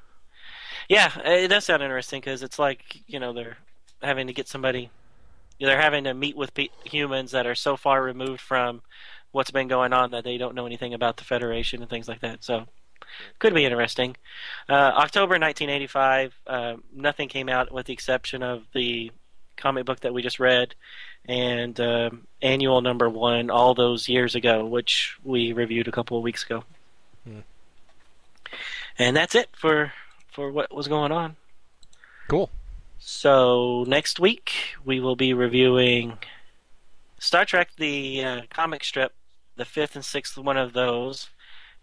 yeah, 0.88 1.18
it 1.24 1.48
does 1.48 1.64
sound 1.64 1.82
interesting 1.82 2.20
because 2.20 2.42
it's 2.42 2.58
like 2.58 3.02
you 3.06 3.18
know 3.20 3.32
they're 3.32 3.56
having 4.02 4.26
to 4.26 4.32
get 4.32 4.48
somebody, 4.48 4.90
they're 5.60 5.80
having 5.80 6.04
to 6.04 6.14
meet 6.14 6.36
with 6.36 6.52
pe- 6.54 6.68
humans 6.84 7.30
that 7.32 7.46
are 7.46 7.54
so 7.54 7.76
far 7.76 8.02
removed 8.02 8.40
from 8.40 8.82
what's 9.32 9.50
been 9.50 9.68
going 9.68 9.92
on 9.92 10.10
that 10.10 10.24
they 10.24 10.38
don't 10.38 10.54
know 10.54 10.66
anything 10.66 10.94
about 10.94 11.16
the 11.16 11.24
Federation 11.24 11.80
and 11.82 11.90
things 11.90 12.08
like 12.08 12.20
that. 12.20 12.44
So 12.44 12.66
could 13.39 13.55
be 13.55 13.65
interesting. 13.65 14.16
Uh, 14.69 14.73
October 14.73 15.39
1985, 15.39 16.35
uh, 16.47 16.74
nothing 16.93 17.28
came 17.28 17.49
out 17.49 17.73
with 17.73 17.87
the 17.87 17.93
exception 17.93 18.43
of 18.43 18.65
the 18.73 19.11
comic 19.57 19.87
book 19.87 20.01
that 20.01 20.12
we 20.12 20.23
just 20.23 20.39
read 20.39 20.74
and 21.28 21.81
um, 21.81 22.27
annual 22.41 22.81
number 22.81 23.09
one 23.09 23.51
all 23.51 23.74
those 23.74 24.09
years 24.09 24.35
ago, 24.35 24.65
which 24.65 25.16
we 25.24 25.53
reviewed 25.53 25.89
a 25.89 25.93
couple 25.93 26.16
of 26.16 26.23
weeks 26.23 26.45
ago. 26.45 26.65
Hmm. 27.24 27.41
And 28.99 29.16
that's 29.16 29.35
it 29.35 29.49
for 29.53 29.93
for 30.31 30.51
what 30.51 30.74
was 30.74 30.89
going 30.89 31.12
on. 31.12 31.37
Cool. 32.28 32.51
So 32.99 33.85
next 33.87 34.20
week 34.20 34.77
we 34.85 35.01
will 35.01 35.16
be 35.16 35.33
reviewing 35.35 36.19
Star 37.19 37.45
Trek: 37.45 37.70
The 37.77 38.24
uh, 38.24 38.41
comic 38.51 38.85
strip, 38.85 39.12
the 39.57 39.65
fifth 39.65 39.97
and 39.97 40.05
sixth 40.05 40.39
one 40.39 40.57
of 40.57 40.73
those, 40.73 41.28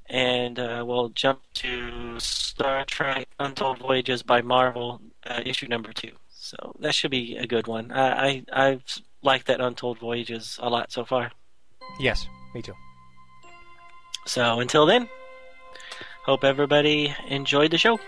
and 0.09 0.59
uh, 0.59 0.83
we'll 0.85 1.09
jump 1.09 1.41
to 1.55 2.19
Star 2.19 2.85
Trek: 2.85 3.27
Untold 3.39 3.79
Voyages 3.79 4.23
by 4.23 4.41
Marvel, 4.41 5.01
uh, 5.25 5.41
issue 5.45 5.67
number 5.67 5.91
two. 5.93 6.11
So 6.29 6.75
that 6.79 6.93
should 6.93 7.11
be 7.11 7.37
a 7.37 7.47
good 7.47 7.67
one. 7.67 7.91
I, 7.91 8.27
I 8.27 8.43
I've 8.51 8.83
liked 9.21 9.47
that 9.47 9.61
Untold 9.61 9.99
Voyages 9.99 10.59
a 10.61 10.69
lot 10.69 10.91
so 10.91 11.05
far. 11.05 11.31
Yes, 11.99 12.27
me 12.53 12.61
too. 12.61 12.73
So 14.25 14.59
until 14.59 14.85
then, 14.85 15.09
hope 16.25 16.43
everybody 16.43 17.15
enjoyed 17.27 17.71
the 17.71 17.77
show. 17.77 17.99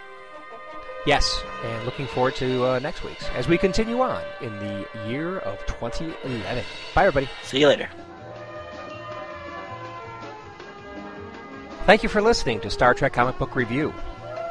Yes, 1.06 1.44
and 1.64 1.86
looking 1.86 2.08
forward 2.08 2.36
to 2.38 2.66
uh, 2.66 2.80
next 2.80 3.04
week's 3.04 3.28
as 3.36 3.48
we 3.48 3.58
continue 3.58 4.02
on 4.02 4.24
in 4.42 4.58
the 4.58 4.88
year 5.08 5.38
of 5.40 5.64
2011. 5.68 6.64
Bye, 6.96 7.06
everybody. 7.06 7.30
See 7.44 7.60
you 7.60 7.68
later. 7.68 7.90
Thank 11.86 12.02
you 12.02 12.10
for 12.10 12.20
listening 12.20 12.60
to 12.62 12.72
Star 12.72 12.96
Trek 12.96 13.14
Comic 13.14 13.38
Book 13.38 13.56
Review. 13.56 13.94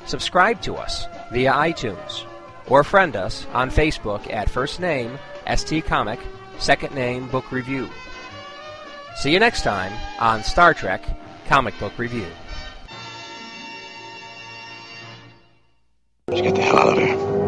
Subscribe 0.06 0.62
to 0.62 0.76
us 0.76 1.04
via 1.30 1.52
iTunes 1.52 2.24
or 2.72 2.82
friend 2.82 3.16
us 3.16 3.46
on 3.52 3.70
Facebook 3.70 4.32
at 4.32 4.48
first 4.48 4.80
name 4.80 5.18
ST 5.54 5.84
Comic, 5.84 6.18
second 6.58 6.94
name 6.94 7.28
Book 7.28 7.52
Review. 7.52 7.86
See 9.16 9.30
you 9.30 9.38
next 9.38 9.60
time 9.60 9.92
on 10.18 10.42
Star 10.42 10.72
Trek 10.72 11.04
Comic 11.46 11.78
Book 11.78 11.92
Review. 11.98 12.26
Let's 16.28 16.40
get 16.40 16.54
the 16.54 16.62
hell 16.62 16.78
out 16.78 16.96
of 16.96 17.04
here. 17.04 17.41